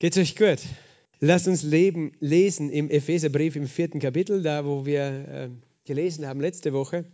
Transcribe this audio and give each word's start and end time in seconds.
Geht's 0.00 0.16
euch 0.16 0.34
gut? 0.34 0.60
Lasst 1.18 1.46
uns 1.46 1.62
leben, 1.62 2.12
lesen 2.20 2.70
im 2.70 2.88
Epheserbrief 2.88 3.54
im 3.54 3.68
vierten 3.68 4.00
Kapitel, 4.00 4.42
da 4.42 4.64
wo 4.64 4.86
wir 4.86 5.02
äh, 5.02 5.50
gelesen 5.84 6.26
haben 6.26 6.40
letzte 6.40 6.72
Woche. 6.72 7.04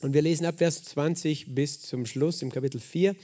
Und 0.00 0.14
wir 0.14 0.22
lesen 0.22 0.46
ab 0.46 0.58
Vers 0.58 0.84
20 0.84 1.52
bis 1.52 1.80
zum 1.80 2.06
Schluss 2.06 2.42
im 2.42 2.52
Kapitel 2.52 2.80
4. 2.80 3.16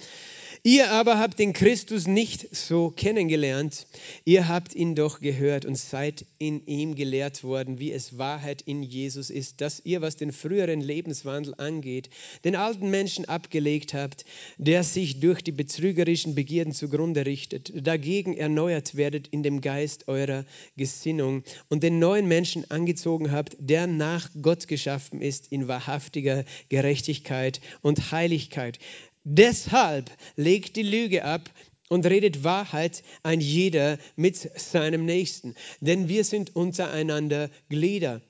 Ihr 0.67 0.91
aber 0.91 1.21
habt 1.21 1.39
den 1.39 1.53
Christus 1.53 2.09
nicht 2.09 2.53
so 2.53 2.91
kennengelernt, 2.91 3.87
ihr 4.25 4.49
habt 4.49 4.75
ihn 4.75 4.97
doch 4.97 5.21
gehört 5.21 5.65
und 5.65 5.79
seid 5.79 6.27
in 6.39 6.67
ihm 6.67 6.97
gelehrt 6.97 7.45
worden, 7.45 7.79
wie 7.79 7.93
es 7.93 8.19
Wahrheit 8.19 8.63
in 8.63 8.83
Jesus 8.83 9.31
ist, 9.31 9.61
dass 9.61 9.81
ihr, 9.85 10.01
was 10.01 10.17
den 10.17 10.33
früheren 10.33 10.81
Lebenswandel 10.81 11.55
angeht, 11.57 12.11
den 12.43 12.57
alten 12.57 12.91
Menschen 12.91 13.27
abgelegt 13.27 13.95
habt, 13.95 14.25
der 14.59 14.83
sich 14.83 15.21
durch 15.21 15.41
die 15.41 15.53
betrügerischen 15.53 16.35
Begierden 16.35 16.73
zugrunde 16.73 17.27
richtet, 17.27 17.73
dagegen 17.87 18.37
erneuert 18.37 18.97
werdet 18.97 19.29
in 19.29 19.45
dem 19.45 19.61
Geist 19.61 20.09
eurer 20.09 20.45
Gesinnung 20.77 21.45
und 21.69 21.85
den 21.85 22.01
neuen 22.01 22.27
Menschen 22.27 22.69
angezogen 22.73 23.31
habt, 23.31 23.57
der 23.61 23.87
nach 23.87 24.31
Gott 24.43 24.67
geschaffen 24.67 25.21
ist 25.21 25.47
in 25.53 25.69
wahrhaftiger 25.69 26.45
Gerechtigkeit 26.71 27.61
und 27.83 28.11
Heiligkeit. 28.11 28.81
Deshalb 29.29 30.09
legt 30.37 30.77
die 30.77 30.85
Lüge 30.85 31.25
ab 31.25 31.51
und 31.89 32.07
redet 32.07 32.45
Wahrheit 32.45 33.03
ein 33.25 33.41
jeder 33.41 33.99
mit 34.15 34.37
seinem 34.37 35.05
Nächsten. 35.05 35.57
Denn 35.81 36.09
wir 36.09 36.23
sind 36.23 36.55
untereinander 36.55 37.51
Glieder. 37.69 38.23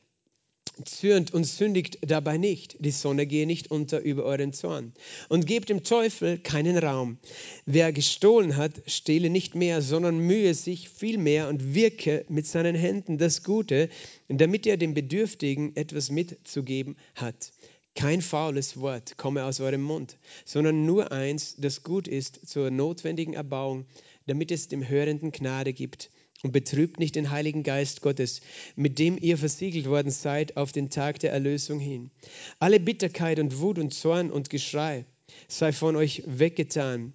Zürnt 0.87 1.35
und 1.35 1.45
sündigt 1.45 1.99
dabei 2.01 2.39
nicht. 2.39 2.79
Die 2.81 2.93
Sonne 2.93 3.27
gehe 3.27 3.47
nicht 3.47 3.71
unter 3.71 4.01
über 4.01 4.25
euren 4.25 4.55
Zorn. 4.55 4.95
Und 5.29 5.47
gebt 5.47 5.69
dem 5.69 5.85
Teufel 5.85 6.39
keinen 6.39 6.79
Raum. 6.79 7.19
Wer 7.67 7.93
gestohlen 7.93 8.57
hat, 8.57 8.73
stehle 8.87 9.29
nicht 9.29 9.55
mehr, 9.55 9.83
sondern 9.83 10.19
mühe 10.19 10.55
sich 10.55 10.89
viel 10.89 11.19
mehr 11.19 11.49
und 11.49 11.75
wirke 11.75 12.25
mit 12.31 12.47
seinen 12.47 12.75
Händen 12.75 13.19
das 13.19 13.43
Gute, 13.43 13.91
damit 14.29 14.67
er 14.67 14.79
dem 14.79 14.95
Bedürftigen 14.95 15.77
etwas 15.77 16.11
mitzugeben 16.11 16.97
hat. 17.15 17.53
Kein 17.97 18.21
faules 18.21 18.79
Wort 18.79 19.17
komme 19.17 19.47
aus 19.47 19.59
eurem 19.59 19.81
Mund, 19.81 20.19
sondern 20.45 20.85
nur 20.85 21.13
eins, 21.13 21.57
das 21.57 21.83
gut 21.83 22.07
ist 22.07 22.47
zur 22.47 22.71
notwendigen 22.71 23.33
Erbauung, 23.33 23.87
damit 24.27 24.51
es 24.51 24.69
dem 24.69 24.87
Hörenden 24.87 25.33
Gnade 25.33 25.73
gibt. 25.73 26.11
Und 26.43 26.53
betrübt 26.53 27.01
nicht 27.01 27.17
den 27.17 27.31
Heiligen 27.31 27.63
Geist 27.63 28.03
Gottes, 28.03 28.43
mit 28.77 28.99
dem 28.99 29.17
ihr 29.19 29.39
versiegelt 29.39 29.87
worden 29.87 30.11
seid 30.11 30.59
auf 30.59 30.71
den 30.71 30.91
Tag 30.91 31.19
der 31.21 31.33
Erlösung 31.33 31.81
hin. 31.81 32.11
Alle 32.59 32.79
Bitterkeit 32.79 33.39
und 33.39 33.59
Wut 33.61 33.79
und 33.79 33.95
Zorn 33.95 34.31
und 34.31 34.51
Geschrei 34.51 35.07
sei 35.49 35.73
von 35.73 35.97
euch 35.97 36.23
weggetan 36.27 37.15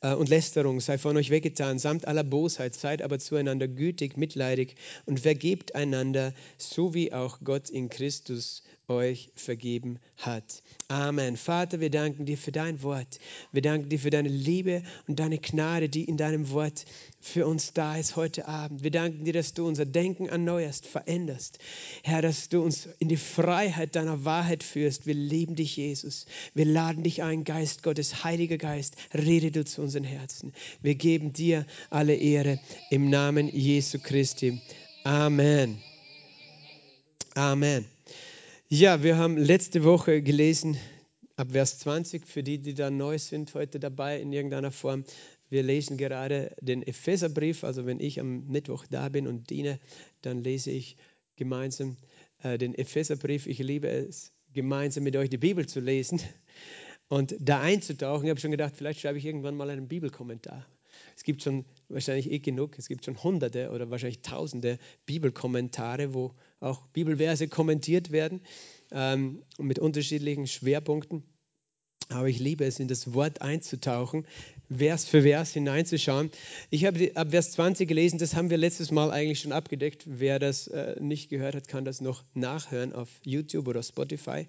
äh, 0.00 0.14
und 0.14 0.28
Lästerung 0.28 0.80
sei 0.80 0.98
von 0.98 1.16
euch 1.16 1.30
weggetan, 1.30 1.78
samt 1.78 2.06
aller 2.06 2.24
Bosheit, 2.24 2.74
seid 2.74 3.02
aber 3.02 3.18
zueinander 3.18 3.68
gütig, 3.68 4.16
mitleidig 4.16 4.76
und 5.06 5.20
vergebt 5.20 5.74
einander, 5.74 6.32
so 6.58 6.94
wie 6.94 7.12
auch 7.12 7.40
Gott 7.42 7.70
in 7.70 7.88
Christus 7.88 8.62
euch 8.90 9.30
vergeben 9.36 9.98
hat. 10.16 10.62
Amen. 10.88 11.36
Vater, 11.36 11.80
wir 11.80 11.90
danken 11.90 12.26
dir 12.26 12.36
für 12.36 12.50
dein 12.50 12.82
Wort. 12.82 13.20
Wir 13.52 13.62
danken 13.62 13.88
dir 13.88 14.00
für 14.00 14.10
deine 14.10 14.28
Liebe 14.28 14.82
und 15.06 15.20
deine 15.20 15.38
Gnade, 15.38 15.88
die 15.88 16.04
in 16.04 16.16
deinem 16.16 16.50
Wort 16.50 16.84
für 17.20 17.46
uns 17.46 17.72
da 17.72 17.96
ist 17.96 18.16
heute 18.16 18.48
Abend. 18.48 18.82
Wir 18.82 18.90
danken 18.90 19.24
dir, 19.24 19.32
dass 19.32 19.54
du 19.54 19.66
unser 19.66 19.86
Denken 19.86 20.26
erneuerst, 20.26 20.86
veränderst. 20.86 21.58
Herr, 22.02 22.20
dass 22.20 22.48
du 22.48 22.62
uns 22.62 22.88
in 22.98 23.08
die 23.08 23.16
Freiheit 23.16 23.94
deiner 23.94 24.24
Wahrheit 24.24 24.64
führst. 24.64 25.06
Wir 25.06 25.14
lieben 25.14 25.54
dich, 25.54 25.76
Jesus. 25.76 26.26
Wir 26.54 26.64
laden 26.64 27.04
dich 27.04 27.22
ein, 27.22 27.44
Geist 27.44 27.84
Gottes, 27.84 28.24
Heiliger 28.24 28.58
Geist, 28.58 28.96
rede 29.14 29.52
du 29.52 29.64
zu 29.64 29.82
unseren 29.82 30.04
Herzen. 30.04 30.52
Wir 30.82 30.96
geben 30.96 31.32
dir 31.32 31.64
alle 31.90 32.16
Ehre 32.16 32.58
im 32.90 33.08
Namen 33.08 33.48
Jesu 33.48 33.98
Christi. 34.02 34.60
Amen. 35.04 35.80
Amen. 37.34 37.86
Ja, 38.72 39.02
wir 39.02 39.16
haben 39.16 39.36
letzte 39.36 39.82
Woche 39.82 40.22
gelesen, 40.22 40.76
ab 41.34 41.50
Vers 41.50 41.80
20, 41.80 42.24
für 42.24 42.44
die, 42.44 42.58
die 42.58 42.72
da 42.72 42.88
neu 42.88 43.18
sind, 43.18 43.52
heute 43.54 43.80
dabei 43.80 44.20
in 44.20 44.32
irgendeiner 44.32 44.70
Form. 44.70 45.04
Wir 45.48 45.64
lesen 45.64 45.96
gerade 45.96 46.54
den 46.60 46.84
Epheserbrief, 46.84 47.64
also 47.64 47.84
wenn 47.84 47.98
ich 47.98 48.20
am 48.20 48.46
Mittwoch 48.46 48.86
da 48.88 49.08
bin 49.08 49.26
und 49.26 49.50
diene, 49.50 49.80
dann 50.22 50.44
lese 50.44 50.70
ich 50.70 50.96
gemeinsam 51.34 51.96
äh, 52.44 52.58
den 52.58 52.76
Epheserbrief. 52.76 53.48
Ich 53.48 53.58
liebe 53.58 53.88
es, 53.88 54.32
gemeinsam 54.52 55.02
mit 55.02 55.16
euch 55.16 55.30
die 55.30 55.38
Bibel 55.38 55.66
zu 55.66 55.80
lesen 55.80 56.20
und 57.08 57.34
da 57.40 57.60
einzutauchen. 57.60 58.26
Ich 58.26 58.30
habe 58.30 58.38
schon 58.38 58.52
gedacht, 58.52 58.74
vielleicht 58.76 59.00
schreibe 59.00 59.18
ich 59.18 59.26
irgendwann 59.26 59.56
mal 59.56 59.68
einen 59.68 59.88
Bibelkommentar. 59.88 60.64
Es 61.20 61.24
gibt 61.24 61.42
schon 61.42 61.66
wahrscheinlich 61.90 62.30
eh 62.30 62.38
genug, 62.38 62.78
es 62.78 62.88
gibt 62.88 63.04
schon 63.04 63.22
hunderte 63.22 63.72
oder 63.72 63.90
wahrscheinlich 63.90 64.22
tausende 64.22 64.78
Bibelkommentare, 65.04 66.14
wo 66.14 66.32
auch 66.60 66.86
Bibelverse 66.94 67.46
kommentiert 67.46 68.10
werden 68.10 68.40
ähm, 68.90 69.42
mit 69.58 69.78
unterschiedlichen 69.78 70.46
Schwerpunkten. 70.46 71.22
Aber 72.08 72.26
ich 72.26 72.38
liebe 72.38 72.64
es, 72.64 72.80
in 72.80 72.88
das 72.88 73.12
Wort 73.12 73.42
einzutauchen, 73.42 74.26
Vers 74.74 75.04
für 75.04 75.20
Vers 75.20 75.52
hineinzuschauen. 75.52 76.30
Ich 76.70 76.86
habe 76.86 77.12
ab 77.14 77.32
Vers 77.32 77.50
20 77.50 77.86
gelesen, 77.86 78.18
das 78.18 78.34
haben 78.34 78.48
wir 78.48 78.56
letztes 78.56 78.90
Mal 78.90 79.10
eigentlich 79.10 79.40
schon 79.40 79.52
abgedeckt. 79.52 80.04
Wer 80.06 80.38
das 80.38 80.68
äh, 80.68 80.96
nicht 81.00 81.28
gehört 81.28 81.54
hat, 81.54 81.68
kann 81.68 81.84
das 81.84 82.00
noch 82.00 82.24
nachhören 82.32 82.94
auf 82.94 83.10
YouTube 83.24 83.68
oder 83.68 83.82
Spotify 83.82 84.48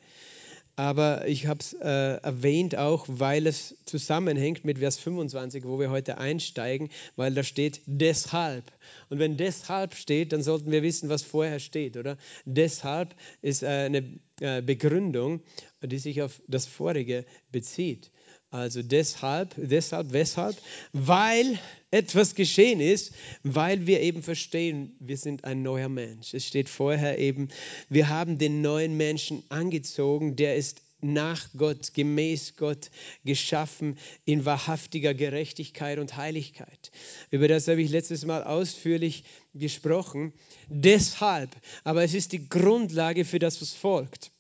aber 0.76 1.28
ich 1.28 1.48
habe 1.48 1.60
es 1.60 1.74
äh, 1.74 2.16
erwähnt 2.22 2.78
auch, 2.78 3.06
weil 3.08 3.48
es 3.48 3.76
zusammenhängt 3.86 4.66
mit 4.66 4.80
Vers 4.80 4.98
25, 4.98 5.66
wo 5.66 5.80
wir 5.80 5.90
heute 5.90 6.18
einsteigen, 6.18 6.90
weil 7.16 7.34
da 7.34 7.44
steht 7.44 7.82
deshalb. 7.86 8.72
Und 9.10 9.20
wenn 9.20 9.38
deshalb 9.38 9.96
steht, 9.96 10.34
dann 10.34 10.44
sollten 10.44 10.72
wir 10.72 10.84
wissen, 10.84 11.10
was 11.10 11.24
vorher 11.24 11.60
steht, 11.60 11.98
oder? 11.98 12.18
Deshalb 12.46 13.16
ist 13.42 13.64
äh, 13.64 13.68
eine 13.68 14.20
äh, 14.40 14.62
Begründung, 14.62 15.42
die 15.82 16.00
sich 16.00 16.22
auf 16.22 16.42
das 16.48 16.66
vorige 16.66 17.26
bezieht. 17.52 18.12
Also 18.52 18.84
deshalb, 18.84 19.56
deshalb, 19.58 20.12
weshalb? 20.12 20.58
Weil 20.92 21.58
etwas 21.90 22.36
geschehen 22.36 22.82
ist, 22.82 23.14
weil 23.44 23.88
wir 23.88 24.02
eben 24.02 24.22
verstehen, 24.24 24.94
wir 25.00 25.16
sind 25.16 25.46
ein 25.46 25.62
neuer 25.62 25.88
Mensch. 25.88 26.34
Es 26.34 26.46
steht 26.46 26.68
vorher 26.68 27.18
eben, 27.18 27.48
wir 27.88 28.10
haben 28.10 28.38
den 28.38 28.62
neuen 28.62 28.98
Menschen 28.98 29.44
angezogen, 29.48 30.36
der 30.36 30.58
ist 30.58 30.82
nach 31.00 31.48
Gott, 31.58 31.94
gemäß 31.94 32.58
Gott 32.58 32.92
geschaffen 33.24 33.98
in 34.26 34.46
wahrhaftiger 34.46 35.14
Gerechtigkeit 35.14 35.98
und 35.98 36.18
Heiligkeit. 36.18 36.92
Über 37.32 37.48
das 37.48 37.68
habe 37.70 37.82
ich 37.82 37.90
letztes 37.90 38.26
Mal 38.26 38.44
ausführlich 38.44 39.24
gesprochen. 39.54 40.34
Deshalb, 40.68 41.50
aber 41.84 42.04
es 42.04 42.14
ist 42.14 42.34
die 42.34 42.48
Grundlage 42.50 43.26
für 43.26 43.40
das, 43.40 43.62
was 43.62 43.74
folgt. 43.74 44.31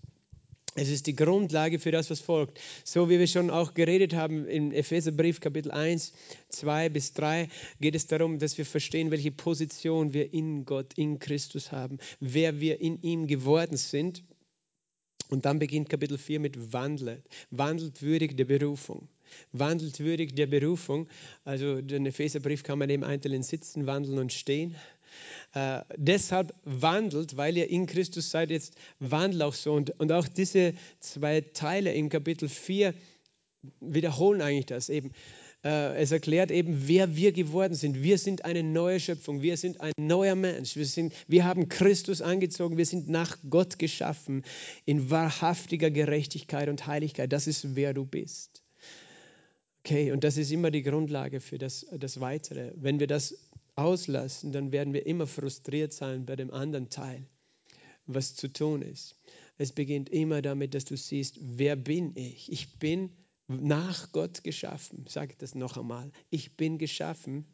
Es 0.73 0.87
ist 0.87 1.05
die 1.05 1.15
Grundlage 1.15 1.79
für 1.79 1.91
das, 1.91 2.09
was 2.09 2.21
folgt. 2.21 2.57
So 2.85 3.09
wie 3.09 3.19
wir 3.19 3.27
schon 3.27 3.49
auch 3.49 3.73
geredet 3.73 4.13
haben 4.13 4.47
im 4.47 4.71
Epheserbrief 4.71 5.41
Kapitel 5.41 5.69
1, 5.69 6.13
2 6.47 6.87
bis 6.87 7.11
3, 7.13 7.49
geht 7.81 7.93
es 7.95 8.07
darum, 8.07 8.39
dass 8.39 8.57
wir 8.57 8.65
verstehen, 8.65 9.11
welche 9.11 9.31
Position 9.31 10.13
wir 10.13 10.33
in 10.33 10.63
Gott, 10.63 10.93
in 10.95 11.19
Christus 11.19 11.73
haben, 11.73 11.97
wer 12.21 12.61
wir 12.61 12.79
in 12.79 13.01
ihm 13.01 13.27
geworden 13.27 13.75
sind. 13.75 14.23
Und 15.27 15.43
dann 15.43 15.59
beginnt 15.59 15.89
Kapitel 15.89 16.17
4 16.17 16.39
mit 16.39 16.71
Wandelt. 16.71 17.23
Wandelt 17.49 18.01
würdig 18.01 18.37
der 18.37 18.45
Berufung. 18.45 19.09
Wandelt 19.51 19.99
würdig 19.99 20.35
der 20.35 20.47
Berufung. 20.47 21.09
Also 21.43 21.81
den 21.81 22.05
Epheserbrief 22.05 22.63
kann 22.63 22.79
man 22.79 22.89
eben 22.89 23.03
einzeln 23.03 23.43
sitzen, 23.43 23.87
wandeln 23.87 24.19
und 24.19 24.31
stehen. 24.31 24.75
Äh, 25.53 25.81
deshalb 25.97 26.53
wandelt, 26.63 27.37
weil 27.37 27.57
ihr 27.57 27.69
in 27.69 27.85
Christus 27.85 28.31
seid, 28.31 28.51
jetzt 28.51 28.75
wandelt 28.99 29.43
auch 29.43 29.53
so. 29.53 29.73
Und, 29.73 29.99
und 29.99 30.11
auch 30.11 30.27
diese 30.27 30.73
zwei 30.99 31.41
Teile 31.41 31.93
im 31.93 32.09
Kapitel 32.09 32.49
4 32.49 32.93
wiederholen 33.79 34.41
eigentlich 34.41 34.67
das 34.67 34.89
eben. 34.89 35.11
Äh, 35.63 35.95
es 35.97 36.11
erklärt 36.11 36.49
eben, 36.49 36.87
wer 36.87 37.15
wir 37.15 37.31
geworden 37.31 37.75
sind. 37.75 38.01
Wir 38.01 38.17
sind 38.17 38.45
eine 38.45 38.63
neue 38.63 38.99
Schöpfung. 38.99 39.41
Wir 39.41 39.57
sind 39.57 39.79
ein 39.81 39.93
neuer 39.99 40.35
Mensch. 40.35 40.75
Wir, 40.75 40.85
sind, 40.85 41.13
wir 41.27 41.45
haben 41.45 41.69
Christus 41.69 42.21
angezogen. 42.21 42.77
Wir 42.77 42.85
sind 42.85 43.09
nach 43.09 43.37
Gott 43.49 43.77
geschaffen 43.77 44.43
in 44.85 45.11
wahrhaftiger 45.11 45.91
Gerechtigkeit 45.91 46.67
und 46.69 46.87
Heiligkeit. 46.87 47.31
Das 47.31 47.47
ist, 47.47 47.75
wer 47.75 47.93
du 47.93 48.05
bist. 48.05 48.63
Okay, 49.83 50.11
und 50.11 50.23
das 50.23 50.37
ist 50.37 50.51
immer 50.51 50.69
die 50.69 50.83
Grundlage 50.83 51.41
für 51.41 51.57
das, 51.57 51.85
das 51.91 52.19
Weitere. 52.19 52.71
Wenn 52.75 52.99
wir 52.99 53.07
das 53.07 53.35
auslassen, 53.75 54.51
dann 54.51 54.71
werden 54.71 54.93
wir 54.93 55.05
immer 55.05 55.27
frustriert 55.27 55.93
sein 55.93 56.25
bei 56.25 56.35
dem 56.35 56.51
anderen 56.51 56.89
Teil, 56.89 57.25
was 58.05 58.35
zu 58.35 58.51
tun 58.51 58.81
ist. 58.81 59.15
Es 59.57 59.71
beginnt 59.71 60.09
immer 60.09 60.41
damit, 60.41 60.73
dass 60.73 60.85
du 60.85 60.97
siehst, 60.97 61.37
wer 61.41 61.75
bin 61.75 62.15
ich? 62.15 62.51
Ich 62.51 62.79
bin 62.79 63.11
nach 63.47 64.11
Gott 64.11 64.43
geschaffen. 64.43 65.05
Sage 65.07 65.35
das 65.37 65.55
noch 65.55 65.77
einmal. 65.77 66.11
Ich 66.29 66.55
bin 66.57 66.77
geschaffen 66.77 67.45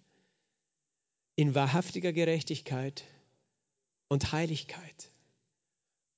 in 1.35 1.53
wahrhaftiger 1.55 2.13
Gerechtigkeit 2.13 3.03
und 4.09 4.31
Heiligkeit. 4.31 5.11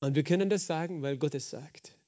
Und 0.01 0.15
wir 0.15 0.23
können 0.23 0.49
das 0.49 0.65
sagen, 0.65 1.01
weil 1.01 1.17
Gott 1.17 1.35
es 1.35 1.49
sagt. 1.49 1.98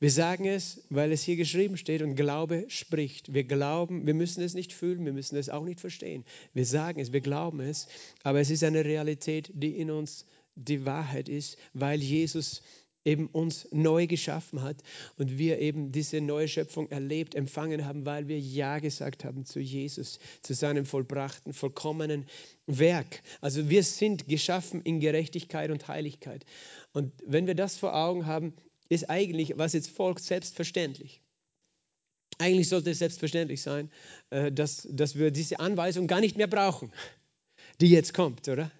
Wir 0.00 0.10
sagen 0.10 0.46
es, 0.46 0.82
weil 0.88 1.12
es 1.12 1.22
hier 1.22 1.36
geschrieben 1.36 1.76
steht 1.76 2.00
und 2.00 2.14
Glaube 2.14 2.64
spricht. 2.68 3.34
Wir 3.34 3.44
glauben, 3.44 4.06
wir 4.06 4.14
müssen 4.14 4.42
es 4.42 4.54
nicht 4.54 4.72
fühlen, 4.72 5.04
wir 5.04 5.12
müssen 5.12 5.36
es 5.36 5.50
auch 5.50 5.64
nicht 5.64 5.78
verstehen. 5.78 6.24
Wir 6.54 6.64
sagen 6.64 7.00
es, 7.00 7.12
wir 7.12 7.20
glauben 7.20 7.60
es, 7.60 7.86
aber 8.22 8.40
es 8.40 8.48
ist 8.48 8.64
eine 8.64 8.86
Realität, 8.86 9.50
die 9.52 9.76
in 9.76 9.90
uns 9.90 10.24
die 10.54 10.86
Wahrheit 10.86 11.28
ist, 11.28 11.58
weil 11.74 12.00
Jesus 12.00 12.62
eben 13.04 13.26
uns 13.28 13.68
neu 13.72 14.06
geschaffen 14.06 14.62
hat 14.62 14.76
und 15.16 15.38
wir 15.38 15.58
eben 15.58 15.92
diese 15.92 16.20
neue 16.20 16.48
Schöpfung 16.48 16.90
erlebt, 16.90 17.34
empfangen 17.34 17.84
haben, 17.84 18.06
weil 18.06 18.26
wir 18.28 18.38
Ja 18.38 18.78
gesagt 18.78 19.24
haben 19.24 19.44
zu 19.44 19.60
Jesus, 19.60 20.18
zu 20.42 20.54
seinem 20.54 20.86
vollbrachten, 20.86 21.52
vollkommenen 21.52 22.26
Werk. 22.66 23.22
Also 23.40 23.68
wir 23.68 23.82
sind 23.82 24.28
geschaffen 24.28 24.80
in 24.82 25.00
Gerechtigkeit 25.00 25.70
und 25.70 25.88
Heiligkeit. 25.88 26.44
Und 26.92 27.12
wenn 27.26 27.46
wir 27.46 27.54
das 27.54 27.76
vor 27.76 27.94
Augen 27.94 28.26
haben, 28.26 28.54
ist 28.90 29.08
eigentlich, 29.08 29.56
was 29.56 29.72
jetzt 29.72 29.88
folgt, 29.88 30.22
selbstverständlich. 30.22 31.22
Eigentlich 32.38 32.68
sollte 32.68 32.90
es 32.90 32.98
selbstverständlich 32.98 33.62
sein, 33.62 33.90
äh, 34.30 34.50
dass, 34.52 34.86
dass 34.90 35.16
wir 35.16 35.30
diese 35.30 35.60
Anweisung 35.60 36.06
gar 36.06 36.20
nicht 36.20 36.36
mehr 36.36 36.46
brauchen, 36.46 36.92
die 37.80 37.90
jetzt 37.90 38.12
kommt, 38.12 38.48
oder? 38.48 38.70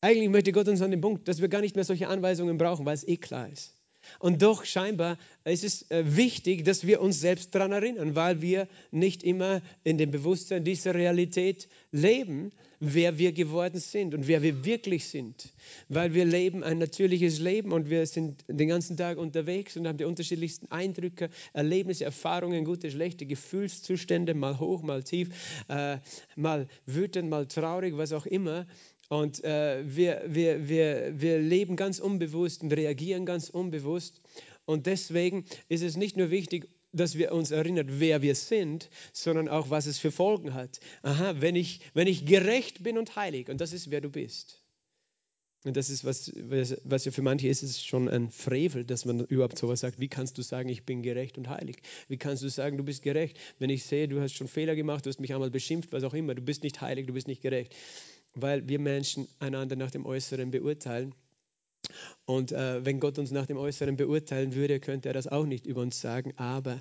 Eigentlich 0.00 0.28
möchte 0.28 0.52
Gott 0.52 0.68
uns 0.68 0.80
an 0.80 0.92
den 0.92 1.00
Punkt, 1.00 1.26
dass 1.26 1.40
wir 1.40 1.48
gar 1.48 1.60
nicht 1.60 1.74
mehr 1.74 1.84
solche 1.84 2.08
Anweisungen 2.08 2.56
brauchen, 2.56 2.86
weil 2.86 2.94
es 2.94 3.06
eh 3.06 3.16
klar 3.16 3.48
ist. 3.48 3.74
Und 4.18 4.42
doch 4.42 4.64
scheinbar 4.64 5.18
ist 5.44 5.64
es 5.64 5.90
äh, 5.90 6.04
wichtig, 6.04 6.64
dass 6.64 6.86
wir 6.86 7.00
uns 7.00 7.20
selbst 7.20 7.54
daran 7.54 7.72
erinnern, 7.72 8.14
weil 8.14 8.42
wir 8.42 8.68
nicht 8.90 9.22
immer 9.22 9.62
in 9.84 9.98
dem 9.98 10.10
Bewusstsein 10.10 10.64
dieser 10.64 10.94
Realität 10.94 11.68
leben, 11.92 12.50
wer 12.80 13.18
wir 13.18 13.32
geworden 13.32 13.80
sind 13.80 14.14
und 14.14 14.28
wer 14.28 14.42
wir 14.42 14.64
wirklich 14.64 15.06
sind. 15.06 15.52
Weil 15.88 16.14
wir 16.14 16.24
leben 16.24 16.62
ein 16.62 16.78
natürliches 16.78 17.40
Leben 17.40 17.72
und 17.72 17.90
wir 17.90 18.06
sind 18.06 18.44
den 18.48 18.68
ganzen 18.68 18.96
Tag 18.96 19.18
unterwegs 19.18 19.76
und 19.76 19.86
haben 19.86 19.98
die 19.98 20.04
unterschiedlichsten 20.04 20.70
Eindrücke, 20.70 21.30
Erlebnisse, 21.52 22.04
Erfahrungen, 22.04 22.64
gute, 22.64 22.90
schlechte 22.90 23.26
Gefühlszustände, 23.26 24.34
mal 24.34 24.58
hoch, 24.58 24.82
mal 24.82 25.02
tief, 25.02 25.30
äh, 25.68 25.98
mal 26.36 26.68
wütend, 26.86 27.28
mal 27.30 27.46
traurig, 27.46 27.96
was 27.96 28.12
auch 28.12 28.26
immer. 28.26 28.66
Und 29.08 29.42
äh, 29.42 29.82
wir, 29.86 30.22
wir, 30.26 30.68
wir, 30.68 31.12
wir 31.20 31.38
leben 31.38 31.76
ganz 31.76 31.98
unbewusst 31.98 32.62
und 32.62 32.72
reagieren 32.72 33.24
ganz 33.24 33.48
unbewusst. 33.48 34.20
Und 34.66 34.86
deswegen 34.86 35.46
ist 35.68 35.82
es 35.82 35.96
nicht 35.96 36.16
nur 36.16 36.30
wichtig, 36.30 36.68
dass 36.92 37.16
wir 37.16 37.32
uns 37.32 37.50
erinnern, 37.50 37.86
wer 37.88 38.22
wir 38.22 38.34
sind, 38.34 38.90
sondern 39.12 39.48
auch, 39.48 39.70
was 39.70 39.86
es 39.86 39.98
für 39.98 40.10
Folgen 40.10 40.54
hat. 40.54 40.80
Aha, 41.02 41.36
wenn 41.38 41.56
ich, 41.56 41.80
wenn 41.94 42.06
ich 42.06 42.26
gerecht 42.26 42.82
bin 42.82 42.98
und 42.98 43.16
heilig, 43.16 43.48
und 43.48 43.60
das 43.60 43.72
ist, 43.72 43.90
wer 43.90 44.00
du 44.00 44.10
bist. 44.10 44.62
Und 45.64 45.76
das 45.76 45.90
ist, 45.90 46.04
was, 46.04 46.32
was 46.84 47.04
ja 47.04 47.10
für 47.10 47.22
manche 47.22 47.48
ist, 47.48 47.62
ist 47.62 47.84
schon 47.84 48.08
ein 48.08 48.30
Frevel, 48.30 48.84
dass 48.84 49.04
man 49.04 49.20
überhaupt 49.24 49.58
sowas 49.58 49.80
sagt. 49.80 49.98
Wie 49.98 50.08
kannst 50.08 50.38
du 50.38 50.42
sagen, 50.42 50.68
ich 50.68 50.84
bin 50.84 51.02
gerecht 51.02 51.36
und 51.36 51.48
heilig? 51.48 51.78
Wie 52.06 52.16
kannst 52.16 52.42
du 52.42 52.48
sagen, 52.48 52.76
du 52.76 52.84
bist 52.84 53.02
gerecht, 53.02 53.38
wenn 53.58 53.68
ich 53.68 53.84
sehe, 53.84 54.06
du 54.06 54.20
hast 54.20 54.34
schon 54.34 54.48
Fehler 54.48 54.76
gemacht, 54.76 55.04
du 55.04 55.10
hast 55.10 55.18
mich 55.18 55.34
einmal 55.34 55.50
beschimpft, 55.50 55.92
was 55.92 56.04
auch 56.04 56.14
immer, 56.14 56.34
du 56.34 56.42
bist 56.42 56.62
nicht 56.62 56.80
heilig, 56.80 57.06
du 57.06 57.12
bist 57.12 57.26
nicht 57.26 57.42
gerecht 57.42 57.74
weil 58.42 58.68
wir 58.68 58.78
Menschen 58.78 59.28
einander 59.38 59.76
nach 59.76 59.90
dem 59.90 60.06
Äußeren 60.06 60.50
beurteilen. 60.50 61.14
Und 62.26 62.52
äh, 62.52 62.84
wenn 62.84 63.00
Gott 63.00 63.18
uns 63.18 63.30
nach 63.30 63.46
dem 63.46 63.56
Äußeren 63.56 63.96
beurteilen 63.96 64.54
würde, 64.54 64.80
könnte 64.80 65.08
er 65.08 65.14
das 65.14 65.26
auch 65.28 65.46
nicht 65.46 65.66
über 65.66 65.80
uns 65.80 66.00
sagen, 66.00 66.34
aber 66.36 66.80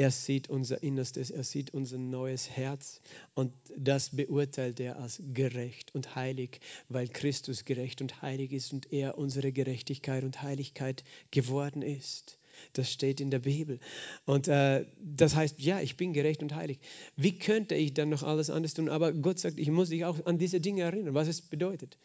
er 0.00 0.12
sieht 0.12 0.48
unser 0.48 0.80
Innerstes, 0.82 1.30
er 1.30 1.42
sieht 1.42 1.74
unser 1.74 1.98
neues 1.98 2.48
Herz 2.48 3.00
und 3.34 3.52
das 3.76 4.14
beurteilt 4.14 4.78
er 4.78 4.96
als 4.96 5.20
gerecht 5.34 5.92
und 5.92 6.14
heilig, 6.14 6.60
weil 6.88 7.08
Christus 7.08 7.64
gerecht 7.64 8.00
und 8.00 8.22
heilig 8.22 8.52
ist 8.52 8.72
und 8.72 8.92
er 8.92 9.18
unsere 9.18 9.50
Gerechtigkeit 9.50 10.22
und 10.22 10.40
Heiligkeit 10.40 11.02
geworden 11.32 11.82
ist. 11.82 12.38
Das 12.72 12.90
steht 12.90 13.20
in 13.20 13.30
der 13.30 13.40
Bibel. 13.40 13.80
Und 14.24 14.48
äh, 14.48 14.86
das 15.00 15.34
heißt, 15.34 15.60
ja, 15.60 15.80
ich 15.80 15.96
bin 15.96 16.12
gerecht 16.12 16.42
und 16.42 16.54
heilig. 16.54 16.78
Wie 17.16 17.38
könnte 17.38 17.74
ich 17.74 17.94
dann 17.94 18.08
noch 18.08 18.22
alles 18.22 18.50
anders 18.50 18.74
tun? 18.74 18.88
Aber 18.88 19.12
Gott 19.12 19.38
sagt, 19.38 19.58
ich 19.58 19.70
muss 19.70 19.90
dich 19.90 20.04
auch 20.04 20.24
an 20.26 20.38
diese 20.38 20.60
Dinge 20.60 20.82
erinnern, 20.82 21.14
was 21.14 21.28
es 21.28 21.40
bedeutet. 21.40 21.98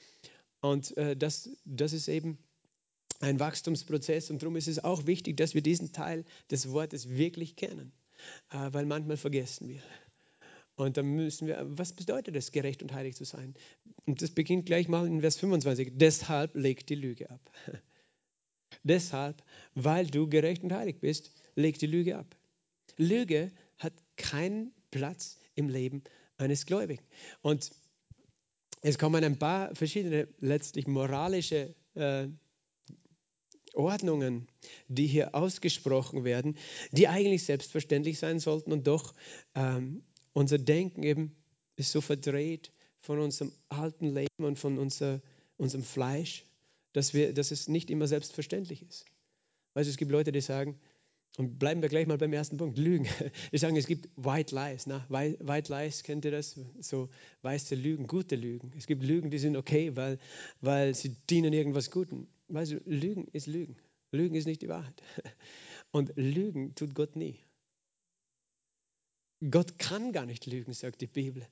Und 0.62 0.96
äh, 0.98 1.16
das, 1.16 1.50
das 1.66 1.94
ist 1.94 2.08
eben 2.08 2.38
ein 3.20 3.40
Wachstumsprozess 3.40 4.30
und 4.30 4.42
darum 4.42 4.56
ist 4.56 4.68
es 4.68 4.84
auch 4.84 5.06
wichtig, 5.08 5.38
dass 5.38 5.54
wir 5.54 5.62
diesen 5.62 5.92
Teil 5.92 6.26
des 6.52 6.72
Wortes 6.72 7.10
wirklich 7.10 7.56
kennen, 7.56 7.92
äh, 8.52 8.70
weil 8.72 8.86
manchmal 8.86 9.18
vergessen 9.18 9.70
wir. 9.70 9.82
Und 10.76 10.98
dann 10.98 11.06
müssen 11.06 11.48
wir, 11.48 11.64
was 11.70 11.94
bedeutet 11.94 12.36
es, 12.36 12.52
gerecht 12.52 12.82
und 12.82 12.94
heilig 12.94 13.16
zu 13.16 13.26
sein? 13.26 13.54
Und 14.06 14.22
das 14.22 14.32
beginnt 14.32 14.66
gleich 14.66 14.88
mal 14.88 15.06
in 15.06 15.22
Vers 15.22 15.38
25. 15.38 15.94
Deshalb 15.96 16.56
legt 16.56 16.90
die 16.90 16.96
Lüge 16.96 17.30
ab. 17.30 17.52
Deshalb, 18.84 19.42
weil 19.76 20.08
du 20.08 20.28
gerecht 20.28 20.64
und 20.64 20.74
heilig 20.74 21.00
bist, 21.00 21.32
leg 21.56 21.80
die 21.80 21.88
Lüge 21.88 22.18
ab. 22.18 22.36
Lüge 22.98 23.52
hat 23.78 23.94
keinen 24.18 24.74
Platz 24.92 25.40
im 25.56 25.70
Leben 25.70 26.04
eines 26.38 26.66
Gläubigen. 26.66 27.04
Und 27.42 27.72
es 28.82 28.98
kommen 28.98 29.24
ein 29.24 29.40
paar 29.40 29.74
verschiedene 29.76 30.28
letztlich 30.40 30.88
moralische 30.88 31.74
äh, 31.96 32.28
Ordnungen, 33.74 34.48
die 34.88 35.08
hier 35.08 35.34
ausgesprochen 35.34 36.24
werden, 36.24 36.58
die 36.92 37.08
eigentlich 37.08 37.46
selbstverständlich 37.46 38.20
sein 38.20 38.40
sollten 38.40 38.72
und 38.72 38.86
doch 38.88 39.16
ähm, 39.56 40.04
unser 40.34 40.58
Denken 40.58 41.04
eben 41.04 41.36
ist 41.76 41.92
so 41.92 42.02
verdreht 42.02 42.72
von 43.00 43.20
unserem 43.20 43.52
alten 43.70 44.14
Leben 44.14 44.46
und 44.46 44.60
von 44.60 44.78
unser, 44.78 45.22
unserem 45.58 45.84
Fleisch 45.84 46.46
dass, 46.94 47.14
wir, 47.14 47.34
dass 47.34 47.52
es 47.52 47.68
nicht 47.68 47.90
immer 47.90 48.08
selbstverständlich 48.08 48.82
ist. 48.84 49.06
Weißt 49.74 49.88
du, 49.88 49.92
es 49.92 49.98
gibt 49.98 50.12
Leute, 50.12 50.32
die 50.32 50.42
sagen, 50.42 50.80
und 51.38 51.58
bleiben 51.58 51.82
wir 51.82 51.90
gleich 51.90 52.06
mal 52.06 52.18
beim 52.18 52.32
ersten 52.32 52.58
Punkt, 52.58 52.78
Lügen. 52.78 53.08
Die 53.52 53.58
sagen, 53.58 53.76
es 53.76 53.88
gibt 53.88 54.08
White 54.16 54.54
Lies. 54.54 54.86
Na? 54.86 55.04
White 55.10 55.74
Lies, 55.74 56.04
kennt 56.04 56.26
ihr 56.26 56.32
das? 56.32 56.60
So 56.80 57.10
weiße 57.42 57.74
Lügen, 57.74 58.06
gute 58.06 58.36
Lügen. 58.36 58.72
Es 58.78 58.86
gibt 58.86 59.04
Lügen, 59.04 59.32
die 59.32 59.40
sind 59.40 59.58
okay, 59.58 59.96
weil, 59.96 60.20
weil 60.62 60.94
sie 60.94 61.16
dienen 61.32 61.52
irgendwas 61.52 61.90
Guten. 61.90 62.28
Weißt 62.50 62.74
du, 62.74 62.82
Lügen 62.86 63.28
ist 63.30 63.48
Lügen. 63.48 63.78
Lügen 64.12 64.36
ist 64.36 64.46
nicht 64.46 64.62
die 64.62 64.70
Wahrheit. 64.70 65.02
Und 65.92 66.14
Lügen 66.16 66.76
tut 66.76 66.94
Gott 66.94 67.16
nie. 67.16 67.40
Gott 69.50 69.80
kann 69.80 70.14
gar 70.14 70.26
nicht 70.26 70.46
lügen, 70.46 70.74
sagt 70.74 71.02
die 71.02 71.08
Bibel. 71.08 71.46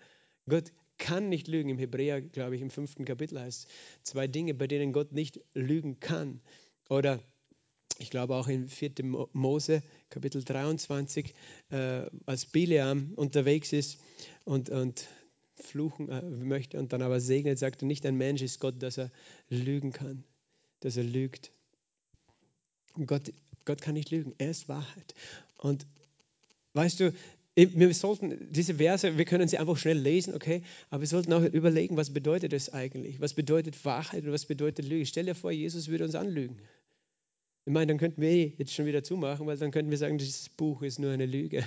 Gott 0.48 0.72
kann 0.98 1.28
nicht 1.28 1.48
lügen. 1.48 1.68
Im 1.68 1.78
Hebräer, 1.78 2.20
glaube 2.20 2.56
ich, 2.56 2.62
im 2.62 2.70
fünften 2.70 3.04
Kapitel 3.04 3.40
heißt 3.40 3.66
es 3.66 3.68
zwei 4.02 4.26
Dinge, 4.26 4.54
bei 4.54 4.66
denen 4.66 4.92
Gott 4.92 5.12
nicht 5.12 5.40
lügen 5.54 6.00
kann. 6.00 6.40
Oder 6.88 7.20
ich 7.98 8.10
glaube 8.10 8.34
auch 8.36 8.48
in 8.48 8.68
4. 8.68 8.92
Mose, 9.32 9.82
Kapitel 10.10 10.44
23, 10.44 11.34
äh, 11.70 12.02
als 12.26 12.46
Bileam 12.46 13.12
unterwegs 13.16 13.72
ist 13.72 13.98
und, 14.44 14.70
und 14.70 15.08
fluchen 15.54 16.08
äh, 16.10 16.22
möchte 16.22 16.78
und 16.78 16.92
dann 16.92 17.02
aber 17.02 17.20
segnet, 17.20 17.58
sagt 17.58 17.82
er, 17.82 17.86
nicht 17.86 18.04
ein 18.04 18.16
Mensch 18.16 18.42
ist 18.42 18.60
Gott, 18.60 18.82
dass 18.82 18.98
er 18.98 19.10
lügen 19.48 19.92
kann, 19.92 20.24
dass 20.80 20.96
er 20.96 21.04
lügt. 21.04 21.52
Gott, 23.06 23.32
Gott 23.64 23.80
kann 23.80 23.94
nicht 23.94 24.10
lügen, 24.10 24.34
er 24.38 24.50
ist 24.50 24.68
Wahrheit. 24.68 25.14
Und 25.58 25.86
weißt 26.74 27.00
du, 27.00 27.14
wir 27.56 27.94
sollten 27.94 28.52
diese 28.52 28.74
Verse, 28.74 29.16
wir 29.16 29.24
können 29.24 29.48
sie 29.48 29.56
einfach 29.56 29.78
schnell 29.78 29.98
lesen, 29.98 30.34
okay, 30.34 30.62
aber 30.90 31.00
wir 31.00 31.08
sollten 31.08 31.32
auch 31.32 31.42
überlegen, 31.42 31.96
was 31.96 32.12
bedeutet 32.12 32.52
das 32.52 32.72
eigentlich? 32.72 33.20
Was 33.20 33.32
bedeutet 33.32 33.82
Wahrheit 33.84 34.24
und 34.24 34.32
was 34.32 34.44
bedeutet 34.44 34.86
Lüge? 34.86 35.06
Stell 35.06 35.24
dir 35.24 35.34
vor, 35.34 35.50
Jesus 35.50 35.88
würde 35.88 36.04
uns 36.04 36.14
anlügen. 36.14 36.58
Ich 37.64 37.72
meine, 37.72 37.86
dann 37.86 37.98
könnten 37.98 38.20
wir 38.20 38.28
eh 38.28 38.54
jetzt 38.58 38.74
schon 38.74 38.86
wieder 38.86 39.02
zumachen, 39.02 39.46
weil 39.46 39.56
dann 39.56 39.70
könnten 39.70 39.90
wir 39.90 39.98
sagen, 39.98 40.18
dieses 40.18 40.50
Buch 40.50 40.82
ist 40.82 40.98
nur 40.98 41.10
eine 41.10 41.26
Lüge. 41.26 41.66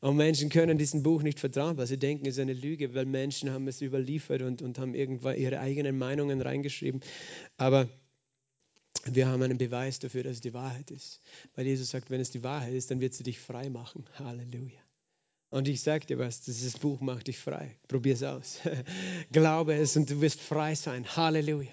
Und 0.00 0.16
Menschen 0.16 0.50
können 0.50 0.76
diesem 0.78 1.02
Buch 1.02 1.22
nicht 1.22 1.40
vertrauen, 1.40 1.78
weil 1.78 1.86
sie 1.86 1.98
denken, 1.98 2.26
es 2.26 2.36
ist 2.36 2.40
eine 2.40 2.52
Lüge, 2.52 2.94
weil 2.94 3.06
Menschen 3.06 3.50
haben 3.50 3.66
es 3.66 3.80
überliefert 3.80 4.42
und, 4.42 4.60
und 4.60 4.78
haben 4.78 4.94
irgendwann 4.94 5.36
ihre 5.36 5.58
eigenen 5.58 5.98
Meinungen 5.98 6.42
reingeschrieben. 6.42 7.00
Aber 7.56 7.88
wir 9.06 9.26
haben 9.26 9.42
einen 9.42 9.58
Beweis 9.58 9.98
dafür, 9.98 10.22
dass 10.22 10.34
es 10.34 10.40
die 10.42 10.54
Wahrheit 10.54 10.90
ist. 10.90 11.22
Weil 11.54 11.66
Jesus 11.66 11.90
sagt, 11.90 12.10
wenn 12.10 12.20
es 12.20 12.30
die 12.30 12.44
Wahrheit 12.44 12.74
ist, 12.74 12.90
dann 12.90 13.00
wird 13.00 13.14
sie 13.14 13.24
dich 13.24 13.38
frei 13.38 13.70
machen. 13.70 14.04
Halleluja. 14.18 14.85
Und 15.50 15.68
ich 15.68 15.80
sage 15.80 16.06
dir 16.06 16.18
was, 16.18 16.40
dieses 16.40 16.78
Buch 16.78 17.00
macht 17.00 17.28
dich 17.28 17.38
frei. 17.38 17.76
Probier 17.88 18.14
es 18.14 18.22
aus. 18.22 18.60
Glaube 19.32 19.74
es 19.74 19.96
und 19.96 20.10
du 20.10 20.20
wirst 20.20 20.40
frei 20.40 20.74
sein. 20.74 21.06
Halleluja. 21.16 21.70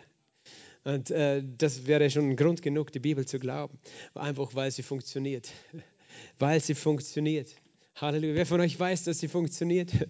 Und 0.83 1.09
äh, 1.11 1.41
das 1.57 1.87
wäre 1.87 2.09
schon 2.09 2.35
Grund 2.35 2.61
genug, 2.61 2.91
die 2.91 2.99
Bibel 2.99 3.25
zu 3.25 3.39
glauben. 3.39 3.79
Einfach 4.13 4.53
weil 4.53 4.69
sie 4.69 4.83
funktioniert. 4.83 5.51
weil 6.39 6.59
sie 6.59 6.75
funktioniert. 6.75 7.49
Halleluja. 7.95 8.35
Wer 8.35 8.45
von 8.45 8.61
euch 8.61 8.79
weiß, 8.79 9.05
dass 9.05 9.19
sie 9.19 9.27
funktioniert? 9.27 9.91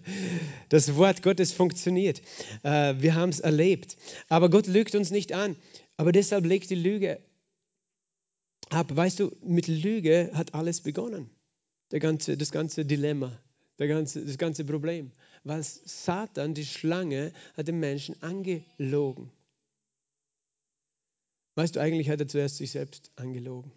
Das 0.68 0.96
Wort 0.96 1.22
Gottes 1.22 1.52
funktioniert. 1.52 2.20
Äh, 2.62 2.94
wir 2.98 3.14
haben 3.14 3.28
es 3.28 3.40
erlebt. 3.40 3.96
Aber 4.28 4.50
Gott 4.50 4.66
lügt 4.66 4.94
uns 4.94 5.10
nicht 5.10 5.32
an. 5.32 5.56
Aber 5.96 6.10
deshalb 6.12 6.44
legt 6.44 6.68
die 6.70 6.74
Lüge 6.74 7.20
ab. 8.70 8.94
Weißt 8.94 9.20
du, 9.20 9.36
mit 9.42 9.68
Lüge 9.68 10.30
hat 10.34 10.54
alles 10.54 10.80
begonnen. 10.80 11.30
Der 11.92 12.00
ganze, 12.00 12.36
das 12.36 12.50
ganze 12.50 12.84
Dilemma 12.84 13.40
ganze, 13.78 14.24
das 14.24 14.38
ganze 14.38 14.64
Problem. 14.64 15.12
Weil 15.42 15.62
Satan, 15.62 16.54
die 16.54 16.64
Schlange, 16.64 17.32
hat 17.56 17.68
den 17.68 17.80
Menschen 17.80 18.20
angelogen. 18.22 19.30
Weißt 21.56 21.76
du, 21.76 21.80
eigentlich 21.80 22.08
hat 22.08 22.20
er 22.20 22.28
zuerst 22.28 22.56
sich 22.56 22.72
selbst 22.72 23.12
angelogen. 23.16 23.72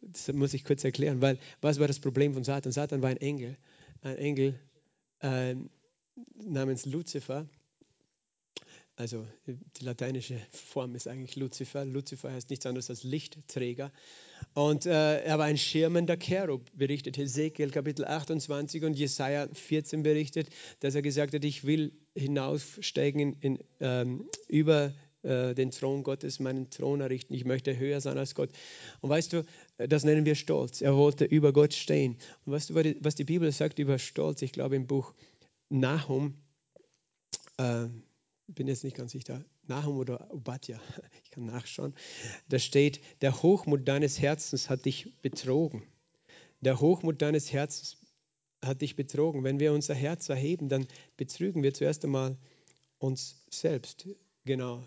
Das 0.00 0.32
muss 0.32 0.54
ich 0.54 0.64
kurz 0.64 0.84
erklären, 0.84 1.20
weil 1.20 1.38
was 1.60 1.78
war 1.78 1.86
das 1.86 2.00
Problem 2.00 2.34
von 2.34 2.44
Satan? 2.44 2.72
Satan 2.72 3.02
war 3.02 3.10
ein 3.10 3.16
Engel, 3.16 3.56
ein 4.02 4.16
Engel 4.16 4.60
äh, 5.20 5.56
namens 6.34 6.86
Luzifer. 6.86 7.48
Also 8.98 9.26
die 9.46 9.84
lateinische 9.84 10.40
Form 10.50 10.94
ist 10.94 11.06
eigentlich 11.06 11.36
Luzifer. 11.36 11.84
Luzifer 11.84 12.32
heißt 12.32 12.48
nichts 12.48 12.64
anderes 12.64 12.88
als 12.88 13.04
Lichtträger. 13.04 13.92
Und 14.54 14.86
äh, 14.86 15.20
er 15.22 15.38
war 15.38 15.44
ein 15.44 15.58
schirmender 15.58 16.16
Cherub, 16.16 16.64
berichtet 16.72 17.18
Hesekiel 17.18 17.70
Kapitel 17.70 18.06
28 18.06 18.84
und 18.84 18.94
Jesaja 18.94 19.48
14 19.52 20.02
berichtet, 20.02 20.48
dass 20.80 20.94
er 20.94 21.02
gesagt 21.02 21.34
hat, 21.34 21.44
ich 21.44 21.64
will 21.64 21.92
hinaufsteigen 22.14 23.20
in, 23.20 23.34
in, 23.40 23.58
ähm, 23.80 24.30
über 24.48 24.94
äh, 25.22 25.54
den 25.54 25.72
Thron 25.72 26.02
Gottes, 26.02 26.40
meinen 26.40 26.70
Thron 26.70 27.02
errichten. 27.02 27.34
Ich 27.34 27.44
möchte 27.44 27.76
höher 27.76 28.00
sein 28.00 28.16
als 28.16 28.34
Gott. 28.34 28.48
Und 29.02 29.10
weißt 29.10 29.34
du, 29.34 29.44
das 29.76 30.04
nennen 30.04 30.24
wir 30.24 30.36
Stolz. 30.36 30.80
Er 30.80 30.96
wollte 30.96 31.26
über 31.26 31.52
Gott 31.52 31.74
stehen. 31.74 32.16
Und 32.46 32.54
weißt 32.54 32.70
du, 32.70 32.94
was 33.00 33.14
die 33.14 33.24
Bibel 33.24 33.52
sagt 33.52 33.78
über 33.78 33.98
Stolz? 33.98 34.40
Ich 34.40 34.52
glaube 34.52 34.76
im 34.76 34.86
Buch 34.86 35.12
Nahum, 35.68 36.38
äh, 37.58 37.88
bin 38.46 38.68
jetzt 38.68 38.84
nicht 38.84 38.96
ganz 38.96 39.12
sicher, 39.12 39.44
Nahum 39.66 39.98
oder 39.98 40.32
Obadja, 40.32 40.80
ich 41.24 41.30
kann 41.30 41.46
nachschauen, 41.46 41.94
da 42.48 42.58
steht, 42.58 43.00
der 43.20 43.42
Hochmut 43.42 43.86
deines 43.88 44.20
Herzens 44.20 44.70
hat 44.70 44.84
dich 44.84 45.20
betrogen. 45.22 45.82
Der 46.60 46.80
Hochmut 46.80 47.20
deines 47.22 47.52
Herzens 47.52 47.98
hat 48.64 48.80
dich 48.80 48.96
betrogen. 48.96 49.44
Wenn 49.44 49.60
wir 49.60 49.72
unser 49.72 49.94
Herz 49.94 50.28
erheben, 50.28 50.68
dann 50.68 50.86
betrügen 51.16 51.62
wir 51.62 51.74
zuerst 51.74 52.04
einmal 52.04 52.36
uns 52.98 53.44
selbst. 53.50 54.08
Genau, 54.44 54.86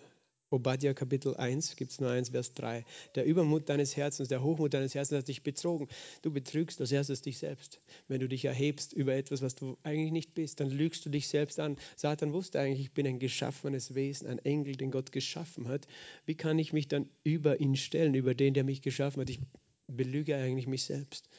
Obadiah 0.51 0.95
Kapitel 0.95 1.35
1, 1.35 1.75
gibt 1.75 1.91
es 1.91 2.01
nur 2.01 2.09
1, 2.09 2.29
Vers 2.29 2.55
3. 2.55 2.83
Der 3.13 3.25
Übermut 3.25 3.69
deines 3.69 3.95
Herzens, 3.95 4.29
der 4.29 4.41
Hochmut 4.41 4.73
deines 4.73 4.95
Herzens 4.95 5.19
hat 5.19 5.27
dich 5.27 5.43
betrogen. 5.43 5.87
Du 6.23 6.31
betrügst 6.31 6.81
als 6.81 6.91
erstes 6.91 7.21
dich 7.21 7.37
selbst. 7.37 7.79
Wenn 8.07 8.19
du 8.19 8.27
dich 8.27 8.45
erhebst 8.45 8.93
über 8.93 9.13
etwas, 9.13 9.43
was 9.43 9.53
du 9.53 9.77
eigentlich 9.83 10.11
nicht 10.11 10.33
bist, 10.33 10.59
dann 10.59 10.71
lügst 10.71 11.05
du 11.05 11.11
dich 11.11 11.27
selbst 11.27 11.59
an. 11.59 11.77
Satan 11.95 12.33
wusste 12.33 12.59
eigentlich, 12.59 12.81
ich 12.81 12.93
bin 12.93 13.05
ein 13.05 13.19
geschaffenes 13.19 13.93
Wesen, 13.93 14.27
ein 14.27 14.39
Engel, 14.39 14.75
den 14.75 14.89
Gott 14.89 15.11
geschaffen 15.11 15.67
hat. 15.67 15.87
Wie 16.25 16.35
kann 16.35 16.57
ich 16.57 16.73
mich 16.73 16.87
dann 16.87 17.09
über 17.23 17.59
ihn 17.59 17.75
stellen, 17.75 18.15
über 18.15 18.33
den, 18.33 18.55
der 18.55 18.63
mich 18.63 18.81
geschaffen 18.81 19.21
hat? 19.21 19.29
Ich 19.29 19.39
belüge 19.87 20.35
eigentlich 20.35 20.67
mich 20.67 20.83
selbst. 20.83 21.29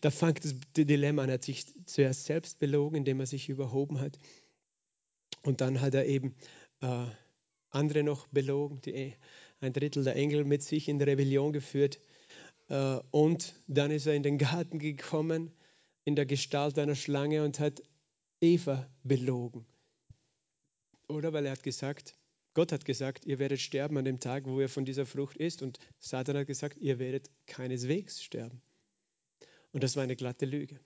Da 0.00 0.10
fängt 0.10 0.44
das 0.46 0.54
Dilemma 0.74 1.24
an. 1.24 1.28
Er 1.28 1.34
hat 1.34 1.44
sich 1.44 1.66
zuerst 1.84 2.24
selbst 2.24 2.58
belogen, 2.58 2.96
indem 2.96 3.20
er 3.20 3.26
sich 3.26 3.50
überhoben 3.50 4.00
hat. 4.00 4.18
Und 5.42 5.60
dann 5.60 5.82
hat 5.82 5.92
er 5.92 6.06
eben 6.06 6.34
äh, 6.80 7.04
andere 7.74 8.02
noch 8.02 8.26
belogen, 8.28 8.80
die, 8.82 9.14
ein 9.60 9.72
Drittel 9.72 10.04
der 10.04 10.16
Engel 10.16 10.44
mit 10.44 10.62
sich 10.62 10.88
in 10.88 11.00
Rebellion 11.00 11.52
geführt. 11.52 11.98
Äh, 12.68 12.98
und 13.10 13.54
dann 13.66 13.90
ist 13.90 14.06
er 14.06 14.14
in 14.14 14.22
den 14.22 14.38
Garten 14.38 14.78
gekommen 14.78 15.50
in 16.04 16.16
der 16.16 16.26
Gestalt 16.26 16.78
einer 16.78 16.94
Schlange 16.94 17.44
und 17.44 17.58
hat 17.60 17.82
Eva 18.40 18.88
belogen. 19.02 19.64
Oder 21.08 21.32
weil 21.32 21.46
er 21.46 21.52
hat 21.52 21.62
gesagt, 21.62 22.14
Gott 22.54 22.72
hat 22.72 22.84
gesagt, 22.84 23.24
ihr 23.24 23.38
werdet 23.38 23.60
sterben 23.60 23.96
an 23.98 24.04
dem 24.04 24.20
Tag, 24.20 24.44
wo 24.46 24.60
ihr 24.60 24.68
von 24.68 24.84
dieser 24.84 25.06
Frucht 25.06 25.36
isst. 25.36 25.62
Und 25.62 25.78
Satan 25.98 26.36
hat 26.36 26.46
gesagt, 26.46 26.78
ihr 26.78 26.98
werdet 26.98 27.30
keineswegs 27.46 28.22
sterben. 28.22 28.62
Und 29.72 29.82
das 29.82 29.96
war 29.96 30.04
eine 30.04 30.14
glatte 30.14 30.46
Lüge. 30.46 30.78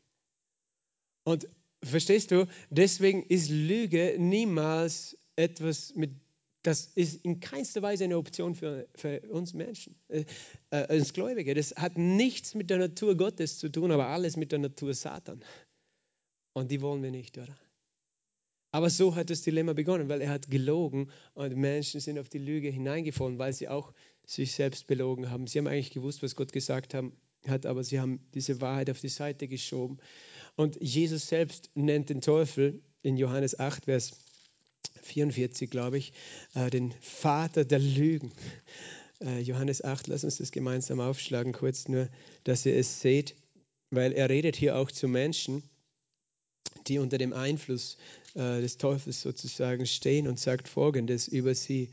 Und 1.24 1.46
verstehst 1.82 2.30
du, 2.30 2.46
deswegen 2.70 3.22
ist 3.22 3.50
Lüge 3.50 4.16
niemals 4.18 5.18
etwas, 5.36 5.94
mit 5.94 6.12
das 6.68 6.84
ist 6.94 7.24
in 7.24 7.40
keinster 7.40 7.80
Weise 7.80 8.04
eine 8.04 8.18
Option 8.18 8.54
für, 8.54 8.86
für 8.94 9.22
uns 9.30 9.54
Menschen, 9.54 9.94
äh, 10.08 10.26
äh, 10.70 10.76
als 10.76 11.14
Gläubige. 11.14 11.54
Das 11.54 11.74
hat 11.74 11.96
nichts 11.96 12.54
mit 12.54 12.68
der 12.68 12.76
Natur 12.76 13.16
Gottes 13.16 13.58
zu 13.58 13.70
tun, 13.70 13.90
aber 13.90 14.08
alles 14.08 14.36
mit 14.36 14.52
der 14.52 14.58
Natur 14.58 14.92
Satan. 14.92 15.42
Und 16.52 16.70
die 16.70 16.82
wollen 16.82 17.02
wir 17.02 17.10
nicht, 17.10 17.38
oder? 17.38 17.56
Aber 18.70 18.90
so 18.90 19.16
hat 19.16 19.30
das 19.30 19.40
Dilemma 19.40 19.72
begonnen, 19.72 20.10
weil 20.10 20.20
er 20.20 20.28
hat 20.28 20.50
gelogen 20.50 21.10
und 21.32 21.56
Menschen 21.56 22.00
sind 22.00 22.18
auf 22.18 22.28
die 22.28 22.36
Lüge 22.36 22.68
hineingefallen, 22.68 23.38
weil 23.38 23.54
sie 23.54 23.68
auch 23.68 23.94
sich 24.26 24.52
selbst 24.52 24.86
belogen 24.86 25.30
haben. 25.30 25.46
Sie 25.46 25.58
haben 25.58 25.68
eigentlich 25.68 25.92
gewusst, 25.92 26.22
was 26.22 26.36
Gott 26.36 26.52
gesagt 26.52 26.92
haben, 26.92 27.16
hat, 27.46 27.64
aber 27.64 27.82
sie 27.82 27.98
haben 27.98 28.20
diese 28.34 28.60
Wahrheit 28.60 28.90
auf 28.90 29.00
die 29.00 29.08
Seite 29.08 29.48
geschoben. 29.48 29.96
Und 30.54 30.76
Jesus 30.82 31.28
selbst 31.28 31.70
nennt 31.74 32.10
den 32.10 32.20
Teufel 32.20 32.82
in 33.00 33.16
Johannes 33.16 33.58
8, 33.58 33.86
Vers 33.86 34.18
44, 35.02 35.70
glaube 35.70 35.98
ich, 35.98 36.12
äh, 36.54 36.70
den 36.70 36.92
Vater 37.00 37.64
der 37.64 37.78
Lügen. 37.78 38.32
Äh, 39.20 39.40
Johannes 39.40 39.82
8, 39.82 40.06
lass 40.06 40.24
uns 40.24 40.38
das 40.38 40.52
gemeinsam 40.52 41.00
aufschlagen, 41.00 41.52
kurz 41.52 41.88
nur, 41.88 42.08
dass 42.44 42.66
ihr 42.66 42.76
es 42.76 43.00
seht, 43.00 43.34
weil 43.90 44.12
er 44.12 44.28
redet 44.28 44.56
hier 44.56 44.76
auch 44.76 44.90
zu 44.90 45.08
Menschen, 45.08 45.62
die 46.86 46.98
unter 46.98 47.18
dem 47.18 47.32
Einfluss 47.32 47.96
äh, 48.34 48.60
des 48.60 48.78
Teufels 48.78 49.22
sozusagen 49.22 49.86
stehen 49.86 50.28
und 50.28 50.38
sagt 50.38 50.68
Folgendes 50.68 51.28
über 51.28 51.54
sie. 51.54 51.90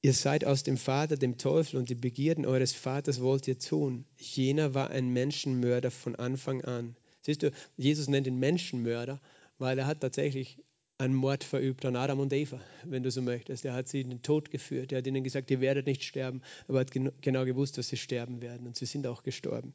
Ihr 0.00 0.14
seid 0.14 0.44
aus 0.44 0.64
dem 0.64 0.76
Vater, 0.76 1.16
dem 1.16 1.38
Teufel, 1.38 1.78
und 1.78 1.88
die 1.88 1.94
Begierden 1.94 2.44
eures 2.44 2.72
Vaters 2.72 3.20
wollt 3.20 3.46
ihr 3.46 3.58
tun. 3.58 4.04
Jener 4.18 4.74
war 4.74 4.90
ein 4.90 5.10
Menschenmörder 5.10 5.92
von 5.92 6.16
Anfang 6.16 6.64
an. 6.64 6.96
Siehst 7.20 7.44
du, 7.44 7.52
Jesus 7.76 8.08
nennt 8.08 8.26
ihn 8.26 8.38
Menschenmörder, 8.38 9.20
weil 9.58 9.78
er 9.78 9.86
hat 9.86 10.00
tatsächlich 10.00 10.58
einen 11.02 11.14
Mord 11.14 11.42
verübt 11.42 11.84
an 11.84 11.96
Adam 11.96 12.20
und 12.20 12.32
Eva, 12.32 12.60
wenn 12.84 13.02
du 13.02 13.10
so 13.10 13.22
möchtest. 13.22 13.64
Er 13.64 13.74
hat 13.74 13.88
sie 13.88 14.00
in 14.00 14.10
den 14.10 14.22
Tod 14.22 14.50
geführt. 14.50 14.92
Er 14.92 14.98
hat 14.98 15.06
ihnen 15.06 15.24
gesagt, 15.24 15.50
ihr 15.50 15.60
werdet 15.60 15.86
nicht 15.86 16.04
sterben, 16.04 16.42
aber 16.68 16.78
er 16.78 16.80
hat 16.82 16.92
gen 16.92 17.10
genau 17.20 17.44
gewusst, 17.44 17.76
dass 17.76 17.88
sie 17.88 17.96
sterben 17.96 18.40
werden. 18.40 18.66
Und 18.66 18.76
sie 18.76 18.86
sind 18.86 19.06
auch 19.06 19.22
gestorben. 19.22 19.74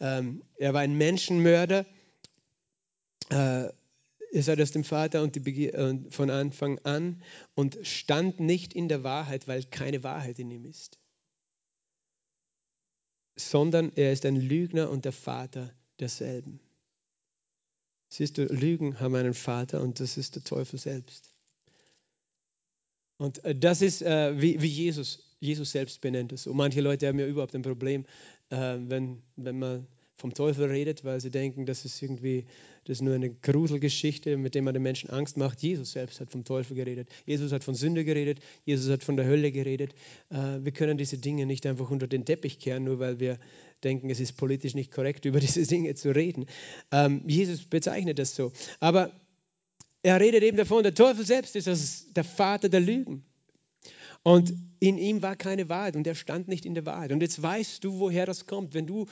Ähm, 0.00 0.42
er 0.58 0.74
war 0.74 0.82
ein 0.82 0.96
Menschenmörder. 0.96 1.86
Äh, 3.30 3.68
ihr 4.32 4.42
seid 4.42 4.60
aus 4.60 4.72
dem 4.72 4.84
Vater 4.84 5.22
und 5.22 5.36
äh, 5.36 6.10
von 6.10 6.30
Anfang 6.30 6.78
an 6.80 7.22
und 7.54 7.78
stand 7.82 8.40
nicht 8.40 8.74
in 8.74 8.88
der 8.88 9.02
Wahrheit, 9.02 9.48
weil 9.48 9.64
keine 9.64 10.04
Wahrheit 10.04 10.38
in 10.38 10.50
ihm 10.50 10.66
ist. 10.66 10.98
Sondern 13.34 13.92
er 13.96 14.12
ist 14.12 14.26
ein 14.26 14.36
Lügner 14.36 14.90
und 14.90 15.06
der 15.06 15.12
Vater 15.12 15.72
derselben. 16.00 16.60
Siehst 18.08 18.38
du, 18.38 18.44
Lügen 18.44 19.00
haben 19.00 19.14
einen 19.14 19.34
Vater 19.34 19.82
und 19.82 20.00
das 20.00 20.16
ist 20.16 20.36
der 20.36 20.44
Teufel 20.44 20.78
selbst. 20.78 21.32
Und 23.18 23.44
äh, 23.44 23.54
das 23.54 23.82
ist, 23.82 24.02
äh, 24.02 24.40
wie, 24.40 24.60
wie 24.60 24.68
Jesus, 24.68 25.36
Jesus 25.40 25.70
selbst 25.72 26.00
benennt 26.00 26.32
es 26.32 26.44
so. 26.44 26.54
Manche 26.54 26.80
Leute 26.80 27.08
haben 27.08 27.18
ja 27.18 27.26
überhaupt 27.26 27.54
ein 27.54 27.62
Problem, 27.62 28.04
äh, 28.50 28.76
wenn, 28.78 29.22
wenn 29.36 29.58
man 29.58 29.86
vom 30.16 30.34
Teufel 30.34 30.66
redet, 30.66 31.04
weil 31.04 31.20
sie 31.20 31.30
denken, 31.30 31.66
das 31.66 31.84
ist 31.84 32.00
irgendwie 32.02 32.46
das 32.86 32.98
ist 32.98 33.02
nur 33.02 33.14
eine 33.14 33.30
Gruselgeschichte, 33.30 34.36
mit 34.36 34.54
der 34.54 34.62
man 34.62 34.72
den 34.72 34.82
Menschen 34.82 35.10
Angst 35.10 35.36
macht. 35.36 35.60
Jesus 35.60 35.90
selbst 35.90 36.20
hat 36.20 36.30
vom 36.30 36.44
Teufel 36.44 36.76
geredet. 36.76 37.08
Jesus 37.24 37.50
hat 37.50 37.64
von 37.64 37.74
Sünde 37.74 38.04
geredet. 38.04 38.38
Jesus 38.64 38.92
hat 38.92 39.02
von 39.02 39.16
der 39.16 39.26
Hölle 39.26 39.50
geredet. 39.50 39.92
Äh, 40.30 40.60
wir 40.60 40.70
können 40.70 40.96
diese 40.96 41.18
Dinge 41.18 41.46
nicht 41.46 41.66
einfach 41.66 41.90
unter 41.90 42.06
den 42.06 42.24
Teppich 42.24 42.60
kehren, 42.60 42.84
nur 42.84 43.00
weil 43.00 43.18
wir 43.18 43.40
denken, 43.82 44.08
es 44.08 44.20
ist 44.20 44.34
politisch 44.34 44.74
nicht 44.74 44.92
korrekt, 44.92 45.24
über 45.24 45.40
diese 45.46 45.66
Dinge 45.66 45.96
zu 45.96 46.14
reden. 46.14 46.46
Ähm, 46.92 47.22
Jesus 47.26 47.64
bezeichnet 47.64 48.20
das 48.20 48.36
so. 48.36 48.52
Aber 48.78 49.10
er 50.04 50.20
redet 50.20 50.44
eben 50.44 50.56
davon, 50.56 50.84
der 50.84 50.94
Teufel 50.94 51.26
selbst 51.26 51.56
ist 51.56 52.16
der 52.16 52.24
Vater 52.24 52.68
der 52.68 52.80
Lügen. 52.80 53.24
Und 54.22 54.54
in 54.78 54.96
ihm 54.96 55.22
war 55.22 55.34
keine 55.34 55.68
Wahrheit 55.68 55.96
und 55.96 56.06
er 56.06 56.14
stand 56.14 56.46
nicht 56.46 56.66
in 56.66 56.74
der 56.74 56.86
Wahrheit. 56.86 57.10
Und 57.10 57.20
jetzt 57.20 57.42
weißt 57.42 57.82
du, 57.82 57.98
woher 57.98 58.26
das 58.26 58.46
kommt. 58.46 58.74
Wenn 58.74 58.86
du 58.86 59.06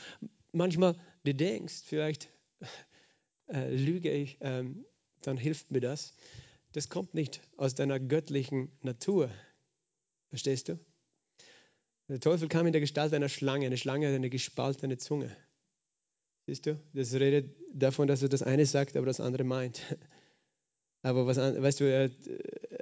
manchmal 0.55 0.97
dir 1.25 1.35
denkst, 1.35 1.83
vielleicht 1.85 2.29
äh, 3.49 3.75
lüge 3.75 4.11
ich, 4.11 4.39
ähm, 4.41 4.85
dann 5.23 5.37
hilft 5.37 5.71
mir 5.71 5.81
das. 5.81 6.15
Das 6.73 6.89
kommt 6.89 7.15
nicht 7.15 7.41
aus 7.57 7.75
deiner 7.75 8.01
göttlichen 8.01 8.73
Natur. 8.83 9.31
Verstehst 10.31 10.69
du? 10.69 10.79
Der 12.09 12.21
Teufel 12.21 12.49
kam 12.49 12.67
in 12.67 12.73
der 12.73 12.81
Gestalt 12.81 13.15
einer 13.15 13.29
Schlange. 13.29 13.67
Eine 13.67 13.77
Schlange 13.79 14.09
hat 14.09 14.15
eine 14.15 14.29
gespaltene 14.29 14.99
Zunge. 14.99 15.35
Siehst 16.47 16.67
du? 16.67 16.79
Das 16.93 17.15
redet 17.15 17.57
davon, 17.73 18.09
dass 18.09 18.23
er 18.23 18.29
das 18.29 18.43
eine 18.43 18.67
sagt, 18.67 18.97
aber 18.97 19.07
das 19.07 19.21
andere 19.21 19.45
meint. 19.45 19.81
Aber 21.03 21.27
was, 21.27 21.37
weißt 21.37 21.81
du, 21.81 21.85
er 21.85 22.11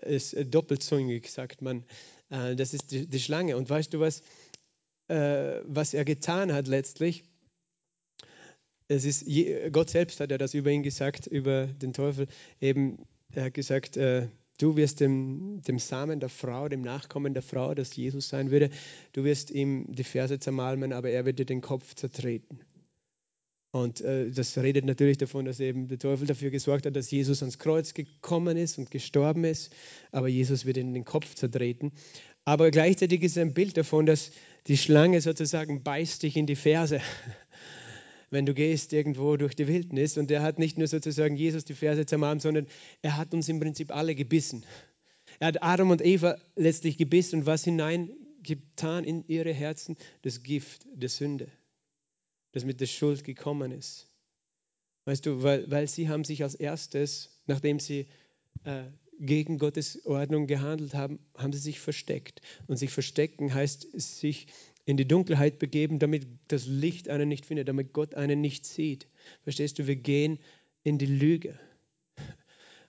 ist 0.06 0.36
doppelzüngig, 0.54 1.28
sagt 1.28 1.60
man. 1.60 1.84
Äh, 2.30 2.54
das 2.54 2.72
ist 2.72 2.92
die, 2.92 3.08
die 3.08 3.18
Schlange. 3.18 3.56
Und 3.56 3.68
weißt 3.68 3.92
du, 3.92 3.98
was, 3.98 4.22
äh, 5.08 5.60
was 5.64 5.92
er 5.92 6.04
getan 6.04 6.52
hat 6.52 6.68
letztlich? 6.68 7.24
Es 8.92 9.04
ist, 9.04 9.24
Gott 9.72 9.90
selbst 9.90 10.20
hat 10.20 10.30
ja 10.30 10.38
das 10.38 10.54
über 10.54 10.70
ihn 10.70 10.82
gesagt, 10.82 11.26
über 11.26 11.66
den 11.66 11.92
Teufel. 11.92 12.26
Eben, 12.60 12.98
er 13.32 13.44
hat 13.44 13.54
gesagt, 13.54 13.96
äh, 13.96 14.28
du 14.58 14.76
wirst 14.76 15.00
dem, 15.00 15.62
dem 15.66 15.78
Samen 15.78 16.20
der 16.20 16.28
Frau, 16.28 16.68
dem 16.68 16.82
Nachkommen 16.82 17.32
der 17.32 17.42
Frau, 17.42 17.74
das 17.74 17.96
Jesus 17.96 18.28
sein 18.28 18.50
würde, 18.50 18.70
du 19.12 19.24
wirst 19.24 19.50
ihm 19.50 19.86
die 19.88 20.04
Ferse 20.04 20.38
zermalmen, 20.38 20.92
aber 20.92 21.10
er 21.10 21.24
wird 21.24 21.38
dir 21.38 21.46
den 21.46 21.62
Kopf 21.62 21.94
zertreten. 21.94 22.60
Und 23.74 24.02
äh, 24.02 24.30
das 24.30 24.58
redet 24.58 24.84
natürlich 24.84 25.16
davon, 25.16 25.46
dass 25.46 25.58
eben 25.58 25.88
der 25.88 25.98
Teufel 25.98 26.26
dafür 26.26 26.50
gesorgt 26.50 26.84
hat, 26.84 26.94
dass 26.94 27.10
Jesus 27.10 27.42
ans 27.42 27.58
Kreuz 27.58 27.94
gekommen 27.94 28.58
ist 28.58 28.76
und 28.76 28.90
gestorben 28.90 29.44
ist. 29.44 29.72
Aber 30.10 30.28
Jesus 30.28 30.66
wird 30.66 30.76
in 30.76 30.92
den 30.92 31.06
Kopf 31.06 31.34
zertreten. 31.34 31.92
Aber 32.44 32.70
gleichzeitig 32.70 33.22
ist 33.22 33.38
ein 33.38 33.54
Bild 33.54 33.78
davon, 33.78 34.04
dass 34.04 34.32
die 34.66 34.76
Schlange 34.76 35.22
sozusagen 35.22 35.82
beißt 35.82 36.22
dich 36.22 36.36
in 36.36 36.46
die 36.46 36.56
Ferse, 36.56 37.00
wenn 38.32 38.46
du 38.46 38.54
gehst 38.54 38.92
irgendwo 38.92 39.36
durch 39.36 39.54
die 39.54 39.68
Wildnis. 39.68 40.18
Und 40.18 40.30
er 40.30 40.42
hat 40.42 40.58
nicht 40.58 40.78
nur 40.78 40.88
sozusagen 40.88 41.36
Jesus 41.36 41.64
die 41.64 41.74
Ferse 41.74 42.06
zermalmt, 42.06 42.42
sondern 42.42 42.66
er 43.02 43.16
hat 43.16 43.32
uns 43.32 43.48
im 43.48 43.60
Prinzip 43.60 43.94
alle 43.94 44.14
gebissen. 44.14 44.64
Er 45.38 45.48
hat 45.48 45.62
Adam 45.62 45.90
und 45.90 46.04
Eva 46.04 46.36
letztlich 46.56 46.98
gebissen 46.98 47.40
und 47.40 47.46
was 47.46 47.64
hineingetan 47.64 49.04
in 49.04 49.24
ihre 49.28 49.52
Herzen? 49.52 49.96
Das 50.22 50.42
Gift 50.42 50.86
der 50.94 51.08
Sünde 51.08 51.48
das 52.52 52.64
mit 52.64 52.80
der 52.80 52.86
Schuld 52.86 53.24
gekommen 53.24 53.72
ist. 53.72 54.08
Weißt 55.04 55.26
du, 55.26 55.42
weil, 55.42 55.68
weil 55.70 55.88
sie 55.88 56.08
haben 56.08 56.24
sich 56.24 56.44
als 56.44 56.54
erstes, 56.54 57.40
nachdem 57.46 57.80
sie 57.80 58.06
äh, 58.64 58.84
gegen 59.18 59.58
Gottes 59.58 60.06
Ordnung 60.06 60.46
gehandelt 60.46 60.94
haben, 60.94 61.18
haben 61.36 61.52
sie 61.52 61.58
sich 61.58 61.80
versteckt. 61.80 62.40
Und 62.66 62.76
sich 62.76 62.90
verstecken 62.90 63.52
heißt 63.52 63.88
sich 64.00 64.46
in 64.84 64.96
die 64.96 65.06
Dunkelheit 65.06 65.58
begeben, 65.58 65.98
damit 65.98 66.26
das 66.48 66.66
Licht 66.66 67.08
einen 67.08 67.28
nicht 67.28 67.46
findet, 67.46 67.68
damit 67.68 67.92
Gott 67.92 68.14
einen 68.14 68.40
nicht 68.40 68.66
sieht. 68.66 69.06
Verstehst 69.42 69.78
du, 69.78 69.86
wir 69.86 69.96
gehen 69.96 70.38
in 70.82 70.98
die 70.98 71.06
Lüge 71.06 71.58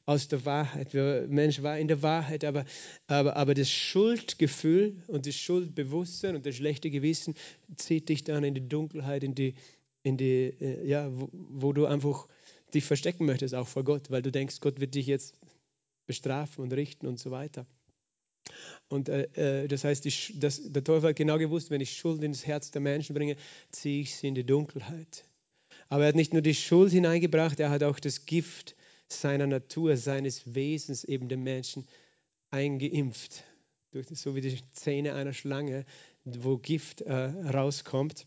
aus 0.06 0.28
der 0.28 0.46
Wahrheit. 0.46 0.94
Der 0.94 1.28
Mensch 1.28 1.62
war 1.62 1.78
in 1.78 1.88
der 1.88 2.02
Wahrheit, 2.02 2.44
aber, 2.44 2.66
aber, 3.08 3.36
aber 3.38 3.54
das 3.54 3.70
Schuldgefühl 3.70 5.04
und 5.08 5.28
das 5.28 5.36
Schuldbewusstsein 5.36 6.36
und 6.36 6.46
das 6.46 6.56
schlechte 6.56 6.90
Gewissen 6.90 7.36
zieht 7.76 8.10
dich 8.10 8.24
dann 8.24 8.44
in 8.44 8.56
die 8.56 8.68
Dunkelheit, 8.68 9.24
in 9.24 9.36
die, 9.36 9.54
in 10.02 10.18
die 10.18 10.54
äh, 10.60 10.86
ja, 10.86 11.10
wo, 11.12 11.30
wo 11.32 11.74
du 11.74 11.86
einfach 11.86 12.28
dich 12.74 12.84
verstecken 12.84 13.26
möchtest, 13.26 13.54
auch 13.54 13.68
vor 13.68 13.84
Gott, 13.84 14.10
weil 14.10 14.22
du 14.22 14.32
denkst, 14.32 14.60
Gott 14.60 14.80
wird 14.80 14.96
dich 14.96 15.06
jetzt 15.06 15.40
bestrafen 16.06 16.64
und 16.64 16.74
richten 16.74 17.08
und 17.08 17.20
so 17.20 17.32
weiter. 17.32 17.66
Und 18.88 19.10
äh, 19.10 19.64
äh 19.64 19.68
das 19.68 19.84
heißt, 19.84 20.06
die, 20.06 20.40
das, 20.40 20.62
der 20.72 20.84
Teufel 20.84 21.10
hat 21.10 21.16
genau 21.16 21.38
gewusst, 21.38 21.72
wenn 21.72 21.82
ich 21.82 21.98
Schuld 21.98 22.24
ins 22.24 22.46
Herz 22.46 22.72
der 22.72 22.82
Menschen 22.82 23.16
bringe, 23.16 23.36
ziehe 23.72 24.02
ich 24.02 24.16
sie 24.16 24.28
in 24.28 24.36
die 24.36 24.46
Dunkelheit. 24.46 25.26
Aber 25.90 26.04
er 26.04 26.10
hat 26.10 26.16
nicht 26.16 26.34
nur 26.34 26.42
die 26.42 26.56
Schuld 26.56 26.92
hineingebracht, 26.92 27.60
er 27.60 27.70
hat 27.70 27.84
auch 27.84 28.00
das 28.00 28.26
Gift 28.26 28.76
seiner 29.08 29.48
Natur, 29.48 29.98
seines 29.98 30.56
Wesens 30.56 31.04
eben 31.04 31.30
den 31.30 31.44
Menschen 31.44 31.88
eingeimpft. 32.50 33.44
So 34.12 34.36
wie 34.36 34.42
die 34.42 34.58
Zähne 34.74 35.14
einer 35.14 35.34
Schlange, 35.34 35.86
wo 36.24 36.58
Gift 36.58 37.02
äh, 37.02 37.14
rauskommt. 37.14 38.26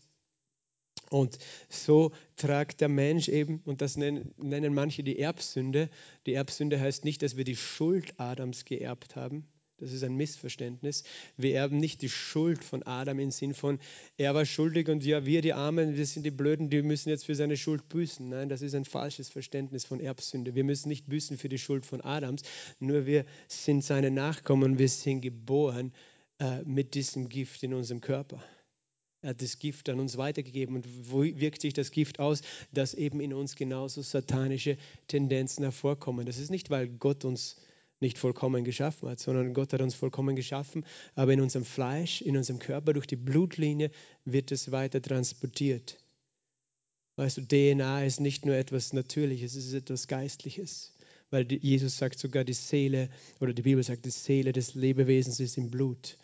Und 1.09 1.37
so 1.69 2.11
tragt 2.35 2.81
der 2.81 2.89
Mensch 2.89 3.29
eben, 3.29 3.61
und 3.65 3.81
das 3.81 3.95
nennen, 3.95 4.33
nennen 4.37 4.73
manche 4.73 5.03
die 5.03 5.19
Erbsünde. 5.19 5.89
Die 6.25 6.33
Erbsünde 6.33 6.79
heißt 6.79 7.05
nicht, 7.05 7.21
dass 7.21 7.37
wir 7.37 7.45
die 7.45 7.55
Schuld 7.55 8.13
Adams 8.17 8.65
geerbt 8.65 9.15
haben, 9.15 9.47
das 9.77 9.93
ist 9.93 10.03
ein 10.03 10.15
Missverständnis. 10.15 11.03
Wir 11.37 11.55
erben 11.55 11.77
nicht 11.77 12.01
die 12.01 12.09
Schuld 12.09 12.63
von 12.63 12.83
Adam 12.83 13.19
im 13.19 13.31
Sinn 13.31 13.53
von, 13.53 13.79
er 14.17 14.33
war 14.33 14.45
schuldig 14.45 14.89
und 14.89 15.03
ja, 15.05 15.25
wir 15.25 15.41
die 15.41 15.53
Armen, 15.53 15.95
wir 15.95 16.05
sind 16.05 16.23
die 16.23 16.31
Blöden, 16.31 16.69
die 16.69 16.81
müssen 16.81 17.09
jetzt 17.09 17.25
für 17.25 17.35
seine 17.35 17.57
Schuld 17.57 17.87
büßen. 17.89 18.29
Nein, 18.29 18.49
das 18.49 18.61
ist 18.61 18.75
ein 18.75 18.85
falsches 18.85 19.29
Verständnis 19.29 19.85
von 19.85 19.99
Erbsünde. 19.99 20.55
Wir 20.55 20.63
müssen 20.63 20.89
nicht 20.89 21.07
büßen 21.07 21.37
für 21.37 21.49
die 21.49 21.59
Schuld 21.59 21.85
von 21.85 22.01
Adams, 22.01 22.41
nur 22.79 23.05
wir 23.05 23.25
sind 23.47 23.83
seine 23.83 24.11
Nachkommen, 24.11 24.79
wir 24.79 24.89
sind 24.89 25.21
geboren 25.21 25.93
äh, 26.39 26.63
mit 26.63 26.93
diesem 26.93 27.29
Gift 27.29 27.63
in 27.63 27.73
unserem 27.73 28.01
Körper. 28.01 28.43
Er 29.21 29.31
hat 29.31 29.41
das 29.41 29.59
Gift 29.59 29.89
an 29.89 29.99
uns 29.99 30.17
weitergegeben. 30.17 30.75
Und 30.75 30.87
wo 31.11 31.23
wirkt 31.23 31.61
sich 31.61 31.73
das 31.73 31.91
Gift 31.91 32.19
aus? 32.19 32.41
Dass 32.71 32.93
eben 32.93 33.19
in 33.19 33.33
uns 33.33 33.55
genauso 33.55 34.01
satanische 34.01 34.77
Tendenzen 35.07 35.63
hervorkommen. 35.63 36.25
Das 36.25 36.37
ist 36.37 36.51
nicht, 36.51 36.69
weil 36.69 36.87
Gott 36.87 37.25
uns 37.25 37.57
nicht 37.99 38.17
vollkommen 38.17 38.63
geschaffen 38.63 39.09
hat, 39.09 39.19
sondern 39.19 39.53
Gott 39.53 39.73
hat 39.73 39.81
uns 39.81 39.95
vollkommen 39.95 40.35
geschaffen, 40.35 40.85
aber 41.15 41.33
in 41.33 41.41
unserem 41.41 41.65
Fleisch, 41.65 42.21
in 42.21 42.37
unserem 42.37 42.59
Körper, 42.59 42.93
durch 42.93 43.07
die 43.07 43.15
Blutlinie 43.15 43.91
wird 44.25 44.51
es 44.51 44.71
weiter 44.71 45.01
transportiert. 45.01 45.97
Weißt 47.15 47.37
du, 47.37 47.41
DNA 47.41 48.05
ist 48.05 48.19
nicht 48.19 48.45
nur 48.45 48.55
etwas 48.55 48.93
Natürliches, 48.93 49.55
es 49.55 49.65
ist 49.67 49.73
etwas 49.73 50.07
Geistliches. 50.07 50.93
Weil 51.29 51.51
Jesus 51.51 51.97
sagt 51.97 52.19
sogar, 52.19 52.43
die 52.43 52.53
Seele, 52.53 53.09
oder 53.39 53.53
die 53.53 53.63
Bibel 53.63 53.83
sagt, 53.83 54.05
die 54.05 54.11
Seele 54.11 54.53
des 54.53 54.75
Lebewesens 54.75 55.39
ist 55.39 55.57
im 55.57 55.71
Blut. 55.71 56.17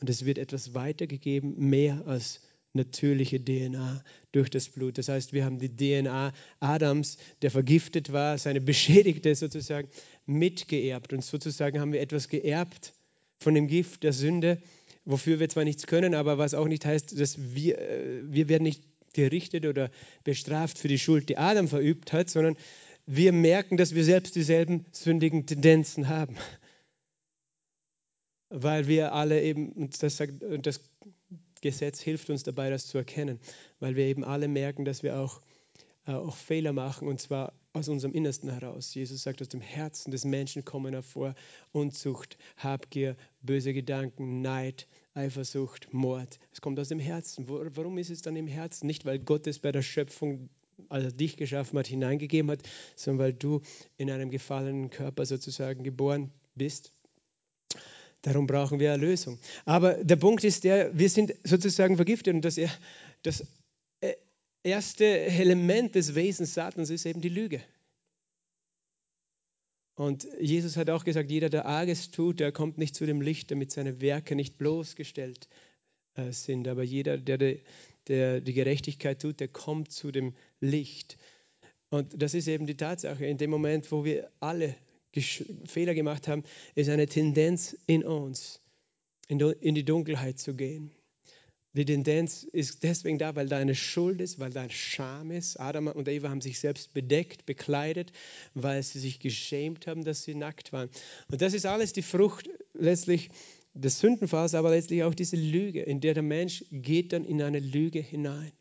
Und 0.00 0.10
es 0.10 0.24
wird 0.24 0.38
etwas 0.38 0.74
weitergegeben, 0.74 1.54
mehr 1.58 2.06
als 2.06 2.40
natürliche 2.72 3.42
DNA 3.42 4.02
durch 4.32 4.50
das 4.50 4.68
Blut. 4.68 4.98
Das 4.98 5.08
heißt, 5.08 5.32
wir 5.32 5.44
haben 5.44 5.58
die 5.58 5.74
DNA 5.74 6.32
Adams, 6.60 7.18
der 7.42 7.50
vergiftet 7.50 8.12
war, 8.12 8.38
seine 8.38 8.60
beschädigte 8.60 9.34
sozusagen 9.34 9.88
mitgeerbt. 10.26 11.12
Und 11.12 11.24
sozusagen 11.24 11.80
haben 11.80 11.92
wir 11.92 12.00
etwas 12.00 12.28
geerbt 12.28 12.94
von 13.38 13.54
dem 13.54 13.68
Gift 13.68 14.02
der 14.02 14.12
Sünde, 14.12 14.60
wofür 15.04 15.40
wir 15.40 15.48
zwar 15.48 15.64
nichts 15.64 15.86
können, 15.86 16.14
aber 16.14 16.38
was 16.38 16.54
auch 16.54 16.68
nicht 16.68 16.84
heißt, 16.84 17.18
dass 17.18 17.54
wir, 17.54 17.78
äh, 17.78 18.22
wir 18.24 18.48
werden 18.48 18.64
nicht 18.64 18.82
gerichtet 19.14 19.66
oder 19.66 19.90
bestraft 20.24 20.78
für 20.78 20.88
die 20.88 20.98
Schuld, 20.98 21.28
die 21.28 21.38
Adam 21.38 21.68
verübt 21.68 22.12
hat, 22.12 22.28
sondern 22.28 22.56
wir 23.06 23.32
merken, 23.32 23.78
dass 23.78 23.94
wir 23.94 24.04
selbst 24.04 24.36
dieselben 24.36 24.84
sündigen 24.92 25.46
Tendenzen 25.46 26.08
haben. 26.08 26.36
Weil 28.50 28.86
wir 28.86 29.12
alle 29.12 29.42
eben, 29.42 29.72
und 29.72 30.02
das, 30.02 30.18
sagt, 30.18 30.34
das 30.62 30.80
Gesetz 31.60 32.00
hilft 32.00 32.30
uns 32.30 32.42
dabei, 32.42 32.70
das 32.70 32.86
zu 32.86 32.98
erkennen, 32.98 33.38
weil 33.80 33.96
wir 33.96 34.04
eben 34.04 34.24
alle 34.24 34.48
merken, 34.48 34.84
dass 34.84 35.02
wir 35.02 35.18
auch, 35.18 35.40
äh, 36.06 36.12
auch 36.12 36.36
Fehler 36.36 36.72
machen 36.72 37.08
und 37.08 37.20
zwar 37.20 37.52
aus 37.72 37.88
unserem 37.88 38.12
Innersten 38.14 38.50
heraus. 38.50 38.94
Jesus 38.94 39.22
sagt, 39.22 39.40
aus 39.40 39.48
dem 39.48 39.60
Herzen 39.60 40.10
des 40.10 40.24
Menschen 40.24 40.64
kommen 40.64 40.92
hervor 40.92 41.34
Unzucht, 41.72 42.38
Habgier, 42.56 43.16
böse 43.42 43.72
Gedanken, 43.72 44.42
Neid, 44.42 44.88
Eifersucht, 45.14 45.92
Mord. 45.92 46.38
Es 46.52 46.60
kommt 46.60 46.78
aus 46.80 46.88
dem 46.88 46.98
Herzen. 46.98 47.48
Warum 47.48 47.98
ist 47.98 48.10
es 48.10 48.22
dann 48.22 48.36
im 48.36 48.46
Herzen? 48.46 48.86
Nicht, 48.86 49.04
weil 49.04 49.18
Gott 49.18 49.46
es 49.46 49.58
bei 49.58 49.72
der 49.72 49.82
Schöpfung, 49.82 50.48
als 50.88 51.04
er 51.04 51.12
dich 51.12 51.36
geschaffen 51.36 51.78
hat, 51.78 51.86
hineingegeben 51.86 52.50
hat, 52.50 52.62
sondern 52.96 53.26
weil 53.26 53.32
du 53.32 53.60
in 53.96 54.10
einem 54.10 54.30
gefallenen 54.30 54.90
Körper 54.90 55.26
sozusagen 55.26 55.82
geboren 55.84 56.30
bist 56.54 56.92
Darum 58.22 58.46
brauchen 58.46 58.80
wir 58.80 58.90
Erlösung. 58.90 59.38
Aber 59.64 60.02
der 60.02 60.16
Punkt 60.16 60.44
ist 60.44 60.64
der, 60.64 60.96
wir 60.98 61.08
sind 61.08 61.34
sozusagen 61.44 61.96
vergiftet 61.96 62.34
und 62.34 62.44
das, 62.44 62.58
das 63.22 63.46
äh, 64.00 64.14
erste 64.62 65.06
Element 65.06 65.94
des 65.94 66.14
Wesens 66.14 66.54
Satans 66.54 66.90
ist 66.90 67.06
eben 67.06 67.20
die 67.20 67.28
Lüge. 67.28 67.62
Und 69.94 70.28
Jesus 70.40 70.76
hat 70.76 70.90
auch 70.90 71.04
gesagt, 71.04 71.30
jeder, 71.30 71.48
der 71.48 71.66
Arges 71.66 72.12
tut, 72.12 72.38
der 72.38 72.52
kommt 72.52 72.78
nicht 72.78 72.94
zu 72.94 73.04
dem 73.04 73.20
Licht, 73.20 73.50
damit 73.50 73.72
seine 73.72 74.00
Werke 74.00 74.36
nicht 74.36 74.56
bloßgestellt 74.56 75.48
äh, 76.14 76.30
sind. 76.30 76.68
Aber 76.68 76.84
jeder, 76.84 77.18
der, 77.18 77.58
der 78.06 78.40
die 78.40 78.52
Gerechtigkeit 78.52 79.20
tut, 79.20 79.40
der 79.40 79.48
kommt 79.48 79.90
zu 79.90 80.12
dem 80.12 80.34
Licht. 80.60 81.18
Und 81.90 82.22
das 82.22 82.34
ist 82.34 82.46
eben 82.46 82.66
die 82.66 82.76
Tatsache. 82.76 83.26
In 83.26 83.38
dem 83.38 83.50
Moment, 83.50 83.90
wo 83.90 84.04
wir 84.04 84.30
alle 84.38 84.76
Fehler 85.12 85.94
gemacht 85.94 86.28
haben, 86.28 86.44
ist 86.74 86.90
eine 86.90 87.06
Tendenz 87.06 87.76
in 87.86 88.04
uns, 88.04 88.60
in 89.28 89.74
die 89.74 89.84
Dunkelheit 89.84 90.38
zu 90.38 90.54
gehen. 90.54 90.90
Die 91.74 91.84
Tendenz 91.84 92.44
ist 92.44 92.82
deswegen 92.82 93.18
da, 93.18 93.36
weil 93.36 93.46
da 93.46 93.58
eine 93.58 93.74
Schuld 93.74 94.20
ist, 94.20 94.38
weil 94.38 94.50
da 94.50 94.62
ein 94.62 94.70
Scham 94.70 95.30
ist. 95.30 95.60
Adam 95.60 95.86
und 95.86 96.08
Eva 96.08 96.30
haben 96.30 96.40
sich 96.40 96.58
selbst 96.58 96.92
bedeckt, 96.92 97.46
bekleidet, 97.46 98.12
weil 98.54 98.82
sie 98.82 98.98
sich 98.98 99.20
geschämt 99.20 99.86
haben, 99.86 100.02
dass 100.02 100.24
sie 100.24 100.34
nackt 100.34 100.72
waren. 100.72 100.88
Und 101.30 101.40
das 101.40 101.54
ist 101.54 101.66
alles 101.66 101.92
die 101.92 102.02
Frucht 102.02 102.48
letztlich 102.72 103.30
des 103.74 104.00
Sündenfalls, 104.00 104.54
aber 104.54 104.70
letztlich 104.70 105.04
auch 105.04 105.14
diese 105.14 105.36
Lüge, 105.36 105.82
in 105.82 106.00
der 106.00 106.14
der 106.14 106.22
Mensch 106.22 106.64
geht 106.72 107.12
dann 107.12 107.24
in 107.24 107.40
eine 107.42 107.60
Lüge 107.60 108.00
hinein 108.00 108.52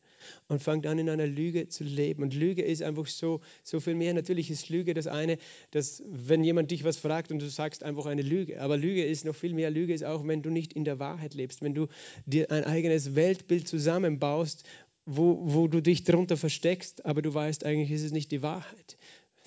und 0.48 0.62
fängt 0.62 0.86
an, 0.86 1.00
in 1.00 1.10
einer 1.10 1.28
Lüge 1.28 1.68
zu 1.68 1.84
leben. 1.84 2.24
Und 2.24 2.34
Lüge 2.34 2.64
ist 2.64 2.84
einfach 2.84 3.08
so, 3.08 3.42
so 3.64 3.80
viel 3.80 3.96
mehr. 3.96 4.14
Natürlich 4.14 4.52
ist 4.52 4.70
Lüge 4.70 4.94
das 4.94 5.08
eine, 5.08 5.38
dass 5.72 6.04
wenn 6.08 6.44
jemand 6.44 6.72
dich 6.72 6.84
was 6.84 6.98
fragt 6.98 7.32
und 7.32 7.40
du 7.40 7.50
sagst 7.50 7.84
einfach 7.84 8.06
eine 8.06 8.22
Lüge. 8.22 8.62
Aber 8.62 8.78
Lüge 8.78 9.04
ist 9.04 9.26
noch 9.26 9.36
viel 9.36 9.54
mehr. 9.54 9.70
Lüge 9.70 9.94
ist 9.94 10.04
auch, 10.04 10.28
wenn 10.28 10.42
du 10.42 10.50
nicht 10.50 10.74
in 10.74 10.86
der 10.86 11.00
Wahrheit 11.00 11.34
lebst, 11.34 11.62
wenn 11.62 11.74
du 11.74 11.88
dir 12.26 12.52
ein 12.52 12.64
eigenes 12.64 13.16
Weltbild 13.16 13.68
zusammenbaust, 13.68 14.64
wo, 15.06 15.40
wo 15.42 15.68
du 15.68 15.82
dich 15.82 16.04
darunter 16.04 16.38
versteckst, 16.38 17.06
aber 17.06 17.22
du 17.22 17.34
weißt, 17.34 17.66
eigentlich 17.66 17.92
ist 17.92 18.04
es 18.04 18.12
nicht 18.12 18.32
die 18.32 18.42
Wahrheit. 18.42 18.98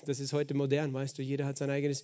Das 0.05 0.19
ist 0.19 0.33
heute 0.33 0.55
modern, 0.55 0.93
weißt 0.93 1.17
du. 1.17 1.21
Jeder 1.21 1.45
hat 1.45 1.57
sein 1.57 1.69
eigenes 1.69 2.03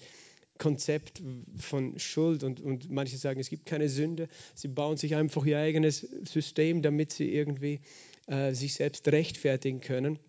Konzept 0.58 1.22
von 1.58 1.98
Schuld 2.00 2.44
und, 2.44 2.62
und 2.62 2.90
manche 2.90 3.18
sagen, 3.18 3.40
es 3.40 3.50
gibt 3.50 3.66
keine 3.66 3.90
Sünde. 3.90 4.28
Sie 4.56 4.68
bauen 4.68 4.98
sich 4.98 5.16
einfach 5.16 5.46
ihr 5.46 5.60
eigenes 5.60 6.02
System, 6.02 6.82
damit 6.82 7.12
sie 7.12 7.32
irgendwie 7.32 7.80
äh, 8.28 8.54
sich 8.54 8.76
selbst 8.76 9.08
rechtfertigen 9.08 9.82
können. 9.82 10.20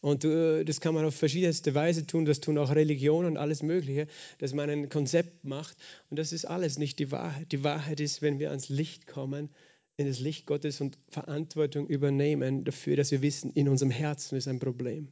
Und 0.00 0.24
äh, 0.24 0.64
das 0.64 0.80
kann 0.80 0.94
man 0.94 1.04
auf 1.04 1.14
verschiedenste 1.14 1.74
Weise 1.74 2.06
tun. 2.06 2.24
Das 2.24 2.40
tun 2.40 2.58
auch 2.58 2.74
Religionen 2.74 3.30
und 3.30 3.36
alles 3.36 3.62
Mögliche, 3.62 4.06
dass 4.38 4.52
man 4.52 4.70
ein 4.70 4.88
Konzept 4.88 5.44
macht. 5.44 5.76
Und 6.10 6.18
das 6.18 6.32
ist 6.32 6.44
alles 6.44 6.78
nicht 6.78 6.98
die 6.98 7.10
Wahrheit. 7.10 7.52
Die 7.52 7.64
Wahrheit 7.64 8.00
ist, 8.00 8.22
wenn 8.22 8.38
wir 8.38 8.50
ans 8.50 8.68
Licht 8.68 9.06
kommen, 9.06 9.50
in 9.96 10.06
das 10.06 10.20
Licht 10.20 10.46
Gottes 10.46 10.80
und 10.80 10.98
Verantwortung 11.08 11.86
übernehmen 11.86 12.64
dafür, 12.64 12.96
dass 12.96 13.10
wir 13.10 13.22
wissen, 13.22 13.52
in 13.52 13.68
unserem 13.68 13.90
Herzen 13.90 14.36
ist 14.36 14.48
ein 14.48 14.58
Problem. 14.58 15.08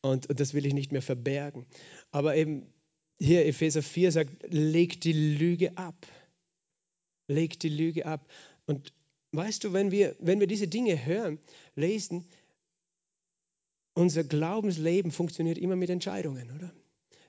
Und, 0.00 0.28
und 0.28 0.40
das 0.40 0.54
will 0.54 0.66
ich 0.66 0.74
nicht 0.74 0.92
mehr 0.92 1.02
verbergen. 1.02 1.66
Aber 2.10 2.36
eben 2.36 2.66
hier 3.20 3.46
Epheser 3.46 3.82
4 3.82 4.12
sagt, 4.12 4.52
leg 4.52 5.00
die 5.00 5.12
Lüge 5.12 5.76
ab. 5.76 6.06
Leg 7.28 7.58
die 7.60 7.68
Lüge 7.68 8.06
ab. 8.06 8.28
Und 8.66 8.92
weißt 9.32 9.64
du, 9.64 9.72
wenn 9.72 9.90
wir, 9.90 10.16
wenn 10.18 10.40
wir 10.40 10.46
diese 10.46 10.68
Dinge 10.68 11.04
hören, 11.04 11.38
lesen, 11.74 12.24
unser 13.94 14.24
Glaubensleben 14.24 15.10
funktioniert 15.10 15.58
immer 15.58 15.76
mit 15.76 15.90
Entscheidungen, 15.90 16.50
oder? 16.56 16.72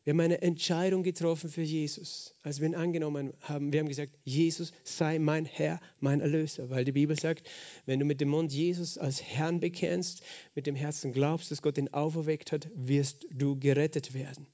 Wir 0.03 0.13
haben 0.13 0.21
eine 0.21 0.41
Entscheidung 0.41 1.03
getroffen 1.03 1.49
für 1.49 1.61
Jesus, 1.61 2.33
als 2.41 2.59
wir 2.59 2.67
ihn 2.67 2.75
angenommen 2.75 3.33
haben. 3.41 3.73
Wir 3.73 3.81
haben 3.81 3.89
gesagt, 3.89 4.17
Jesus 4.23 4.71
sei 4.83 5.19
mein 5.19 5.45
Herr, 5.45 5.79
mein 5.99 6.21
Erlöser, 6.21 6.69
weil 6.69 6.85
die 6.85 6.93
Bibel 6.93 7.19
sagt, 7.19 7.47
wenn 7.85 7.99
du 7.99 8.05
mit 8.05 8.21
dem 8.21 8.29
Mund 8.29 8.51
Jesus 8.51 8.97
als 8.97 9.21
Herrn 9.21 9.59
bekennst, 9.59 10.23
mit 10.55 10.67
dem 10.67 10.75
Herzen 10.75 11.11
glaubst, 11.11 11.51
dass 11.51 11.61
Gott 11.61 11.77
ihn 11.77 11.89
auferweckt 11.89 12.51
hat, 12.51 12.69
wirst 12.73 13.27
du 13.29 13.59
gerettet 13.59 14.13
werden. 14.13 14.47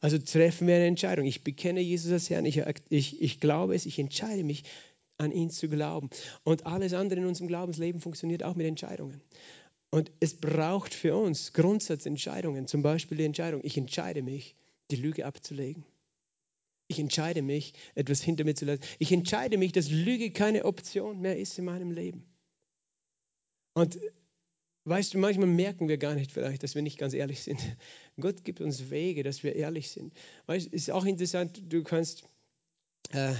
Also 0.00 0.18
treffen 0.18 0.66
wir 0.68 0.76
eine 0.76 0.86
Entscheidung. 0.86 1.26
Ich 1.26 1.42
bekenne 1.42 1.80
Jesus 1.80 2.12
als 2.12 2.30
Herrn, 2.30 2.44
ich, 2.44 2.62
ich, 2.88 3.20
ich 3.20 3.40
glaube 3.40 3.74
es, 3.74 3.86
ich 3.86 3.98
entscheide 3.98 4.44
mich, 4.44 4.64
an 5.18 5.32
ihn 5.32 5.50
zu 5.50 5.68
glauben. 5.68 6.10
Und 6.44 6.66
alles 6.66 6.92
andere 6.92 7.20
in 7.20 7.26
unserem 7.26 7.48
Glaubensleben 7.48 8.00
funktioniert 8.00 8.42
auch 8.42 8.54
mit 8.54 8.66
Entscheidungen. 8.66 9.22
Und 9.90 10.10
es 10.20 10.34
braucht 10.34 10.94
für 10.94 11.16
uns 11.16 11.52
Grundsatzentscheidungen, 11.52 12.66
zum 12.66 12.82
Beispiel 12.82 13.18
die 13.18 13.24
Entscheidung, 13.24 13.60
ich 13.64 13.76
entscheide 13.78 14.22
mich, 14.22 14.56
die 14.90 14.96
Lüge 14.96 15.26
abzulegen. 15.26 15.84
Ich 16.88 16.98
entscheide 16.98 17.42
mich, 17.42 17.74
etwas 17.94 18.22
hinter 18.22 18.44
mir 18.44 18.54
zu 18.54 18.64
lassen. 18.64 18.82
Ich 18.98 19.10
entscheide 19.10 19.58
mich, 19.58 19.72
dass 19.72 19.90
Lüge 19.90 20.30
keine 20.30 20.64
Option 20.64 21.20
mehr 21.20 21.38
ist 21.38 21.58
in 21.58 21.64
meinem 21.64 21.90
Leben. 21.90 22.24
Und 23.74 23.98
weißt 24.84 25.14
du, 25.14 25.18
manchmal 25.18 25.48
merken 25.48 25.88
wir 25.88 25.98
gar 25.98 26.14
nicht 26.14 26.30
vielleicht, 26.30 26.62
dass 26.62 26.74
wir 26.74 26.82
nicht 26.82 26.98
ganz 26.98 27.12
ehrlich 27.12 27.42
sind. 27.42 27.60
Gott 28.20 28.44
gibt 28.44 28.60
uns 28.60 28.90
Wege, 28.90 29.22
dass 29.22 29.42
wir 29.42 29.56
ehrlich 29.56 29.90
sind. 29.90 30.14
Weißt, 30.46 30.68
ist 30.68 30.90
auch 30.90 31.04
interessant, 31.04 31.60
du 31.68 31.82
kannst, 31.82 32.24
äh, 33.10 33.34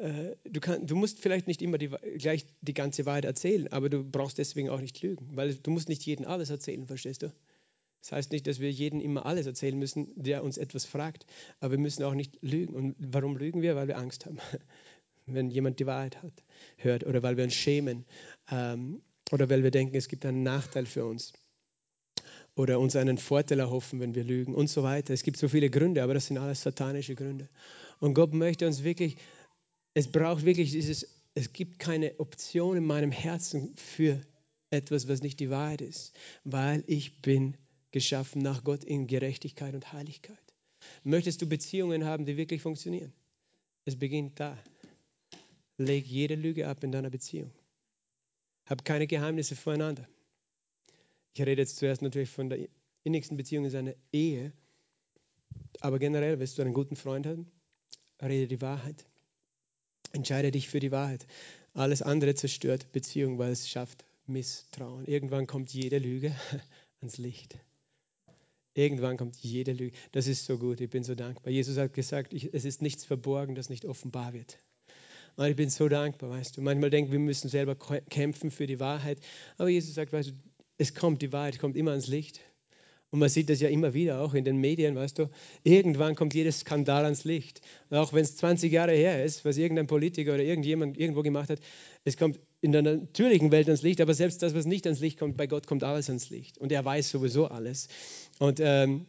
äh, 0.00 0.36
du, 0.44 0.60
kann, 0.60 0.86
du 0.86 0.96
musst 0.96 1.20
vielleicht 1.20 1.46
nicht 1.46 1.60
immer 1.60 1.76
die, 1.76 1.90
gleich 2.18 2.46
die 2.62 2.74
ganze 2.74 3.04
Wahrheit 3.06 3.26
erzählen, 3.26 3.68
aber 3.68 3.90
du 3.90 4.02
brauchst 4.02 4.38
deswegen 4.38 4.70
auch 4.70 4.80
nicht 4.80 5.02
lügen, 5.02 5.36
weil 5.36 5.54
du 5.54 5.70
musst 5.70 5.88
nicht 5.88 6.04
jedem 6.04 6.26
alles 6.26 6.50
erzählen, 6.50 6.86
verstehst 6.86 7.22
du? 7.22 7.32
Das 8.00 8.12
heißt 8.12 8.32
nicht, 8.32 8.46
dass 8.46 8.60
wir 8.60 8.70
jedem 8.70 9.00
immer 9.00 9.26
alles 9.26 9.46
erzählen 9.46 9.78
müssen, 9.78 10.10
der 10.16 10.42
uns 10.42 10.56
etwas 10.56 10.86
fragt, 10.86 11.26
aber 11.60 11.72
wir 11.72 11.78
müssen 11.78 12.02
auch 12.04 12.14
nicht 12.14 12.38
lügen. 12.40 12.74
Und 12.74 12.96
warum 12.98 13.36
lügen 13.36 13.60
wir? 13.60 13.76
Weil 13.76 13.88
wir 13.88 13.98
Angst 13.98 14.24
haben, 14.24 14.38
wenn 15.26 15.50
jemand 15.50 15.80
die 15.80 15.86
Wahrheit 15.86 16.22
hat, 16.22 16.42
hört 16.78 17.04
oder 17.04 17.22
weil 17.22 17.36
wir 17.36 17.44
uns 17.44 17.54
schämen 17.54 18.06
ähm, 18.50 19.02
oder 19.32 19.50
weil 19.50 19.62
wir 19.62 19.70
denken, 19.70 19.96
es 19.96 20.08
gibt 20.08 20.24
einen 20.24 20.42
Nachteil 20.42 20.86
für 20.86 21.04
uns 21.04 21.34
oder 22.54 22.80
uns 22.80 22.96
einen 22.96 23.18
Vorteil 23.18 23.60
erhoffen, 23.60 24.00
wenn 24.00 24.14
wir 24.14 24.24
lügen 24.24 24.54
und 24.54 24.68
so 24.68 24.82
weiter. 24.82 25.12
Es 25.12 25.22
gibt 25.22 25.36
so 25.36 25.48
viele 25.48 25.68
Gründe, 25.68 26.02
aber 26.02 26.14
das 26.14 26.26
sind 26.26 26.38
alles 26.38 26.62
satanische 26.62 27.14
Gründe. 27.14 27.50
Und 27.98 28.14
Gott 28.14 28.32
möchte 28.32 28.66
uns 28.66 28.82
wirklich, 28.82 29.16
es 29.94 30.10
braucht 30.10 30.44
wirklich 30.44 30.70
dieses, 30.70 31.06
es 31.34 31.52
gibt 31.52 31.78
keine 31.78 32.18
Option 32.18 32.76
in 32.76 32.84
meinem 32.84 33.12
Herzen 33.12 33.74
für 33.76 34.20
etwas, 34.70 35.08
was 35.08 35.22
nicht 35.22 35.40
die 35.40 35.50
Wahrheit 35.50 35.80
ist, 35.80 36.12
weil 36.44 36.84
ich 36.86 37.22
bin 37.22 37.56
geschaffen 37.90 38.42
nach 38.42 38.62
Gott 38.62 38.84
in 38.84 39.06
Gerechtigkeit 39.06 39.74
und 39.74 39.92
Heiligkeit. 39.92 40.38
Möchtest 41.02 41.42
du 41.42 41.46
Beziehungen 41.46 42.04
haben, 42.04 42.24
die 42.24 42.36
wirklich 42.36 42.62
funktionieren? 42.62 43.12
Es 43.84 43.98
beginnt 43.98 44.38
da. 44.38 44.56
Leg 45.76 46.06
jede 46.06 46.34
Lüge 46.34 46.68
ab 46.68 46.84
in 46.84 46.92
deiner 46.92 47.10
Beziehung. 47.10 47.52
Hab 48.66 48.84
keine 48.84 49.06
Geheimnisse 49.06 49.56
voreinander. 49.56 50.06
Ich 51.34 51.40
rede 51.40 51.62
jetzt 51.62 51.76
zuerst 51.76 52.02
natürlich 52.02 52.30
von 52.30 52.48
der 52.48 52.68
innigsten 53.02 53.36
Beziehung 53.36 53.64
in 53.64 53.70
seiner 53.70 53.94
Ehe. 54.12 54.52
Aber 55.80 55.98
generell, 55.98 56.38
willst 56.38 56.58
du 56.58 56.62
einen 56.62 56.74
guten 56.74 56.96
Freund 56.96 57.26
haben? 57.26 57.50
Rede 58.22 58.46
die 58.46 58.60
Wahrheit. 58.60 59.06
Entscheide 60.12 60.50
dich 60.50 60.68
für 60.68 60.80
die 60.80 60.90
Wahrheit. 60.90 61.26
Alles 61.74 62.02
andere 62.02 62.34
zerstört 62.34 62.90
Beziehung, 62.92 63.38
weil 63.38 63.52
es 63.52 63.68
schafft 63.68 64.04
Misstrauen. 64.26 65.04
Irgendwann 65.06 65.46
kommt 65.46 65.72
jede 65.72 65.98
Lüge 65.98 66.34
ans 67.00 67.18
Licht. 67.18 67.58
Irgendwann 68.74 69.16
kommt 69.16 69.36
jede 69.36 69.72
Lüge. 69.72 69.96
Das 70.12 70.26
ist 70.26 70.44
so 70.44 70.58
gut, 70.58 70.80
ich 70.80 70.90
bin 70.90 71.02
so 71.02 71.14
dankbar. 71.14 71.52
Jesus 71.52 71.76
hat 71.76 71.92
gesagt, 71.92 72.32
ich, 72.32 72.52
es 72.54 72.64
ist 72.64 72.82
nichts 72.82 73.04
verborgen, 73.04 73.54
das 73.54 73.68
nicht 73.68 73.84
offenbar 73.84 74.32
wird. 74.32 74.58
Und 75.36 75.46
ich 75.46 75.56
bin 75.56 75.70
so 75.70 75.88
dankbar, 75.88 76.30
weißt 76.30 76.56
du. 76.56 76.62
Manchmal 76.62 76.90
denken 76.90 77.12
wir 77.12 77.18
müssen 77.18 77.48
selber 77.48 77.76
kämpfen 77.76 78.50
für 78.50 78.66
die 78.66 78.80
Wahrheit. 78.80 79.18
Aber 79.58 79.68
Jesus 79.68 79.94
sagt, 79.94 80.12
weißt 80.12 80.30
du, 80.30 80.32
es 80.78 80.94
kommt, 80.94 81.22
die 81.22 81.32
Wahrheit 81.32 81.58
kommt 81.58 81.76
immer 81.76 81.90
ans 81.90 82.06
Licht. 82.06 82.40
Und 83.12 83.18
man 83.18 83.28
sieht 83.28 83.50
das 83.50 83.60
ja 83.60 83.68
immer 83.68 83.92
wieder, 83.92 84.20
auch 84.20 84.34
in 84.34 84.44
den 84.44 84.58
Medien, 84.58 84.94
weißt 84.94 85.18
du. 85.18 85.30
Irgendwann 85.64 86.14
kommt 86.14 86.32
jedes 86.32 86.60
Skandal 86.60 87.04
ans 87.04 87.24
Licht. 87.24 87.60
Und 87.88 87.96
auch 87.96 88.12
wenn 88.12 88.22
es 88.22 88.36
20 88.36 88.72
Jahre 88.72 88.92
her 88.92 89.24
ist, 89.24 89.44
was 89.44 89.56
irgendein 89.56 89.88
Politiker 89.88 90.34
oder 90.34 90.44
irgendjemand 90.44 90.96
irgendwo 90.96 91.22
gemacht 91.22 91.50
hat, 91.50 91.58
es 92.04 92.16
kommt 92.16 92.38
in 92.60 92.70
der 92.70 92.82
natürlichen 92.82 93.50
Welt 93.50 93.66
ans 93.66 93.82
Licht, 93.82 94.00
aber 94.00 94.14
selbst 94.14 94.42
das, 94.42 94.54
was 94.54 94.64
nicht 94.64 94.86
ans 94.86 95.00
Licht 95.00 95.18
kommt, 95.18 95.36
bei 95.36 95.48
Gott 95.48 95.66
kommt 95.66 95.82
alles 95.82 96.08
ans 96.08 96.30
Licht. 96.30 96.58
Und 96.58 96.70
er 96.70 96.84
weiß 96.84 97.10
sowieso 97.10 97.46
alles. 97.46 97.88
Und 98.38 98.60
ähm, 98.60 99.06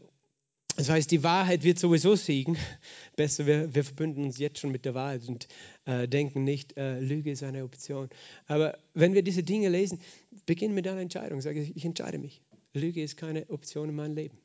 das 0.77 0.89
heißt, 0.89 1.11
die 1.11 1.21
Wahrheit 1.21 1.63
wird 1.63 1.77
sowieso 1.77 2.15
siegen. 2.15 2.57
Besser, 3.15 3.45
wir, 3.45 3.75
wir 3.75 3.83
verbünden 3.83 4.23
uns 4.23 4.39
jetzt 4.39 4.59
schon 4.59 4.71
mit 4.71 4.85
der 4.85 4.95
Wahrheit 4.95 5.27
und 5.27 5.47
äh, 5.85 6.07
denken 6.07 6.43
nicht, 6.43 6.75
äh, 6.75 6.99
Lüge 6.99 7.29
ist 7.29 7.43
eine 7.43 7.63
Option. 7.63 8.09
Aber 8.47 8.77
wenn 8.95 9.13
wir 9.13 9.21
diese 9.21 9.43
Dinge 9.43 9.69
lesen, 9.69 9.99
beginnen 10.45 10.73
mit 10.73 10.87
einer 10.87 11.01
Entscheidung. 11.01 11.41
Sage 11.41 11.61
ich, 11.61 11.75
ich 11.75 11.85
entscheide 11.85 12.17
mich. 12.17 12.41
Lüge 12.73 13.03
ist 13.03 13.17
keine 13.17 13.49
Option 13.49 13.89
in 13.89 13.95
meinem 13.95 14.15
Leben. 14.15 14.37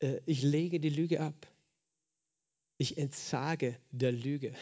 Äh, 0.00 0.20
ich 0.26 0.42
lege 0.42 0.80
die 0.80 0.90
Lüge 0.90 1.20
ab. 1.20 1.46
Ich 2.78 2.98
entsage 2.98 3.76
der 3.90 4.12
Lüge. 4.12 4.54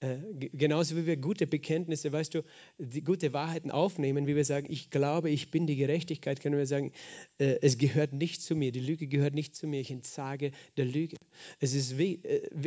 Äh, 0.00 0.18
genauso 0.52 0.96
wie 0.96 1.06
wir 1.06 1.16
gute 1.16 1.46
Bekenntnisse, 1.46 2.12
weißt 2.12 2.34
du, 2.34 2.42
die 2.78 3.02
gute 3.02 3.32
Wahrheiten 3.32 3.70
aufnehmen, 3.70 4.26
wie 4.26 4.36
wir 4.36 4.44
sagen, 4.44 4.66
ich 4.68 4.90
glaube, 4.90 5.30
ich 5.30 5.50
bin 5.50 5.66
die 5.66 5.76
Gerechtigkeit, 5.76 6.40
können 6.40 6.58
wir 6.58 6.66
sagen, 6.66 6.92
äh, 7.38 7.58
es 7.62 7.78
gehört 7.78 8.12
nicht 8.12 8.42
zu 8.42 8.54
mir, 8.54 8.72
die 8.72 8.80
Lüge 8.80 9.06
gehört 9.06 9.34
nicht 9.34 9.54
zu 9.54 9.66
mir, 9.66 9.80
ich 9.80 9.90
entsage 9.90 10.50
der 10.76 10.84
Lüge. 10.84 11.16
Es 11.60 11.74
ist 11.74 11.94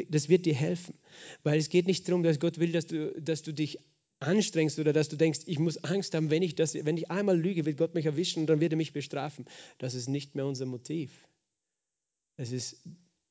das 0.09 0.29
wird 0.29 0.45
dir 0.45 0.55
helfen, 0.55 0.95
weil 1.43 1.59
es 1.59 1.69
geht 1.69 1.85
nicht 1.85 2.07
darum, 2.07 2.23
dass 2.23 2.39
Gott 2.39 2.59
will, 2.59 2.71
dass 2.71 2.87
du, 2.87 3.13
dass 3.21 3.43
du 3.43 3.53
dich 3.53 3.79
anstrengst 4.19 4.79
oder 4.79 4.93
dass 4.93 5.09
du 5.09 5.15
denkst, 5.15 5.41
ich 5.45 5.59
muss 5.59 5.83
Angst 5.83 6.13
haben, 6.13 6.29
wenn 6.29 6.41
ich, 6.41 6.55
das, 6.55 6.73
wenn 6.73 6.97
ich 6.97 7.11
einmal 7.11 7.39
lüge, 7.39 7.65
wird 7.65 7.77
Gott 7.77 7.93
mich 7.93 8.05
erwischen 8.05 8.41
und 8.41 8.47
dann 8.47 8.59
wird 8.59 8.73
er 8.73 8.77
mich 8.77 8.93
bestrafen. 8.93 9.45
Das 9.77 9.93
ist 9.93 10.07
nicht 10.07 10.35
mehr 10.35 10.45
unser 10.45 10.65
Motiv. 10.65 11.27
Es 12.37 12.51
ist 12.51 12.81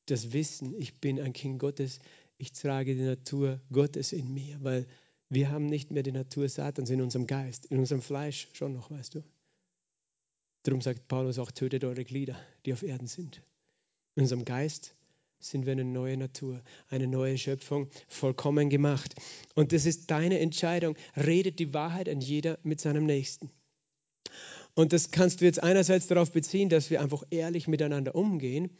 das 0.07 0.33
Wissen, 0.33 0.75
ich 0.79 1.01
bin 1.01 1.21
ein 1.21 1.33
Kind 1.33 1.59
Gottes, 1.59 2.01
ich 2.39 2.53
trage 2.53 2.95
die 2.95 3.03
Natur 3.03 3.61
Gottes 3.73 4.13
in 4.13 4.33
mir, 4.33 4.59
weil 4.63 4.87
wir 5.29 5.51
haben 5.51 5.67
nicht 5.67 5.91
mehr 5.91 6.03
die 6.03 6.13
Natur 6.13 6.49
Satans 6.49 6.91
in 6.91 7.01
unserem 7.01 7.27
Geist, 7.27 7.67
in 7.67 7.79
unserem 7.79 8.03
Fleisch 8.03 8.49
schon 8.53 8.73
noch, 8.73 8.91
weißt 8.91 9.17
du. 9.17 9.25
Darum 10.63 10.81
sagt 10.81 11.09
Paulus 11.09 11.39
auch, 11.39 11.51
tötet 11.51 11.85
eure 11.85 12.05
Glieder, 12.05 12.39
die 12.65 12.73
auf 12.73 12.83
Erden 12.83 13.07
sind. 13.07 13.43
In 14.15 14.23
unserem 14.23 14.45
Geist 14.45 14.95
sind 15.51 15.67
wir 15.67 15.73
eine 15.73 15.85
neue 15.85 16.17
Natur, 16.17 16.63
eine 16.89 17.07
neue 17.07 17.39
Schöpfung, 17.39 17.89
vollkommen 18.09 18.69
gemacht. 18.71 19.15
Und 19.55 19.73
das 19.73 19.87
ist 19.87 20.11
deine 20.11 20.39
Entscheidung. 20.41 20.97
Redet 21.17 21.59
die 21.59 21.73
Wahrheit 21.73 22.09
an 22.09 22.21
jeder 22.21 22.59
mit 22.63 22.81
seinem 22.81 23.07
Nächsten. 23.07 23.51
Und 24.75 24.93
das 24.93 25.11
kannst 25.11 25.41
du 25.41 25.47
jetzt 25.47 25.63
einerseits 25.63 26.07
darauf 26.07 26.33
beziehen, 26.33 26.69
dass 26.69 26.91
wir 26.91 27.01
einfach 27.01 27.23
ehrlich 27.31 27.67
miteinander 27.67 28.15
umgehen, 28.15 28.71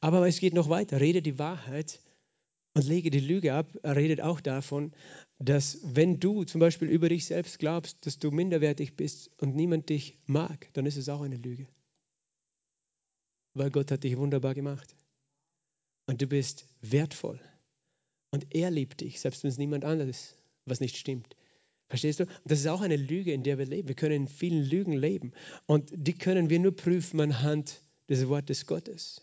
aber 0.00 0.26
es 0.28 0.38
geht 0.38 0.54
noch 0.54 0.68
weiter. 0.68 1.00
Rede 1.00 1.22
die 1.22 1.38
Wahrheit 1.40 2.00
und 2.74 2.86
lege 2.86 3.10
die 3.10 3.20
Lüge 3.20 3.52
ab. 3.52 3.66
Er 3.82 3.96
redet 3.96 4.20
auch 4.20 4.40
davon, 4.40 4.92
dass 5.38 5.80
wenn 5.82 6.20
du 6.20 6.44
zum 6.44 6.60
Beispiel 6.60 6.88
über 6.88 7.08
dich 7.08 7.26
selbst 7.26 7.58
glaubst, 7.58 8.06
dass 8.06 8.18
du 8.18 8.30
minderwertig 8.30 8.94
bist 8.96 9.30
und 9.38 9.56
niemand 9.56 9.88
dich 9.88 10.18
mag, 10.26 10.68
dann 10.74 10.86
ist 10.86 10.96
es 10.96 11.08
auch 11.08 11.22
eine 11.22 11.36
Lüge. 11.36 11.66
Weil 13.54 13.70
Gott 13.70 13.90
hat 13.90 14.04
dich 14.04 14.16
wunderbar 14.16 14.54
gemacht 14.54 14.94
und 16.10 16.20
du 16.20 16.26
bist 16.26 16.66
wertvoll. 16.80 17.38
Und 18.32 18.52
er 18.52 18.72
liebt 18.72 19.00
dich, 19.00 19.20
selbst 19.20 19.44
wenn 19.44 19.50
es 19.50 19.58
niemand 19.58 19.84
anderes, 19.84 20.34
was 20.64 20.80
nicht 20.80 20.96
stimmt. 20.96 21.36
Verstehst 21.86 22.18
du? 22.18 22.26
Das 22.44 22.58
ist 22.58 22.66
auch 22.66 22.80
eine 22.80 22.96
Lüge, 22.96 23.32
in 23.32 23.44
der 23.44 23.58
wir 23.58 23.66
leben. 23.66 23.86
Wir 23.86 23.94
können 23.94 24.22
in 24.22 24.28
vielen 24.28 24.64
Lügen 24.64 24.92
leben. 24.92 25.30
Und 25.66 25.88
die 25.94 26.14
können 26.14 26.50
wir 26.50 26.58
nur 26.58 26.74
prüfen 26.74 27.20
anhand 27.20 27.80
des 28.08 28.26
Wortes 28.26 28.66
Gottes. 28.66 29.22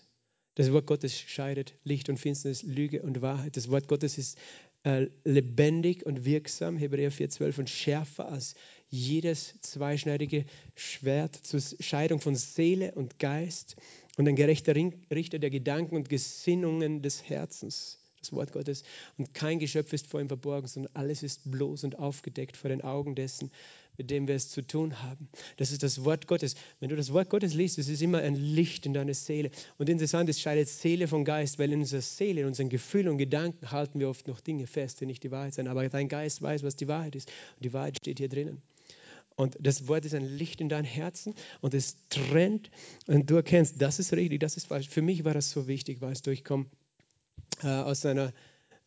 Das 0.55 0.71
Wort 0.71 0.85
Gottes 0.85 1.19
scheidet 1.19 1.75
Licht 1.83 2.07
und 2.07 2.21
Finsternis, 2.21 2.63
Lüge 2.63 3.01
und 3.01 3.21
Wahrheit. 3.21 3.57
Das 3.57 3.69
Wort 3.69 3.89
Gottes 3.89 4.17
ist 4.17 4.37
äh, 4.83 5.07
lebendig 5.25 6.05
und 6.05 6.23
wirksam, 6.23 6.77
Hebräer 6.77 7.11
4,12, 7.11 7.59
und 7.59 7.69
schärfer 7.69 8.29
als 8.29 8.55
jedes 8.87 9.59
zweischneidige 9.59 10.45
Schwert 10.73 11.35
zur 11.35 11.59
Scheidung 11.81 12.21
von 12.21 12.35
Seele 12.37 12.93
und 12.93 13.19
Geist 13.19 13.75
und 14.17 14.27
ein 14.27 14.35
gerechter 14.35 14.75
Richter 14.75 15.39
der 15.39 15.49
Gedanken 15.49 15.95
und 15.95 16.09
Gesinnungen 16.09 17.01
des 17.01 17.29
Herzens. 17.29 17.99
das 18.19 18.33
Wort 18.33 18.51
Gottes. 18.51 18.83
Und 19.17 19.33
kein 19.33 19.59
Geschöpf 19.59 19.93
ist 19.93 20.07
vor 20.07 20.19
ihm 20.19 20.27
verborgen, 20.27 20.67
sondern 20.67 20.91
alles 20.95 21.23
ist 21.23 21.49
bloß 21.49 21.83
und 21.83 21.99
aufgedeckt 21.99 22.57
vor 22.57 22.69
den 22.69 22.81
Augen 22.81 23.13
dessen, 23.13 23.51
mit 23.95 24.09
dem 24.09 24.27
wir 24.27 24.35
es 24.35 24.49
zu 24.49 24.61
tun 24.61 25.01
haben. 25.03 25.29
Das 25.57 25.71
ist 25.71 25.83
das 25.83 26.03
Wort 26.03 26.27
Gottes. 26.27 26.55
Wenn 26.79 26.89
du 26.89 26.95
das 26.95 27.13
Wort 27.13 27.29
Gottes 27.29 27.53
liest, 27.53 27.77
es 27.77 27.89
ist 27.89 28.01
immer 28.01 28.19
ein 28.19 28.35
Licht 28.35 28.85
in 28.87 28.93
deiner 28.93 29.13
Seele. 29.13 29.51
Und 29.77 29.87
interessant, 29.87 30.29
es 30.29 30.41
scheidet 30.41 30.67
Seele 30.67 31.07
von 31.07 31.23
Geist, 31.23 31.59
weil 31.59 31.71
in 31.71 31.79
unserer 31.79 32.01
Seele, 32.01 32.41
in 32.41 32.47
unseren 32.47 32.69
Gefühlen 32.69 33.09
und 33.09 33.17
Gedanken 33.17 33.71
halten 33.71 33.99
wir 33.99 34.09
oft 34.09 34.27
noch 34.27 34.39
Dinge 34.39 34.65
fest, 34.65 34.99
die 34.99 35.05
nicht 35.05 35.23
die 35.23 35.31
Wahrheit 35.31 35.53
sind. 35.53 35.67
Aber 35.67 35.87
dein 35.87 36.09
Geist 36.09 36.41
weiß, 36.41 36.63
was 36.63 36.75
die 36.75 36.87
Wahrheit 36.87 37.15
ist. 37.15 37.29
Und 37.55 37.65
die 37.65 37.73
Wahrheit 37.73 37.97
steht 37.97 38.17
hier 38.17 38.29
drinnen. 38.29 38.61
Und 39.37 39.55
das 39.59 39.87
Wort 39.87 40.03
ist 40.03 40.15
ein 40.15 40.25
Licht 40.25 40.61
in 40.61 40.67
dein 40.67 40.83
Herzen 40.83 41.35
und 41.61 41.75
es 41.75 41.95
trennt 42.09 42.71
und 43.05 43.29
du 43.29 43.35
erkennst, 43.35 43.79
das 43.79 43.99
ist 43.99 44.11
richtig, 44.13 44.39
das 44.39 44.57
ist 44.57 44.65
falsch. 44.65 44.89
Für 44.89 45.03
mich 45.03 45.25
war 45.25 45.35
das 45.35 45.51
so 45.51 45.67
wichtig, 45.67 46.01
weißt 46.01 46.25
du, 46.25 46.31
ich 46.31 46.43
äh, 47.61 47.67
aus 47.67 48.03
einer, 48.07 48.33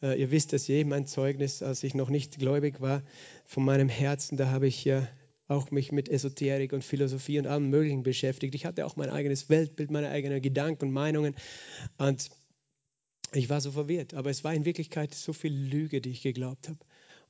äh, 0.02 0.20
ihr 0.20 0.32
wisst 0.32 0.52
das 0.52 0.66
je, 0.66 0.82
mein 0.82 1.06
Zeugnis, 1.06 1.62
als 1.62 1.84
ich 1.84 1.94
noch 1.94 2.10
nicht 2.10 2.40
gläubig 2.40 2.80
war, 2.80 3.04
von 3.46 3.64
meinem 3.64 3.88
Herzen, 3.88 4.36
da 4.36 4.50
habe 4.50 4.66
ich 4.66 4.84
ja 4.84 5.06
auch 5.46 5.70
mich 5.70 5.92
mit 5.92 6.08
Esoterik 6.08 6.72
und 6.72 6.82
Philosophie 6.82 7.38
und 7.38 7.46
allem 7.46 7.70
Möglichen 7.70 8.02
beschäftigt. 8.02 8.56
Ich 8.56 8.66
hatte 8.66 8.86
auch 8.86 8.96
mein 8.96 9.08
eigenes 9.08 9.50
Weltbild, 9.50 9.92
meine 9.92 10.10
eigenen 10.10 10.42
Gedanken 10.42 10.86
und 10.86 10.92
Meinungen 10.92 11.36
und 11.96 12.28
ich 13.32 13.48
war 13.48 13.60
so 13.60 13.70
verwirrt, 13.70 14.14
aber 14.14 14.30
es 14.30 14.42
war 14.42 14.52
in 14.52 14.64
Wirklichkeit 14.64 15.14
so 15.14 15.32
viel 15.32 15.54
Lüge, 15.54 16.00
die 16.00 16.10
ich 16.10 16.22
geglaubt 16.22 16.68
habe. 16.68 16.78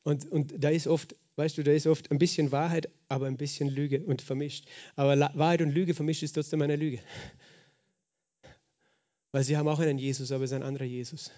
Und, 0.02 0.30
und 0.30 0.54
da 0.58 0.70
ist 0.70 0.86
oft, 0.86 1.14
weißt 1.36 1.58
du, 1.58 1.62
da 1.62 1.72
ist 1.72 1.86
oft 1.86 2.10
ein 2.10 2.18
bisschen 2.18 2.52
Wahrheit, 2.52 2.88
aber 3.08 3.26
ein 3.26 3.36
bisschen 3.36 3.68
Lüge 3.68 4.02
und 4.02 4.22
vermischt. 4.22 4.66
Aber 4.96 5.18
Wahrheit 5.34 5.62
und 5.62 5.70
Lüge 5.70 5.94
vermischt 5.94 6.22
ist 6.22 6.32
trotzdem 6.32 6.62
eine 6.62 6.76
Lüge. 6.76 7.00
Weil 9.32 9.44
sie 9.44 9.56
haben 9.56 9.68
auch 9.68 9.78
einen 9.78 9.98
Jesus, 9.98 10.32
aber 10.32 10.44
es 10.44 10.50
ist 10.50 10.56
ein 10.56 10.62
anderer 10.62 10.84
Jesus. 10.84 11.30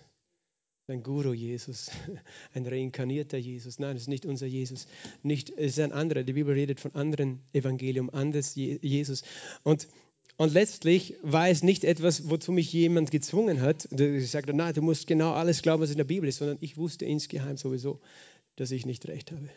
Ein 0.89 1.03
Guru 1.03 1.33
Jesus, 1.33 1.91
ein 2.55 2.67
reinkarnierter 2.67 3.39
Jesus. 3.39 3.79
Nein, 3.79 3.97
es 3.97 4.03
ist 4.03 4.09
nicht 4.09 4.27
unser 4.27 4.47
Jesus. 4.47 4.87
Nicht, 5.23 5.51
es 5.51 5.73
ist 5.73 5.81
ein 5.81 5.93
anderer. 5.93 6.23
Die 6.23 6.33
Bibel 6.33 6.55
redet 6.55 6.81
von 6.81 6.95
anderen 6.95 7.41
Evangelium, 7.53 8.11
anderes 8.11 8.55
Jesus. 8.55 9.23
Und, 9.63 9.89
und 10.37 10.53
letztlich 10.53 11.17
war 11.23 11.49
es 11.49 11.63
nicht 11.63 11.85
etwas, 11.85 12.29
wozu 12.31 12.53
mich 12.53 12.73
jemand 12.73 13.11
gezwungen 13.11 13.61
hat, 13.61 13.89
der 13.91 14.11
gesagt 14.13 14.49
hat, 14.49 14.57
nein, 14.57 14.75
du 14.75 14.83
musst 14.83 15.07
genau 15.07 15.33
alles 15.33 15.63
glauben, 15.63 15.83
was 15.83 15.91
in 15.91 15.99
der 15.99 16.05
Bibel 16.05 16.29
ist, 16.29 16.39
sondern 16.39 16.59
ich 16.61 16.77
wusste 16.77 17.05
insgeheim 17.05 17.57
sowieso, 17.57 18.01
dass 18.57 18.71
ich 18.71 18.87
nicht 18.87 19.07
recht 19.09 19.33
habe. 19.33 19.49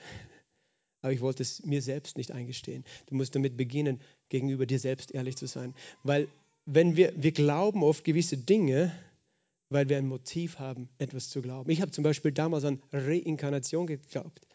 Aber 1.02 1.14
ich 1.14 1.22
wollte 1.22 1.44
es 1.44 1.64
mir 1.66 1.82
selbst 1.82 2.18
nicht 2.18 2.32
eingestehen. 2.32 2.84
Du 3.08 3.16
musst 3.16 3.36
damit 3.36 3.58
beginnen, 3.58 4.00
gegenüber 4.30 4.66
dir 4.66 4.80
selbst 4.80 5.12
ehrlich 5.12 5.36
zu 5.36 5.46
sein. 5.46 5.76
Weil 6.04 6.28
wenn 6.66 6.98
wir, 6.98 7.14
wir 7.16 7.32
glauben 7.32 7.84
oft 7.84 8.04
gewisse 8.04 8.38
Dinge, 8.38 8.92
weil 9.70 9.90
wir 9.90 9.98
ein 9.98 10.08
Motiv 10.08 10.60
haben, 10.60 10.90
etwas 10.98 11.30
zu 11.30 11.42
glauben. 11.42 11.70
Ich 11.70 11.82
habe 11.82 11.92
zum 11.92 12.04
Beispiel 12.04 12.32
damals 12.32 12.66
an 12.66 12.82
Reinkarnation 12.92 13.88
geglaubt, 13.88 14.48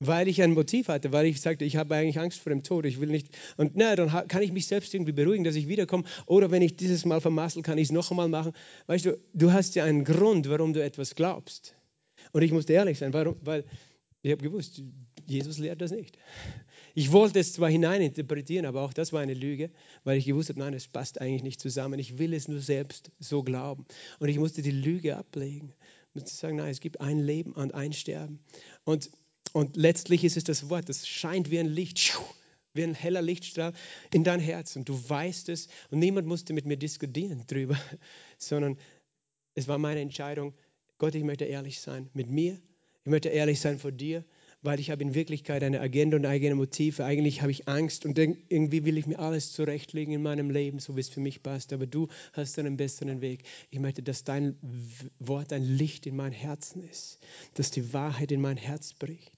weil 0.00 0.28
ich 0.28 0.42
ein 0.42 0.52
Motiv 0.52 0.88
hatte, 0.88 1.12
weil 1.12 1.26
ich 1.26 1.40
sagte, 1.40 1.64
ich 1.64 1.76
habe 1.76 1.94
eigentlich 1.94 2.18
Angst 2.18 2.40
vor 2.40 2.50
dem 2.50 2.62
Tod, 2.62 2.84
ich 2.84 3.00
will 3.00 3.08
nicht. 3.08 3.28
Und 3.56 3.72
na, 3.74 3.94
dann 3.96 4.10
kann 4.28 4.42
ich 4.42 4.52
mich 4.52 4.66
selbst 4.66 4.94
irgendwie 4.94 5.12
beruhigen, 5.12 5.44
dass 5.44 5.54
ich 5.54 5.68
wiederkomme. 5.68 6.04
Oder 6.26 6.50
wenn 6.50 6.62
ich 6.62 6.76
dieses 6.76 7.04
Mal 7.04 7.20
vermassel, 7.20 7.62
kann 7.62 7.78
ich 7.78 7.88
es 7.88 7.92
noch 7.92 8.10
einmal 8.10 8.28
machen. 8.28 8.52
Weißt 8.86 9.06
du, 9.06 9.18
du 9.34 9.52
hast 9.52 9.74
ja 9.74 9.84
einen 9.84 10.04
Grund, 10.04 10.48
warum 10.48 10.72
du 10.72 10.82
etwas 10.82 11.14
glaubst. 11.14 11.74
Und 12.32 12.42
ich 12.42 12.52
musste 12.52 12.72
ehrlich 12.72 12.98
sein, 12.98 13.12
warum? 13.12 13.36
weil 13.42 13.64
ich 14.22 14.32
habe 14.32 14.42
gewusst, 14.42 14.82
Jesus 15.26 15.58
lehrt 15.58 15.80
das 15.80 15.92
nicht. 15.92 16.18
Ich 16.94 17.12
wollte 17.12 17.38
es 17.38 17.52
zwar 17.52 17.70
hineininterpretieren, 17.70 18.66
aber 18.66 18.82
auch 18.82 18.92
das 18.92 19.12
war 19.12 19.20
eine 19.20 19.34
Lüge, 19.34 19.70
weil 20.04 20.18
ich 20.18 20.26
gewusst 20.26 20.48
habe, 20.48 20.58
nein, 20.58 20.74
es 20.74 20.88
passt 20.88 21.20
eigentlich 21.20 21.42
nicht 21.42 21.60
zusammen. 21.60 21.98
Ich 21.98 22.18
will 22.18 22.34
es 22.34 22.48
nur 22.48 22.60
selbst 22.60 23.12
so 23.18 23.42
glauben. 23.42 23.86
Und 24.18 24.28
ich 24.28 24.38
musste 24.38 24.60
die 24.60 24.72
Lüge 24.72 25.16
ablegen. 25.16 25.72
Ich 26.08 26.14
musste 26.20 26.36
sagen, 26.36 26.56
nein, 26.56 26.70
es 26.70 26.80
gibt 26.80 27.00
ein 27.00 27.18
Leben 27.20 27.52
und 27.52 27.72
ein 27.74 27.92
Sterben. 27.92 28.40
Und, 28.84 29.10
und 29.52 29.76
letztlich 29.76 30.24
ist 30.24 30.36
es 30.36 30.44
das 30.44 30.68
Wort, 30.68 30.88
das 30.88 31.06
scheint 31.06 31.50
wie 31.50 31.60
ein 31.60 31.68
Licht, 31.68 32.18
wie 32.74 32.82
ein 32.82 32.94
heller 32.94 33.22
Lichtstrahl 33.22 33.72
in 34.12 34.24
dein 34.24 34.40
Herz. 34.40 34.74
Und 34.76 34.88
du 34.88 35.08
weißt 35.08 35.48
es. 35.48 35.68
Und 35.90 36.00
niemand 36.00 36.26
musste 36.26 36.52
mit 36.52 36.66
mir 36.66 36.76
diskutieren 36.76 37.44
drüber, 37.46 37.78
sondern 38.38 38.76
es 39.54 39.68
war 39.68 39.78
meine 39.78 40.00
Entscheidung, 40.00 40.54
Gott, 41.00 41.14
ich 41.14 41.24
möchte 41.24 41.46
ehrlich 41.46 41.80
sein 41.80 42.10
mit 42.12 42.28
mir, 42.28 42.58
ich 43.04 43.10
möchte 43.10 43.30
ehrlich 43.30 43.58
sein 43.58 43.78
vor 43.78 43.90
dir, 43.90 44.22
weil 44.60 44.78
ich 44.80 44.90
habe 44.90 45.02
in 45.02 45.14
Wirklichkeit 45.14 45.62
eine 45.62 45.80
Agenda 45.80 46.18
und 46.18 46.26
eigene 46.26 46.54
Motive. 46.54 47.06
Eigentlich 47.06 47.40
habe 47.40 47.50
ich 47.50 47.66
Angst 47.68 48.04
und 48.04 48.18
irgendwie 48.18 48.84
will 48.84 48.98
ich 48.98 49.06
mir 49.06 49.18
alles 49.18 49.54
zurechtlegen 49.54 50.12
in 50.12 50.22
meinem 50.22 50.50
Leben, 50.50 50.78
so 50.78 50.96
wie 50.96 51.00
es 51.00 51.08
für 51.08 51.20
mich 51.20 51.42
passt. 51.42 51.72
Aber 51.72 51.86
du 51.86 52.08
hast 52.34 52.58
einen 52.58 52.76
besseren 52.76 53.22
Weg. 53.22 53.44
Ich 53.70 53.78
möchte, 53.78 54.02
dass 54.02 54.24
dein 54.24 54.58
Wort 55.18 55.54
ein 55.54 55.64
Licht 55.64 56.04
in 56.04 56.16
mein 56.16 56.32
Herzen 56.32 56.86
ist, 56.86 57.18
dass 57.54 57.70
die 57.70 57.94
Wahrheit 57.94 58.30
in 58.30 58.42
mein 58.42 58.58
Herz 58.58 58.92
bricht. 58.92 59.32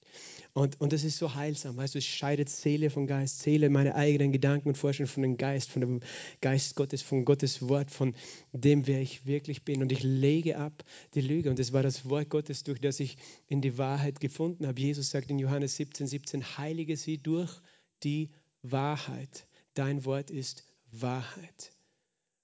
Und, 0.55 0.79
und 0.79 0.93
das 0.93 1.03
ist 1.03 1.17
so 1.17 1.33
heilsam, 1.33 1.77
weißt 1.77 1.95
du, 1.95 1.97
es 1.97 2.05
scheidet 2.05 2.47
Seele 2.47 2.91
von 2.91 3.07
Geist, 3.07 3.39
Seele, 3.39 3.71
meine 3.71 3.95
eigenen 3.95 4.31
Gedanken 4.31 4.69
und 4.69 4.75
Vorstellungen 4.75 5.11
von 5.11 5.23
dem 5.23 5.37
Geist, 5.37 5.71
von 5.71 5.81
dem 5.81 5.99
Geist 6.41 6.75
Gottes, 6.75 7.01
von 7.01 7.25
Gottes 7.25 7.67
Wort, 7.67 7.89
von 7.89 8.13
dem, 8.51 8.85
wer 8.85 9.01
ich 9.01 9.25
wirklich 9.25 9.63
bin. 9.63 9.81
Und 9.81 9.91
ich 9.91 10.03
lege 10.03 10.59
ab 10.59 10.83
die 11.15 11.21
Lüge. 11.21 11.49
Und 11.49 11.57
das 11.57 11.73
war 11.73 11.81
das 11.81 12.07
Wort 12.07 12.29
Gottes, 12.29 12.63
durch 12.63 12.79
das 12.79 12.99
ich 12.99 13.17
in 13.47 13.61
die 13.61 13.79
Wahrheit 13.79 14.19
gefunden 14.19 14.67
habe. 14.67 14.79
Jesus 14.79 15.09
sagt 15.09 15.31
in 15.31 15.39
Johannes 15.39 15.75
17, 15.75 16.05
17, 16.05 16.57
heilige 16.57 16.97
sie 16.97 17.17
durch 17.17 17.59
die 18.03 18.29
Wahrheit. 18.61 19.47
Dein 19.73 20.05
Wort 20.05 20.29
ist 20.29 20.65
Wahrheit. 20.91 21.71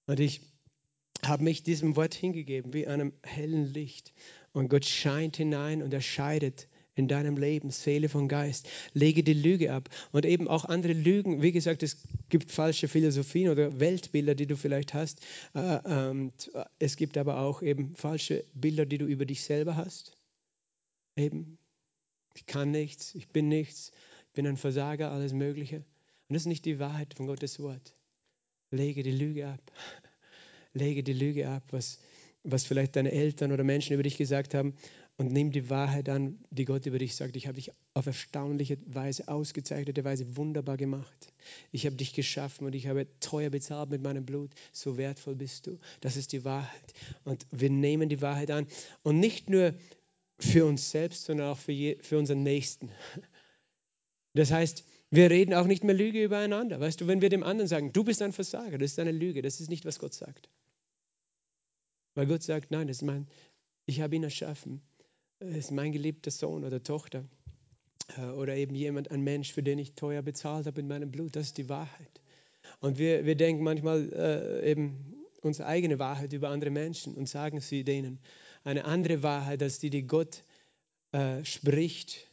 Und 0.08 0.19
ich 0.19 0.41
habe 1.24 1.43
mich 1.43 1.62
diesem 1.62 1.95
Wort 1.95 2.15
hingegeben, 2.15 2.74
wie 2.74 2.88
einem 2.88 3.13
hellen 3.22 3.72
Licht. 3.72 4.13
Und 4.52 4.69
Gott 4.69 4.86
scheint 4.86 5.38
hinein 5.38 5.84
und 5.84 5.93
er 5.93 6.02
scheidet 6.02 6.67
in 6.95 7.08
deinem 7.08 7.38
Leben, 7.38 7.71
Seele 7.71 8.10
von 8.10 8.28
Geist. 8.28 8.67
Lege 8.93 9.23
die 9.23 9.34
Lüge 9.34 9.73
ab. 9.73 9.89
Und 10.12 10.25
eben 10.25 10.47
auch 10.47 10.65
andere 10.65 10.93
Lügen. 10.93 11.41
Wie 11.41 11.52
gesagt, 11.52 11.82
es 11.82 11.97
gibt 12.30 12.52
falsche 12.52 12.88
Philosophien 12.88 13.49
oder 13.49 13.80
Weltbilder, 13.80 14.36
die 14.36 14.47
du 14.47 14.58
vielleicht 14.58 14.93
hast. 14.93 15.21
Äh, 15.56 15.80
ähm, 15.86 16.32
es 16.78 16.97
gibt 16.97 17.17
aber 17.17 17.39
auch 17.39 17.62
eben 17.62 17.95
falsche 17.95 18.43
Bilder, 18.54 18.86
die 18.86 18.97
du 18.97 19.06
über 19.06 19.25
dich 19.25 19.43
selber 19.43 19.75
hast. 19.75 20.17
Eben, 21.15 21.58
ich 22.36 22.45
kann 22.45 22.71
nichts, 22.71 23.15
ich 23.15 23.28
bin 23.30 23.47
nichts, 23.47 23.91
ich 24.28 24.34
bin 24.34 24.47
ein 24.47 24.58
Versager, 24.58 25.12
alles 25.12 25.34
Mögliche. 25.34 25.78
Und 25.78 26.34
das 26.34 26.43
ist 26.43 26.47
nicht 26.47 26.65
die 26.65 26.80
Wahrheit 26.80 27.13
von 27.13 27.28
Gottes 27.28 27.60
Wort. 27.60 27.95
Lege 28.71 29.04
die 29.04 29.12
Lüge 29.12 29.47
ab. 29.47 29.71
Lege 30.73 31.02
die 31.02 31.13
Lüge 31.13 31.49
ab, 31.49 31.63
was, 31.71 31.99
was 32.43 32.65
vielleicht 32.65 32.95
deine 32.95 33.12
Eltern 33.12 33.52
oder 33.52 33.63
Menschen 33.63 33.93
über 33.93 34.04
dich 34.04 34.17
gesagt 34.17 34.54
haben 34.54 34.75
und 35.19 35.34
nimm 35.34 35.51
die 35.51 35.69
Wahrheit 35.69 36.08
an, 36.08 36.39
die 36.49 36.63
Gott 36.63 36.86
über 36.86 36.97
dich 36.97 37.13
sagt. 37.13 37.36
Ich 37.36 37.45
habe 37.45 37.55
dich 37.55 37.73
auf 37.93 38.05
erstaunliche 38.05 38.77
Weise, 38.86 39.27
ausgezeichnete 39.27 40.05
Weise 40.05 40.38
wunderbar 40.38 40.77
gemacht. 40.77 41.34
Ich 41.73 41.86
habe 41.86 41.97
dich 41.97 42.13
geschaffen 42.13 42.65
und 42.65 42.73
ich 42.73 42.88
habe 42.88 43.05
teuer 43.19 43.49
bezahlt 43.49 43.89
mit 43.89 44.01
meinem 44.01 44.25
Blut. 44.25 44.51
So 44.71 44.95
wertvoll 44.95 45.36
bist 45.36 45.67
du. 45.67 45.77
Das 45.99 46.15
ist 46.15 46.32
die 46.32 46.45
Wahrheit. 46.45 46.93
Und 47.25 47.45
wir 47.51 47.69
nehmen 47.69 48.08
die 48.08 48.21
Wahrheit 48.21 48.49
an. 48.49 48.65
Und 49.03 49.19
nicht 49.19 49.49
nur 49.49 49.73
für 50.39 50.65
uns 50.65 50.89
selbst, 50.89 51.25
sondern 51.25 51.49
auch 51.49 51.58
für, 51.58 51.73
je, 51.73 51.97
für 52.01 52.17
unseren 52.17 52.43
Nächsten. 52.43 52.89
Das 54.36 54.51
heißt, 54.51 54.86
wir 55.12 55.29
reden 55.29 55.53
auch 55.53 55.67
nicht 55.67 55.84
mehr 55.84 55.95
Lüge 55.95 56.23
übereinander. 56.23 56.79
Weißt 56.79 57.01
du, 57.01 57.08
wenn 57.08 57.21
wir 57.21 57.27
dem 57.27 57.43
anderen 57.43 57.67
sagen, 57.67 57.91
du 57.91 58.05
bist 58.05 58.21
ein 58.21 58.32
Versager, 58.32 58.77
das 58.77 58.91
ist 58.91 58.99
eine 58.99 59.12
Lüge, 59.12 59.41
das 59.41 59.60
ist 59.60 59.69
nicht, 59.69 59.84
was 59.84 59.99
Gott 59.99 60.13
sagt. 60.13 60.49
Weil 62.15 62.27
Gott 62.27 62.43
sagt, 62.43 62.71
nein, 62.71 62.88
das 62.88 62.97
ist 62.97 63.03
mein, 63.03 63.27
ich 63.86 63.99
habe 63.99 64.15
ihn 64.15 64.23
erschaffen 64.23 64.82
ist 65.39 65.71
mein 65.71 65.91
geliebter 65.91 66.32
Sohn 66.32 66.63
oder 66.63 66.84
Tochter 66.84 67.23
äh, 68.17 68.25
oder 68.25 68.56
eben 68.56 68.75
jemand, 68.75 69.12
ein 69.12 69.21
Mensch, 69.21 69.54
für 69.54 69.63
den 69.63 69.80
ich 69.80 69.93
teuer 69.93 70.21
bezahlt 70.21 70.65
habe 70.65 70.82
in 70.82 70.88
meinem 70.88 71.12
Blut. 71.12 71.36
Das 71.36 71.47
ist 71.47 71.58
die 71.58 71.69
Wahrheit. 71.69 72.21
Und 72.82 72.97
wir, 72.97 73.25
wir 73.25 73.36
denken 73.36 73.63
manchmal 73.63 74.12
äh, 74.13 74.71
eben 74.71 75.15
unsere 75.41 75.67
eigene 75.67 75.99
Wahrheit 75.99 76.34
über 76.34 76.49
andere 76.49 76.71
Menschen 76.71 77.15
und 77.15 77.30
sagen 77.30 77.62
sie 77.62 77.84
denen. 77.84 78.19
Eine 78.63 78.86
andere 78.86 79.23
Wahrheit 79.23 79.63
als 79.63 79.80
die, 79.80 79.89
die 79.89 80.06
Gott 80.06 80.43
äh, 81.13 81.43
spricht. 81.45 82.28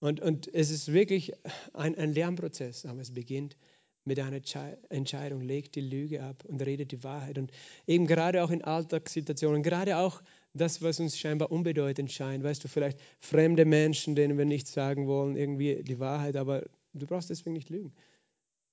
Und, 0.00 0.20
und 0.20 0.52
es 0.52 0.70
ist 0.70 0.92
wirklich 0.92 1.32
ein, 1.74 1.96
ein 1.96 2.12
Lernprozess, 2.12 2.86
aber 2.86 3.00
es 3.00 3.12
beginnt 3.12 3.56
mit 4.04 4.18
einer 4.18 4.40
Entscheidung, 4.88 5.42
legt 5.42 5.76
die 5.76 5.80
Lüge 5.80 6.24
ab 6.24 6.44
und 6.46 6.60
redet 6.62 6.90
die 6.90 7.04
Wahrheit. 7.04 7.38
Und 7.38 7.52
eben 7.86 8.06
gerade 8.06 8.42
auch 8.42 8.50
in 8.50 8.64
Alltagssituationen, 8.64 9.62
gerade 9.62 9.98
auch 9.98 10.22
das, 10.54 10.82
was 10.82 11.00
uns 11.00 11.18
scheinbar 11.18 11.50
unbedeutend 11.50 12.12
scheint. 12.12 12.44
Weißt 12.44 12.62
du, 12.62 12.68
vielleicht 12.68 13.00
fremde 13.20 13.64
Menschen, 13.64 14.14
denen 14.14 14.38
wir 14.38 14.44
nichts 14.44 14.72
sagen 14.72 15.06
wollen, 15.06 15.36
irgendwie 15.36 15.82
die 15.82 15.98
Wahrheit, 15.98 16.36
aber 16.36 16.64
du 16.92 17.06
brauchst 17.06 17.30
deswegen 17.30 17.54
nicht 17.54 17.70
lügen. 17.70 17.92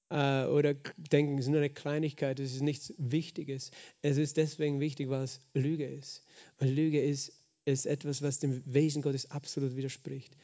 Äh, 0.10 0.46
oder 0.46 0.74
denken, 0.98 1.38
es 1.38 1.46
ist 1.46 1.52
nur 1.52 1.60
eine 1.60 1.70
Kleinigkeit, 1.70 2.40
es 2.40 2.54
ist 2.54 2.62
nichts 2.62 2.94
Wichtiges. 2.98 3.72
Es 4.02 4.18
ist 4.18 4.38
deswegen 4.38 4.80
wichtig, 4.80 5.10
weil 5.10 5.24
es 5.24 5.40
Lüge 5.54 5.86
ist. 5.86 6.24
Und 6.60 6.68
Lüge 6.70 7.02
ist, 7.02 7.32
ist 7.66 7.86
etwas, 7.86 8.22
was 8.22 8.40
dem 8.40 8.62
Wesen 8.66 9.02
Gottes 9.02 9.30
absolut 9.32 9.76
widerspricht. 9.76 10.36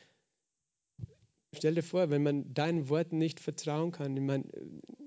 Stell 1.53 1.75
dir 1.75 1.83
vor, 1.83 2.09
wenn 2.09 2.21
man 2.21 2.53
deinen 2.53 2.89
Worten 2.89 3.17
nicht 3.17 3.39
vertrauen 3.39 3.91
kann, 3.91 4.15
ich 4.15 4.23
meine, 4.23 4.43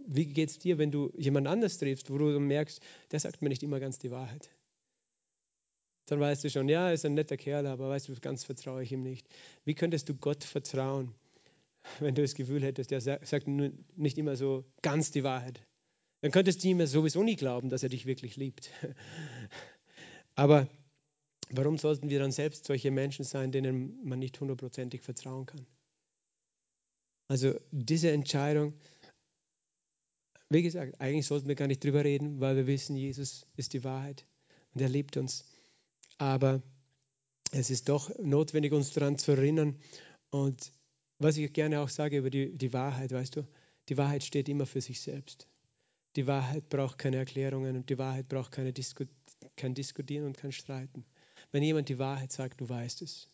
wie 0.06 0.26
geht 0.26 0.48
es 0.48 0.58
dir, 0.58 0.78
wenn 0.78 0.90
du 0.90 1.12
jemand 1.16 1.46
anders 1.46 1.76
triffst, 1.76 2.10
wo 2.10 2.16
du 2.16 2.40
merkst, 2.40 2.80
der 3.10 3.20
sagt 3.20 3.42
mir 3.42 3.50
nicht 3.50 3.62
immer 3.62 3.80
ganz 3.80 3.98
die 3.98 4.10
Wahrheit. 4.10 4.50
Dann 6.10 6.20
weißt 6.20 6.44
du 6.44 6.50
schon, 6.50 6.68
ja, 6.68 6.90
ist 6.90 7.04
ein 7.04 7.14
netter 7.14 7.36
Kerl, 7.36 7.66
aber 7.66 7.88
weißt 7.88 8.08
du, 8.08 8.14
ganz 8.20 8.44
vertraue 8.44 8.82
ich 8.82 8.92
ihm 8.92 9.02
nicht. 9.02 9.28
Wie 9.64 9.74
könntest 9.74 10.08
du 10.08 10.14
Gott 10.14 10.44
vertrauen, 10.44 11.14
wenn 12.00 12.14
du 12.14 12.22
das 12.22 12.34
Gefühl 12.34 12.62
hättest, 12.62 12.92
er 12.92 13.00
sagt 13.00 13.46
nicht 13.46 14.18
immer 14.18 14.36
so 14.36 14.64
ganz 14.82 15.10
die 15.10 15.24
Wahrheit? 15.24 15.62
Dann 16.20 16.32
könntest 16.32 16.64
du 16.64 16.68
ihm 16.68 16.84
sowieso 16.86 17.22
nie 17.22 17.36
glauben, 17.36 17.68
dass 17.68 17.82
er 17.82 17.88
dich 17.90 18.06
wirklich 18.06 18.36
liebt. 18.36 18.70
Aber 20.34 20.68
warum 21.50 21.78
sollten 21.78 22.10
wir 22.10 22.18
dann 22.18 22.32
selbst 22.32 22.64
solche 22.64 22.90
Menschen 22.90 23.24
sein, 23.24 23.52
denen 23.52 24.04
man 24.04 24.18
nicht 24.18 24.40
hundertprozentig 24.40 25.02
vertrauen 25.02 25.46
kann? 25.46 25.66
Also 27.28 27.60
diese 27.70 28.10
Entscheidung, 28.10 28.74
wie 30.50 30.62
gesagt, 30.62 31.00
eigentlich 31.00 31.26
sollten 31.26 31.46
wir 31.46 31.54
gar 31.54 31.66
nicht 31.66 31.84
drüber 31.84 32.02
reden, 32.04 32.40
weil 32.40 32.56
wir 32.56 32.66
wissen, 32.66 32.96
Jesus 32.96 33.46
ist 33.56 33.74
die 33.74 33.84
Wahrheit 33.84 34.24
und 34.74 34.80
er 34.80 34.88
liebt 34.88 35.16
uns. 35.16 35.44
Aber 36.18 36.62
es 37.52 37.70
ist 37.70 37.88
doch 37.88 38.10
notwendig, 38.18 38.72
uns 38.72 38.92
daran 38.92 39.18
zu 39.18 39.32
erinnern. 39.32 39.78
Und 40.30 40.72
was 41.18 41.36
ich 41.36 41.52
gerne 41.52 41.80
auch 41.80 41.88
sage 41.88 42.18
über 42.18 42.30
die, 42.30 42.56
die 42.56 42.72
Wahrheit, 42.72 43.12
weißt 43.12 43.36
du, 43.36 43.46
die 43.88 43.96
Wahrheit 43.96 44.22
steht 44.22 44.48
immer 44.48 44.66
für 44.66 44.80
sich 44.80 45.00
selbst. 45.00 45.48
Die 46.16 46.26
Wahrheit 46.26 46.68
braucht 46.68 46.98
keine 46.98 47.16
Erklärungen 47.16 47.76
und 47.76 47.90
die 47.90 47.98
Wahrheit 47.98 48.28
braucht 48.28 48.52
keine 48.52 48.72
Disku 48.72 49.04
kein 49.56 49.74
Diskutieren 49.74 50.26
und 50.26 50.36
kein 50.36 50.50
Streiten. 50.50 51.04
Wenn 51.52 51.62
jemand 51.62 51.88
die 51.88 51.98
Wahrheit 51.98 52.32
sagt, 52.32 52.60
du 52.60 52.68
weißt 52.68 53.02
es. 53.02 53.28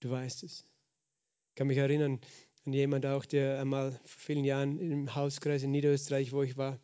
Du 0.00 0.10
weißt 0.10 0.42
es. 0.44 0.66
Ich 1.48 1.54
kann 1.54 1.66
mich 1.66 1.78
erinnern, 1.78 2.20
und 2.64 2.72
jemand 2.74 3.06
auch, 3.06 3.24
der 3.24 3.60
einmal 3.60 3.92
vor 3.92 4.00
vielen 4.04 4.44
Jahren 4.44 4.78
im 4.78 5.14
Hauskreis 5.14 5.62
in 5.62 5.70
Niederösterreich, 5.70 6.32
wo 6.32 6.42
ich 6.42 6.56
war, 6.58 6.78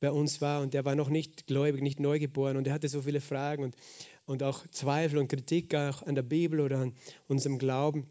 bei 0.00 0.10
uns 0.10 0.42
war 0.42 0.60
und 0.60 0.74
der 0.74 0.84
war 0.84 0.94
noch 0.94 1.08
nicht 1.08 1.46
gläubig, 1.46 1.80
nicht 1.82 1.98
neugeboren 1.98 2.58
und 2.58 2.66
er 2.66 2.74
hatte 2.74 2.88
so 2.88 3.00
viele 3.00 3.22
Fragen 3.22 3.64
und, 3.64 3.76
und 4.26 4.42
auch 4.42 4.66
Zweifel 4.68 5.18
und 5.18 5.28
Kritik 5.28 5.74
auch 5.74 6.02
an 6.02 6.14
der 6.14 6.22
Bibel 6.22 6.60
oder 6.60 6.78
an 6.78 6.94
unserem 7.28 7.58
Glauben. 7.58 8.06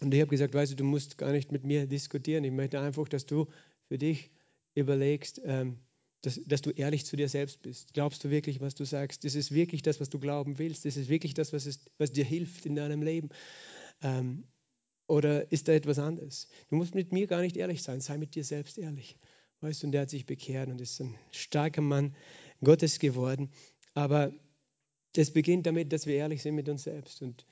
Und 0.00 0.12
ich 0.12 0.20
habe 0.20 0.30
gesagt, 0.30 0.54
weißt 0.54 0.72
du, 0.72 0.76
du 0.76 0.84
musst 0.84 1.18
gar 1.18 1.32
nicht 1.32 1.52
mit 1.52 1.64
mir 1.64 1.86
diskutieren. 1.86 2.44
Ich 2.44 2.52
möchte 2.52 2.80
einfach, 2.80 3.08
dass 3.08 3.26
du 3.26 3.46
für 3.88 3.98
dich 3.98 4.30
überlegst, 4.74 5.40
ähm, 5.44 5.78
dass, 6.22 6.40
dass, 6.44 6.62
du 6.62 6.70
ehrlich 6.70 7.06
zu 7.06 7.16
dir 7.16 7.28
selbst 7.28 7.62
bist. 7.62 7.94
Glaubst 7.94 8.22
du 8.24 8.30
wirklich, 8.30 8.60
was 8.60 8.74
du 8.74 8.84
sagst? 8.84 9.24
Ist 9.24 9.36
es 9.36 9.52
wirklich 9.52 9.82
das, 9.82 10.00
was 10.00 10.10
du 10.10 10.18
glauben 10.18 10.58
willst? 10.58 10.84
Ist 10.84 10.96
es 10.96 11.08
wirklich 11.08 11.34
das, 11.34 11.52
was, 11.52 11.66
ist, 11.66 11.90
was 11.98 12.12
dir 12.12 12.24
hilft 12.24 12.66
in 12.66 12.74
deinem 12.74 13.02
Leben? 13.02 13.30
Ähm, 14.02 14.44
oder 15.06 15.50
ist 15.52 15.68
da 15.68 15.72
etwas 15.72 15.98
anderes? 15.98 16.48
Du 16.68 16.76
musst 16.76 16.94
mit 16.94 17.12
mir 17.12 17.26
gar 17.26 17.40
nicht 17.40 17.56
ehrlich 17.56 17.82
sein, 17.82 18.00
sei 18.00 18.18
mit 18.18 18.34
dir 18.34 18.44
selbst 18.44 18.76
ehrlich. 18.76 19.16
Weißt 19.60 19.82
du, 19.82 19.86
und 19.86 19.92
der 19.92 20.02
hat 20.02 20.10
sich 20.10 20.26
bekehrt 20.26 20.68
und 20.68 20.80
ist 20.80 21.00
ein 21.00 21.14
starker 21.30 21.80
Mann 21.80 22.14
Gottes 22.62 22.98
geworden. 22.98 23.50
Aber 23.94 24.32
es 25.18 25.30
beginnt 25.30 25.66
damit, 25.66 25.92
dass 25.92 26.06
wir 26.06 26.16
ehrlich 26.16 26.42
sind 26.42 26.54
mit 26.54 26.68
uns 26.68 26.84
selbst. 26.84 27.22
Und 27.22 27.46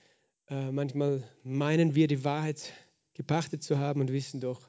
äh, 0.48 0.70
manchmal 0.70 1.22
meinen 1.42 1.94
wir, 1.94 2.06
die 2.06 2.24
Wahrheit 2.24 2.72
gepachtet 3.14 3.62
zu 3.62 3.78
haben 3.78 4.00
und 4.00 4.12
wissen 4.12 4.40
doch 4.40 4.68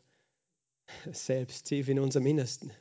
selbst 1.12 1.66
tief 1.66 1.88
in 1.88 2.00
unserem 2.00 2.26
Innersten. 2.26 2.72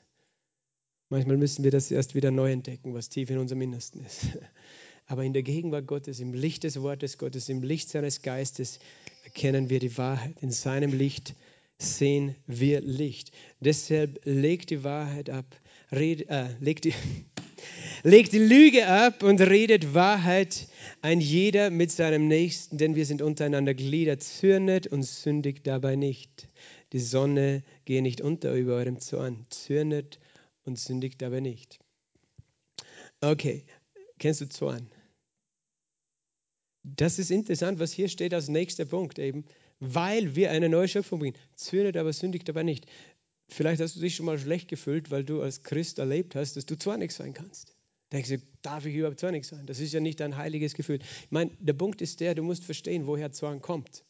Manchmal 1.08 1.36
müssen 1.36 1.64
wir 1.64 1.70
das 1.70 1.90
erst 1.90 2.14
wieder 2.14 2.30
neu 2.30 2.50
entdecken, 2.50 2.94
was 2.94 3.08
tief 3.08 3.30
in 3.30 3.38
unserem 3.38 3.62
Innersten 3.62 4.04
ist. 4.04 4.26
Aber 5.06 5.22
in 5.22 5.34
der 5.34 5.42
Gegenwart 5.42 5.86
Gottes, 5.86 6.18
im 6.18 6.32
Licht 6.32 6.64
des 6.64 6.80
Wortes 6.80 7.18
Gottes, 7.18 7.48
im 7.48 7.62
Licht 7.62 7.90
seines 7.90 8.22
Geistes 8.22 8.78
erkennen 9.24 9.68
wir 9.68 9.78
die 9.78 9.96
Wahrheit. 9.98 10.34
In 10.40 10.50
seinem 10.50 10.92
Licht 10.92 11.34
sehen 11.78 12.34
wir 12.46 12.80
Licht. 12.80 13.32
Deshalb 13.60 14.20
legt 14.24 14.70
die 14.70 14.82
Wahrheit 14.82 15.28
ab, 15.28 15.44
red, 15.92 16.28
äh, 16.30 16.48
legt, 16.60 16.84
die, 16.84 16.94
legt 18.04 18.32
die 18.32 18.38
Lüge 18.38 18.86
ab 18.86 19.24
und 19.24 19.40
redet 19.40 19.94
Wahrheit 19.94 20.68
ein 21.02 21.20
jeder 21.20 21.70
mit 21.70 21.90
seinem 21.90 22.28
Nächsten, 22.28 22.78
denn 22.78 22.94
wir 22.94 23.04
sind 23.04 23.20
untereinander 23.20 23.74
Glieder, 23.74 24.20
zürnet 24.20 24.86
und 24.86 25.02
sündigt 25.02 25.66
dabei 25.66 25.96
nicht. 25.96 26.48
Die 26.92 27.00
Sonne 27.00 27.64
gehe 27.84 28.02
nicht 28.02 28.20
unter 28.20 28.54
über 28.54 28.76
eurem 28.76 29.00
Zorn, 29.00 29.46
zürnet 29.50 30.20
und 30.64 30.78
sündigt 30.78 31.20
dabei 31.20 31.40
nicht. 31.40 31.80
Okay, 33.20 33.64
Kennst 34.18 34.40
du 34.40 34.48
Zorn? 34.48 34.90
Das 36.82 37.18
ist 37.18 37.30
interessant, 37.30 37.78
was 37.78 37.92
hier 37.92 38.08
steht 38.08 38.34
als 38.34 38.48
nächster 38.48 38.84
Punkt 38.84 39.18
eben, 39.18 39.44
weil 39.80 40.36
wir 40.36 40.50
eine 40.50 40.68
neue 40.68 40.88
Schöpfung 40.88 41.18
bringen. 41.18 41.36
Zürnet 41.56 41.96
aber 41.96 42.12
sündigt 42.12 42.48
aber 42.48 42.62
nicht. 42.62 42.86
Vielleicht 43.48 43.80
hast 43.80 43.96
du 43.96 44.00
dich 44.00 44.16
schon 44.16 44.26
mal 44.26 44.38
schlecht 44.38 44.68
gefühlt, 44.68 45.10
weil 45.10 45.24
du 45.24 45.42
als 45.42 45.62
Christ 45.62 45.98
erlebt 45.98 46.34
hast, 46.34 46.56
dass 46.56 46.66
du 46.66 46.78
zornig 46.78 47.12
sein 47.12 47.34
kannst. 47.34 47.73
Denkst 48.12 48.28
du, 48.28 48.38
darf 48.62 48.86
ich 48.86 48.94
überhaupt 48.94 49.20
zornig 49.20 49.44
sein? 49.44 49.66
Das 49.66 49.80
ist 49.80 49.92
ja 49.92 50.00
nicht 50.00 50.20
ein 50.20 50.36
heiliges 50.36 50.74
Gefühl. 50.74 51.00
Ich 51.00 51.30
meine, 51.30 51.50
der 51.58 51.72
Punkt 51.72 52.00
ist 52.00 52.20
der, 52.20 52.34
du 52.34 52.42
musst 52.42 52.64
verstehen, 52.64 53.06
woher 53.06 53.32
Zorn 53.32 53.60
kommt. 53.60 54.04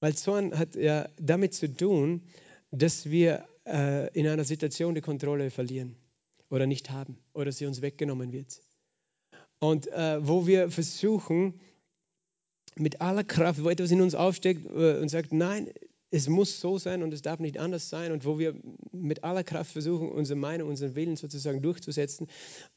Weil 0.00 0.14
Zorn 0.14 0.58
hat 0.58 0.74
ja 0.76 1.08
damit 1.18 1.54
zu 1.54 1.72
tun, 1.72 2.22
dass 2.70 3.10
wir 3.10 3.46
äh, 3.66 4.12
in 4.12 4.26
einer 4.26 4.44
Situation 4.44 4.94
die 4.94 5.00
Kontrolle 5.00 5.50
verlieren 5.50 5.96
oder 6.50 6.66
nicht 6.66 6.90
haben 6.90 7.18
oder 7.32 7.52
sie 7.52 7.66
uns 7.66 7.82
weggenommen 7.82 8.32
wird. 8.32 8.60
Und 9.58 9.86
äh, 9.88 10.26
wo 10.26 10.46
wir 10.46 10.70
versuchen, 10.70 11.60
mit 12.76 13.00
aller 13.00 13.24
Kraft, 13.24 13.64
wo 13.64 13.70
etwas 13.70 13.90
in 13.90 14.02
uns 14.02 14.14
aufsteckt 14.14 14.66
äh, 14.66 14.98
und 14.98 15.08
sagt, 15.08 15.32
nein, 15.32 15.70
es 16.10 16.28
muss 16.28 16.60
so 16.60 16.78
sein 16.78 17.02
und 17.02 17.12
es 17.12 17.22
darf 17.22 17.40
nicht 17.40 17.58
anders 17.58 17.88
sein 17.88 18.12
und 18.12 18.24
wo 18.24 18.38
wir 18.38 18.54
mit 18.92 19.24
aller 19.24 19.44
Kraft 19.44 19.72
versuchen, 19.72 20.08
unsere 20.08 20.38
Meinung, 20.38 20.68
unseren 20.68 20.94
Willen 20.94 21.16
sozusagen 21.16 21.62
durchzusetzen, 21.62 22.28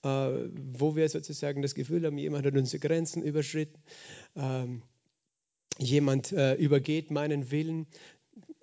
äh, 0.04 0.08
wo 0.08 0.96
wir 0.96 1.08
sozusagen 1.10 1.62
das 1.62 1.76
Gefühl 1.76 2.06
haben, 2.06 2.18
jemand 2.18 2.46
hat 2.46 2.56
unsere 2.56 2.80
Grenzen 2.80 3.22
überschritten, 3.22 3.82
ähm, 4.36 4.82
jemand 5.78 6.32
äh, 6.32 6.56
übergeht 6.56 7.12
meinen 7.12 7.52
Willen, 7.52 7.88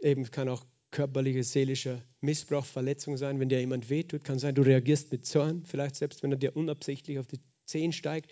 eben 0.00 0.30
kann 0.30 0.48
auch 0.48 0.64
körperlicher, 0.90 1.42
seelischer 1.42 2.02
Missbrauch, 2.20 2.64
Verletzung 2.64 3.16
sein, 3.16 3.38
wenn 3.38 3.48
dir 3.48 3.60
jemand 3.60 3.90
wehtut. 3.90 4.24
Kann 4.24 4.38
sein, 4.38 4.54
du 4.54 4.62
reagierst 4.62 5.12
mit 5.12 5.26
Zorn, 5.26 5.62
vielleicht 5.64 5.96
selbst 5.96 6.22
wenn 6.22 6.32
er 6.32 6.38
dir 6.38 6.56
unabsichtlich 6.56 7.18
auf 7.18 7.26
die 7.26 7.40
Zehen 7.66 7.92
steigt, 7.92 8.30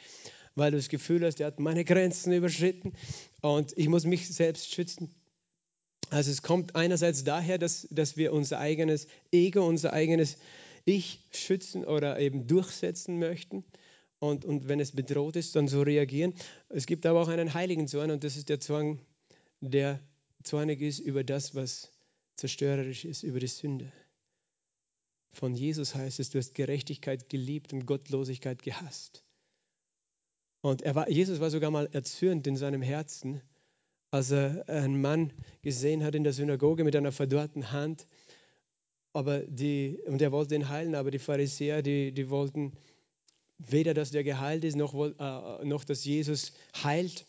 weil 0.54 0.70
du 0.70 0.76
das 0.76 0.88
Gefühl 0.88 1.24
hast, 1.24 1.40
er 1.40 1.48
hat 1.48 1.60
meine 1.60 1.84
Grenzen 1.84 2.32
überschritten 2.32 2.92
und 3.40 3.72
ich 3.76 3.88
muss 3.88 4.04
mich 4.04 4.28
selbst 4.28 4.72
schützen. 4.72 5.10
Also 6.10 6.30
es 6.30 6.42
kommt 6.42 6.76
einerseits 6.76 7.24
daher, 7.24 7.58
dass, 7.58 7.88
dass 7.90 8.16
wir 8.16 8.32
unser 8.32 8.58
eigenes 8.58 9.06
Ego, 9.32 9.66
unser 9.66 9.92
eigenes 9.92 10.36
Ich 10.84 11.20
schützen 11.32 11.84
oder 11.84 12.18
eben 12.18 12.46
durchsetzen 12.46 13.18
möchten. 13.18 13.64
Und, 14.18 14.44
und 14.44 14.68
wenn 14.68 14.80
es 14.80 14.92
bedroht 14.92 15.36
ist, 15.36 15.56
dann 15.56 15.68
so 15.68 15.82
reagieren. 15.82 16.34
Es 16.68 16.86
gibt 16.86 17.04
aber 17.04 17.20
auch 17.20 17.28
einen 17.28 17.52
heiligen 17.52 17.88
Zorn 17.88 18.10
und 18.10 18.24
das 18.24 18.36
ist 18.36 18.48
der 18.48 18.60
Zorn, 18.60 19.00
der 19.60 20.00
zornig 20.42 20.80
ist 20.80 21.00
über 21.00 21.24
das, 21.24 21.54
was 21.54 21.90
zerstörerisch 22.36 23.04
ist 23.04 23.22
über 23.22 23.40
die 23.40 23.46
Sünde. 23.46 23.92
Von 25.32 25.54
Jesus 25.54 25.94
heißt 25.94 26.20
es, 26.20 26.30
du 26.30 26.38
hast 26.38 26.54
Gerechtigkeit 26.54 27.28
geliebt 27.28 27.72
und 27.72 27.86
Gottlosigkeit 27.86 28.62
gehasst. 28.62 29.24
Und 30.60 30.82
war, 30.94 31.10
Jesus 31.10 31.40
war 31.40 31.50
sogar 31.50 31.70
mal 31.70 31.88
erzürnt 31.92 32.46
in 32.46 32.56
seinem 32.56 32.82
Herzen, 32.82 33.42
als 34.14 34.30
er 34.30 34.68
einen 34.68 35.00
Mann 35.00 35.32
gesehen 35.62 36.04
hat 36.04 36.14
in 36.14 36.22
der 36.22 36.32
Synagoge 36.32 36.84
mit 36.84 36.94
einer 36.94 37.10
verdorrten 37.10 37.72
Hand. 37.72 38.06
Aber 39.12 39.40
die, 39.40 39.98
und 40.06 40.22
er 40.22 40.30
wollte 40.30 40.54
ihn 40.54 40.68
heilen, 40.68 40.94
aber 40.94 41.10
die 41.10 41.18
Pharisäer, 41.18 41.82
die, 41.82 42.12
die 42.12 42.30
wollten 42.30 42.74
weder, 43.58 43.92
dass 43.92 44.12
der 44.12 44.22
geheilt 44.22 44.62
ist, 44.62 44.76
noch, 44.76 44.94
äh, 44.94 45.64
noch 45.64 45.82
dass 45.82 46.04
Jesus 46.04 46.52
heilt 46.82 47.26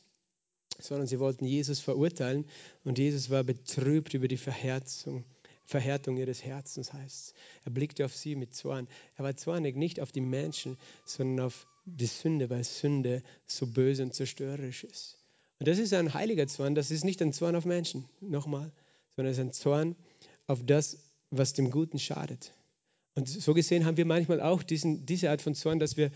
sondern 0.78 1.08
sie 1.08 1.22
wollten 1.22 1.46
Jesus 1.46 1.80
verurteilen 1.80 2.46
und 2.84 3.00
Jesus 3.00 3.30
war 3.30 3.46
betrübt 3.46 4.14
über 4.14 4.28
die 4.28 4.36
Verhärtung, 4.36 5.24
Verhärtung 5.64 6.18
ihres 6.18 6.44
Herzens, 6.44 6.92
heißt 6.92 7.28
es. 7.28 7.34
Er 7.64 7.72
blickte 7.72 8.04
auf 8.04 8.14
sie 8.14 8.36
mit 8.36 8.54
Zorn. 8.54 8.90
Er 9.16 9.24
war 9.24 9.38
zornig 9.38 9.78
nicht 9.78 10.02
auf 10.02 10.12
die 10.12 10.20
Menschen, 10.20 10.78
sondern 11.06 11.46
auf 11.46 11.66
die 11.86 12.08
Sünde, 12.08 12.50
weil 12.50 12.66
Sünde 12.66 13.24
so 13.48 13.68
böse 13.68 14.04
und 14.04 14.14
zerstörerisch 14.14 14.84
ist. 14.84 15.25
Und 15.60 15.68
das 15.68 15.80
ist 15.80 15.94
ein 15.94 16.14
heiliger 16.14 16.48
Zorn, 16.48 16.76
das 16.76 16.92
ist 16.92 17.06
nicht 17.06 17.22
ein 17.22 17.32
Zorn 17.32 17.56
auf 17.56 17.66
Menschen, 17.66 18.06
nochmal, 18.20 18.72
sondern 19.16 19.32
es 19.32 19.38
ist 19.38 19.44
ein 19.44 19.54
Zorn 19.54 19.96
auf 20.48 20.60
das, 20.66 20.98
was 21.32 21.54
dem 21.54 21.72
Guten 21.72 22.00
schadet. 22.00 22.54
Und 23.16 23.30
so 23.30 23.54
gesehen 23.54 23.86
haben 23.86 23.98
wir 23.98 24.06
manchmal 24.06 24.42
auch 24.42 24.62
diesen, 24.64 25.06
diese 25.06 25.30
Art 25.30 25.42
von 25.42 25.56
Zorn, 25.56 25.80
dass 25.80 25.96
wir 25.96 26.12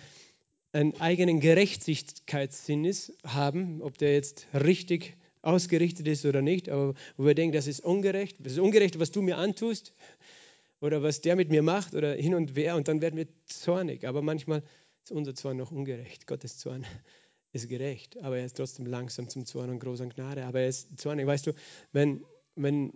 einen 0.73 0.99
eigenen 0.99 1.39
Gerechtigkeitssinn 1.39 2.91
haben, 3.23 3.81
ob 3.81 3.97
der 3.97 4.13
jetzt 4.13 4.47
richtig 4.53 5.15
ausgerichtet 5.41 6.07
ist 6.07 6.25
oder 6.25 6.41
nicht, 6.41 6.69
aber 6.69 6.93
wo 7.15 7.25
wir 7.25 7.33
denken, 7.33 7.53
das 7.53 7.67
ist 7.67 7.79
ungerecht, 7.79 8.37
das 8.39 8.53
ist 8.53 8.59
ungerecht, 8.59 8.99
was 8.99 9.11
du 9.11 9.21
mir 9.21 9.37
antust 9.37 9.93
oder 10.81 11.01
was 11.01 11.21
der 11.21 11.37
mit 11.37 11.49
mir 11.49 11.63
macht 11.63 11.95
oder 11.95 12.13
hin 12.13 12.35
und 12.35 12.55
her 12.55 12.75
und 12.75 12.87
dann 12.89 13.01
werden 13.01 13.15
wir 13.15 13.27
zornig. 13.45 14.05
Aber 14.05 14.21
manchmal 14.21 14.61
ist 15.03 15.11
unser 15.11 15.33
Zorn 15.33 15.57
noch 15.57 15.71
ungerecht. 15.71 16.27
Gottes 16.27 16.57
Zorn 16.57 16.85
ist 17.51 17.69
gerecht, 17.69 18.17
aber 18.21 18.37
er 18.37 18.45
ist 18.45 18.57
trotzdem 18.57 18.85
langsam 18.85 19.27
zum 19.27 19.45
Zorn 19.45 19.69
und 19.69 19.79
groß 19.79 20.01
an 20.01 20.09
Gnade. 20.09 20.45
Aber 20.45 20.59
er 20.59 20.69
ist 20.69 20.99
zornig. 20.99 21.25
Weißt 21.25 21.47
du, 21.47 21.53
wenn, 21.91 22.23
wenn 22.55 22.93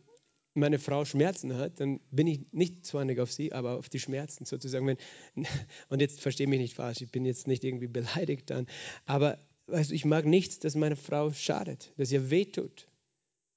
meine 0.54 0.80
Frau 0.80 1.06
Schmerzen 1.06 1.58
hat, 1.58 1.80
dann 1.80 2.00
bin 2.12 2.28
ich 2.28 2.42
nicht 2.52 2.86
zornig 2.86 3.20
auf 3.20 3.32
sie, 3.32 3.54
aber 3.54 3.78
auf 3.78 3.90
die 3.90 4.00
Schmerzen 4.00 4.46
sozusagen. 4.46 4.86
Wenn, 4.86 4.98
und 5.90 6.02
jetzt 6.02 6.22
verstehe 6.22 6.48
mich 6.48 6.60
nicht 6.60 6.76
falsch, 6.76 7.02
ich 7.02 7.12
bin 7.12 7.26
jetzt 7.26 7.48
nicht 7.48 7.64
irgendwie 7.64 7.88
beleidigt 7.88 8.50
dann, 8.50 8.68
aber 9.06 9.40
weißt 9.68 9.92
du, 9.92 9.96
ich 9.96 10.06
mag 10.06 10.26
nichts, 10.26 10.60
dass 10.60 10.76
meine 10.76 10.96
Frau 10.96 11.32
schadet, 11.32 11.94
dass 11.98 12.12
ihr 12.12 12.30
wehtut, 12.30 12.88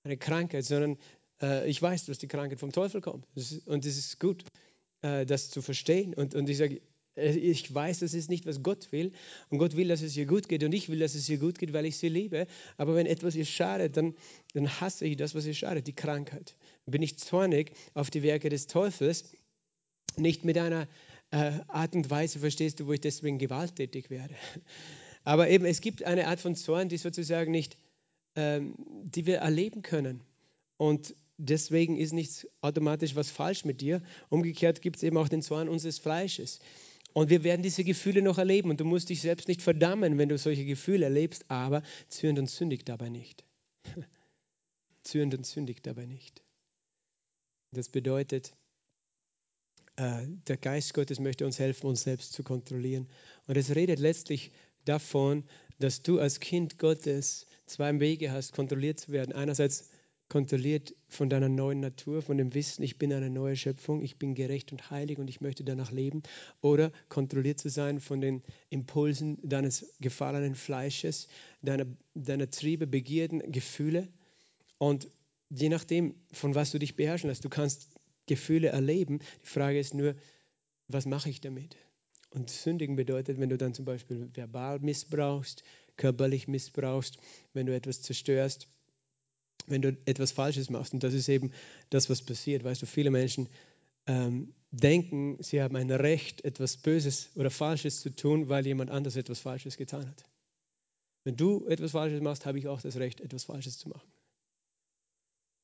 eine 0.05 0.17
Krankheit, 0.17 0.65
sondern 0.65 0.99
äh, 1.43 1.69
ich 1.69 1.83
weiß, 1.83 2.07
dass 2.07 2.19
die 2.19 2.29
Krankheit 2.29 2.61
vom 2.61 2.73
Teufel 2.73 3.01
kommt. 3.01 3.27
und 3.67 3.85
es 3.85 3.99
ist 3.99 4.21
gut, 4.21 4.45
äh, 5.03 5.27
das 5.27 5.51
zu 5.51 5.63
verstehen. 5.63 6.15
Und, 6.15 6.35
und 6.35 6.49
ich 6.49 6.57
sage, 6.57 6.81
ich 7.17 7.75
weiß, 7.75 8.01
das 8.01 8.15
ist 8.15 8.29
nicht, 8.29 8.47
was 8.47 8.63
Gott 8.63 8.93
will. 8.93 9.13
Und 9.49 9.59
Gott 9.59 9.77
will, 9.77 9.89
dass 9.89 10.03
es 10.03 10.17
ihr 10.17 10.27
gut 10.27 10.49
geht. 10.49 10.63
Und 10.63 10.73
ich 10.73 10.89
will, 10.89 10.99
dass 10.99 11.15
es 11.15 11.29
ihr 11.29 11.39
gut 11.39 11.59
geht, 11.59 11.73
weil 11.73 11.87
ich 11.87 11.97
sie 11.97 12.09
liebe. 12.09 12.47
Aber 12.77 12.95
wenn 12.95 13.07
etwas 13.07 13.35
ihr 13.35 13.47
schadet, 13.47 13.97
dann, 13.97 14.15
dann 14.53 14.81
hasse 14.81 15.07
ich 15.07 15.17
das, 15.17 15.35
was 15.35 15.47
ihr 15.47 15.55
schadet, 15.55 15.87
die 15.87 15.95
Krankheit. 15.95 16.55
Bin 16.85 17.03
ich 17.03 17.19
zornig 17.19 17.73
auf 17.95 18.11
die 18.11 18.23
Werke 18.23 18.49
des 18.49 18.67
Teufels, 18.67 19.25
nicht 20.17 20.45
mit 20.45 20.59
einer 20.59 20.89
äh, 21.31 21.53
Art 21.69 21.95
und 21.95 22.09
Weise, 22.11 22.39
verstehst 22.39 22.81
du, 22.81 22.87
wo 22.87 22.93
ich 22.93 23.01
deswegen 23.01 23.39
gewalttätig 23.39 24.11
werde. 24.11 24.35
Aber 25.25 25.49
eben, 25.49 25.65
es 25.65 25.81
gibt 25.81 26.05
eine 26.05 26.29
Art 26.29 26.41
von 26.41 26.55
Zorn, 26.55 26.89
die 26.89 26.99
sozusagen 26.99 27.51
nicht, 27.51 27.77
ähm, 28.37 28.75
die 28.79 29.27
wir 29.27 29.39
erleben 29.39 29.83
können. 29.83 30.23
Und 30.77 31.17
deswegen 31.39 31.97
ist 31.97 32.13
nichts 32.13 32.47
automatisch 32.61 33.17
was 33.17 33.31
falsch 33.31 33.65
mit 33.65 33.81
dir. 33.81 34.03
Umgekehrt 34.29 34.83
gibt 34.83 34.97
es 34.97 35.03
eben 35.03 35.17
auch 35.17 35.29
den 35.29 35.43
Zorn 35.43 35.69
unseres 35.69 35.99
Fleisches. 35.99 36.61
Und 37.17 37.31
wir 37.31 37.45
werden 37.45 37.63
diese 37.63 37.83
Gefühle 37.83 38.21
noch 38.21 38.37
erleben. 38.37 38.69
Und 38.69 38.79
du 38.79 38.85
musst 38.85 39.09
dich 39.09 39.23
selbst 39.23 39.49
nicht 39.49 39.63
verdammen, 39.63 40.19
wenn 40.19 40.29
du 40.29 40.37
solche 40.37 40.67
Gefühle 40.67 41.07
erlebst, 41.07 41.47
aber 41.49 41.83
zürnt 42.11 42.39
und 42.39 42.51
sündigt 42.51 42.91
dabei 42.91 43.09
nicht. 43.09 43.43
zürnt 45.03 45.35
und 45.35 45.47
sündigt 45.47 45.87
dabei 45.87 46.05
nicht. 46.05 46.43
Das 47.73 47.89
bedeutet, 47.89 48.53
äh, 49.97 50.27
der 50.47 50.59
Geist 50.59 50.93
Gottes 50.93 51.19
möchte 51.19 51.47
uns 51.47 51.59
helfen, 51.59 51.87
uns 51.87 52.03
selbst 52.03 52.35
zu 52.35 52.43
kontrollieren. 52.43 53.09
Und 53.47 53.57
es 53.57 53.75
redet 53.75 53.99
letztlich 53.99 54.53
davon, 54.85 55.45
dass 55.79 56.03
du 56.03 56.21
als 56.21 56.39
Kind 56.39 56.79
Gottes 56.79 57.47
zwei 57.65 57.99
Wege 57.99 58.31
hast, 58.31 58.53
kontrolliert 58.53 59.01
zu 59.01 59.13
werden. 59.13 59.33
Einerseits 59.33 59.89
kontrolliert 60.29 60.95
von 61.09 61.31
deiner 61.31 61.49
neuen 61.49 61.81
Natur, 61.81 62.21
von 62.21 62.37
dem 62.37 62.53
Wissen, 62.55 62.83
ich 62.83 62.99
bin 62.99 63.13
eine 63.13 63.31
neue 63.31 63.57
Schöpfung, 63.57 64.03
ich 64.03 64.17
bin 64.17 64.35
gerecht 64.35 64.73
und 64.73 64.91
heilig 64.91 65.19
und 65.19 65.29
ich 65.29 65.41
möchte 65.41 65.63
danach 65.65 65.93
leben. 65.93 66.23
Oder 66.61 66.91
kontrolliert 67.09 67.61
zu 67.61 67.69
sein 67.69 68.01
von 68.01 68.21
den 68.21 68.43
Impulsen 68.69 69.39
deines 69.43 69.93
gefallenen 70.01 70.55
Fleisches, 70.55 71.29
deiner, 71.63 71.87
deiner 72.15 72.51
Triebe, 72.51 72.87
Begierden, 72.87 73.53
Gefühle. 73.53 74.09
Und 74.79 75.09
je 75.49 75.69
nachdem, 75.69 76.15
von 76.33 76.55
was 76.55 76.73
du 76.73 76.79
dich 76.79 76.97
beherrschen 76.97 77.29
lässt, 77.29 77.45
du 77.45 77.49
kannst 77.49 77.89
Gefühle 78.27 78.69
erleben. 78.69 79.21
Die 79.45 79.49
Frage 79.49 79.79
ist 79.79 79.95
nur, 79.95 80.17
was 80.89 81.07
mache 81.07 81.31
ich 81.31 81.41
damit? 81.41 81.77
Und 82.31 82.51
sündigen 82.51 82.97
bedeutet, 82.97 83.39
wenn 83.39 83.49
du 83.49 83.57
dann 83.57 83.75
zum 83.75 83.85
Beispiel 83.85 84.29
verbal 84.35 84.81
missbrauchst, 84.81 85.63
körperlich 85.97 86.49
missbrauchst, 86.49 87.17
wenn 87.55 87.67
du 87.67 87.75
etwas 87.75 88.03
zerstörst, 88.03 88.69
wenn 89.67 89.83
du 89.83 89.97
etwas 90.05 90.33
Falsches 90.33 90.71
machst. 90.71 90.93
Und 90.93 91.03
das 91.03 91.15
ist 91.15 91.29
eben 91.29 91.53
das, 91.91 92.09
was 92.09 92.23
passiert. 92.23 92.65
Weißt 92.65 92.83
du, 92.83 92.87
viele 92.87 93.11
Menschen 93.11 93.49
ähm, 94.07 94.55
denken, 94.71 95.43
sie 95.43 95.63
haben 95.63 95.77
ein 95.77 95.91
Recht, 95.91 96.45
etwas 96.45 96.77
Böses 96.77 97.31
oder 97.35 97.51
Falsches 97.51 98.01
zu 98.01 98.15
tun, 98.15 98.49
weil 98.49 98.67
jemand 98.67 98.91
anders 98.91 99.17
etwas 99.17 99.41
Falsches 99.41 99.77
getan 99.77 100.07
hat. 100.07 100.25
Wenn 101.25 101.37
du 101.37 101.67
etwas 101.67 101.93
Falsches 101.93 102.21
machst, 102.21 102.47
habe 102.47 102.59
ich 102.59 102.69
auch 102.69 102.81
das 102.81 102.97
Recht, 102.97 103.21
etwas 103.21 103.45
Falsches 103.45 103.79
zu 103.79 103.89
machen. 103.89 104.09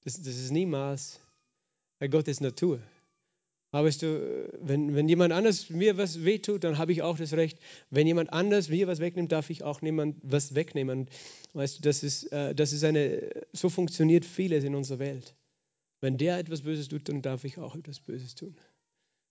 Das, 0.05 0.20
das 0.20 0.36
ist 0.36 0.51
niemals 0.51 1.20
Gottes 2.11 2.40
Natur. 2.40 2.80
Aber 3.72 3.88
weißt 3.88 4.02
du, 4.02 4.50
wenn, 4.60 4.94
wenn 4.94 5.08
jemand 5.08 5.32
anders 5.32 5.70
mir 5.70 5.96
was 5.96 6.24
wehtut, 6.24 6.62
dann 6.62 6.76
habe 6.76 6.92
ich 6.92 7.00
auch 7.00 7.16
das 7.16 7.32
Recht. 7.32 7.58
Wenn 7.88 8.06
jemand 8.06 8.30
anders 8.30 8.68
mir 8.68 8.86
was 8.86 9.00
wegnimmt, 9.00 9.32
darf 9.32 9.48
ich 9.48 9.64
auch 9.64 9.80
niemand 9.80 10.18
was 10.22 10.54
wegnehmen. 10.54 11.08
Weißt 11.54 11.78
du, 11.78 11.82
das 11.82 12.02
ist, 12.02 12.30
äh, 12.32 12.54
das 12.54 12.74
ist 12.74 12.84
eine, 12.84 13.30
so 13.52 13.70
funktioniert 13.70 14.26
vieles 14.26 14.62
in 14.64 14.74
unserer 14.74 14.98
Welt. 14.98 15.34
Wenn 16.02 16.18
der 16.18 16.38
etwas 16.38 16.62
Böses 16.62 16.88
tut, 16.88 17.08
dann 17.08 17.22
darf 17.22 17.44
ich 17.44 17.58
auch 17.58 17.74
etwas 17.74 17.98
Böses 18.00 18.34
tun. 18.34 18.54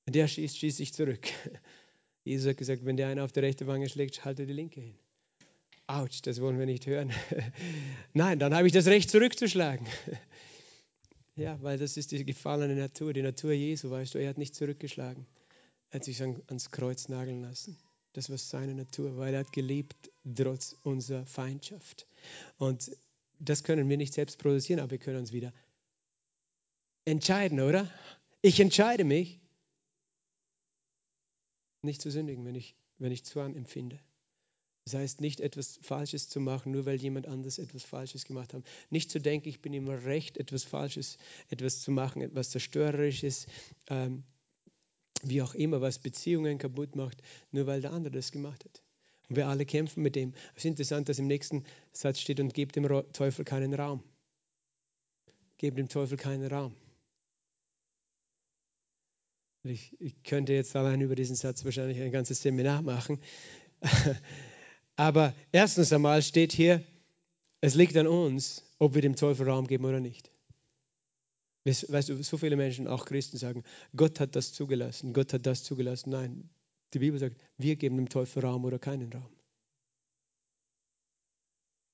Wenn 0.06 0.14
der 0.14 0.28
schießt, 0.28 0.58
schieße 0.58 0.82
ich 0.82 0.94
zurück. 0.94 1.28
Jesus 2.24 2.50
hat 2.50 2.58
gesagt, 2.58 2.84
wenn 2.84 2.98
der 2.98 3.10
einen 3.10 3.20
auf 3.20 3.32
die 3.32 3.42
rechte 3.42 3.68
Wange 3.68 3.90
schlägt, 3.90 4.26
halte 4.26 4.48
die 4.48 4.54
linke 4.54 4.82
hin. 4.82 4.96
Autsch, 5.86 6.22
das 6.24 6.42
wollen 6.42 6.58
wir 6.58 6.66
nicht 6.66 6.88
hören. 6.88 7.12
Nein, 8.14 8.40
dann 8.40 8.56
habe 8.56 8.66
ich 8.66 8.74
das 8.74 8.88
Recht 8.88 9.12
zurückzuschlagen. 9.12 9.86
Ja, 11.36 11.62
weil 11.62 11.78
das 11.78 11.98
ist 11.98 12.12
die 12.12 12.26
gefallene 12.26 12.76
Natur, 12.76 13.14
die 13.14 13.22
Natur 13.22 13.54
Jesu, 13.54 13.90
weißt 13.90 14.14
du, 14.14 14.20
er 14.20 14.30
hat 14.30 14.38
nicht 14.38 14.56
zurückgeschlagen. 14.56 15.26
Er 15.90 15.96
hat 15.96 16.04
sich 16.04 16.22
ans 16.22 16.72
Kreuz 16.72 17.10
nageln 17.10 17.42
lassen. 17.42 17.78
Das 18.14 18.30
war 18.30 18.38
seine 18.38 18.76
Natur, 18.76 19.18
weil 19.18 19.34
er 19.34 19.42
hat 19.42 19.54
geliebt 19.54 20.12
trotz 20.36 20.76
unserer 20.84 21.26
Feindschaft. 21.26 22.08
Und 22.58 22.92
das 23.40 23.64
können 23.64 23.90
wir 23.90 23.98
nicht 23.98 24.14
selbst 24.14 24.38
produzieren, 24.38 24.80
aber 24.80 24.92
wir 24.92 24.98
können 24.98 25.20
uns 25.20 25.32
wieder 25.32 25.54
entscheiden, 27.06 27.60
oder? 27.62 27.90
Ich 28.42 28.60
entscheide 28.60 29.04
mich, 29.04 29.40
nicht 31.82 32.02
zu 32.02 32.12
sündigen, 32.12 32.46
wenn 32.46 32.56
ich, 32.56 32.76
wenn 33.00 33.12
ich 33.12 33.24
Zorn 33.24 33.56
empfinde. 33.56 34.00
Das 34.86 34.96
heißt, 34.96 35.22
nicht 35.22 35.42
etwas 35.42 35.80
Falsches 35.84 36.28
zu 36.28 36.40
machen, 36.40 36.72
nur 36.72 36.86
weil 36.86 37.00
jemand 37.00 37.28
anders 37.28 37.60
etwas 37.60 37.84
Falsches 37.84 38.26
gemacht 38.26 38.54
hat. 38.54 38.64
Nicht 38.90 39.12
zu 39.12 39.20
denken, 39.20 39.48
ich 39.48 39.62
bin 39.62 39.74
immer 39.74 40.06
recht, 40.06 40.38
etwas 40.38 40.64
Falsches, 40.64 41.18
etwas 41.50 41.82
zu 41.82 41.92
machen, 41.92 42.22
etwas 42.22 42.50
Zerstörerisches, 42.50 43.46
ähm, 43.88 44.24
wie 45.24 45.42
auch 45.44 45.54
immer, 45.54 45.82
was 45.82 46.00
Beziehungen 46.00 46.58
kaputt 46.58 46.96
macht, 46.96 47.22
nur 47.52 47.68
weil 47.68 47.82
der 47.82 47.94
andere 47.94 48.16
das 48.16 48.32
gemacht 48.32 48.66
hat. 48.66 48.82
Und 49.30 49.36
wir 49.36 49.48
alle 49.48 49.66
kämpfen 49.66 50.02
mit 50.02 50.16
dem. 50.16 50.34
Es 50.56 50.66
ist 50.66 50.66
interessant, 50.66 51.08
dass 51.10 51.20
im 51.20 51.28
nächsten 51.28 51.64
Satz 51.94 52.20
steht, 52.20 52.40
und 52.40 52.54
gebt 52.54 52.76
dem 52.76 52.88
Teufel 53.14 53.46
keinen 53.46 53.74
Raum. 53.76 54.04
Gebt 55.58 55.78
dem 55.78 55.90
Teufel 55.90 56.18
keinen 56.18 56.52
Raum. 56.52 56.76
Ich, 59.64 59.96
ich 60.02 60.24
könnte 60.24 60.54
jetzt 60.54 60.76
allein 60.76 61.02
über 61.02 61.14
diesen 61.14 61.36
Satz 61.36 61.64
wahrscheinlich 61.64 62.02
ein 62.02 62.12
ganzes 62.12 62.42
Seminar 62.42 62.82
machen. 62.82 63.22
Aber 65.02 65.34
erstens 65.52 65.92
einmal 65.92 66.22
steht 66.22 66.54
hier, 66.54 66.84
es 67.60 67.74
liegt 67.74 67.98
an 67.98 68.06
uns, 68.06 68.64
ob 68.78 68.94
wir 68.94 69.02
dem 69.02 69.16
Teufel 69.16 69.50
Raum 69.50 69.66
geben 69.66 69.84
oder 69.86 70.00
nicht. 70.00 70.30
Weißt 71.66 72.10
du, 72.10 72.22
so 72.22 72.38
viele 72.38 72.56
Menschen, 72.56 72.88
auch 72.88 73.06
Christen, 73.06 73.38
sagen, 73.38 73.64
Gott 73.96 74.20
hat 74.20 74.36
das 74.36 74.54
zugelassen, 74.54 75.12
Gott 75.12 75.34
hat 75.34 75.48
das 75.48 75.64
zugelassen. 75.64 76.12
Nein, 76.12 76.52
die 76.94 77.00
Bibel 77.00 77.20
sagt, 77.20 77.42
wir 77.58 77.78
geben 77.78 77.98
dem 77.98 78.10
Teufel 78.10 78.46
Raum 78.46 78.64
oder 78.64 78.78
keinen 78.78 79.12
Raum. 79.12 79.36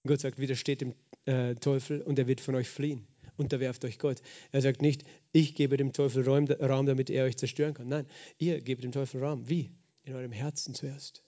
Gott 0.05 0.19
sagt, 0.19 0.37
widersteht 0.37 0.81
dem 0.81 0.93
äh, 1.23 1.55
Teufel 1.55 2.01
und 2.01 2.19
er 2.19 2.27
wird 2.27 2.41
von 2.41 2.55
euch 2.55 2.67
fliehen. 2.67 3.07
Unterwerft 3.37 3.85
euch 3.85 3.99
Gott. 3.99 4.21
Er 4.51 4.61
sagt 4.61 4.81
nicht, 4.81 5.05
ich 5.31 5.55
gebe 5.55 5.77
dem 5.77 5.93
Teufel 5.93 6.25
Raum, 6.25 6.47
Raum, 6.47 6.85
damit 6.85 7.09
er 7.09 7.23
euch 7.23 7.37
zerstören 7.37 7.73
kann. 7.73 7.87
Nein, 7.87 8.05
ihr 8.37 8.59
gebt 8.59 8.83
dem 8.83 8.91
Teufel 8.91 9.23
Raum. 9.23 9.47
Wie? 9.47 9.71
In 10.03 10.13
eurem 10.13 10.33
Herzen 10.33 10.73
zuerst 10.73 11.23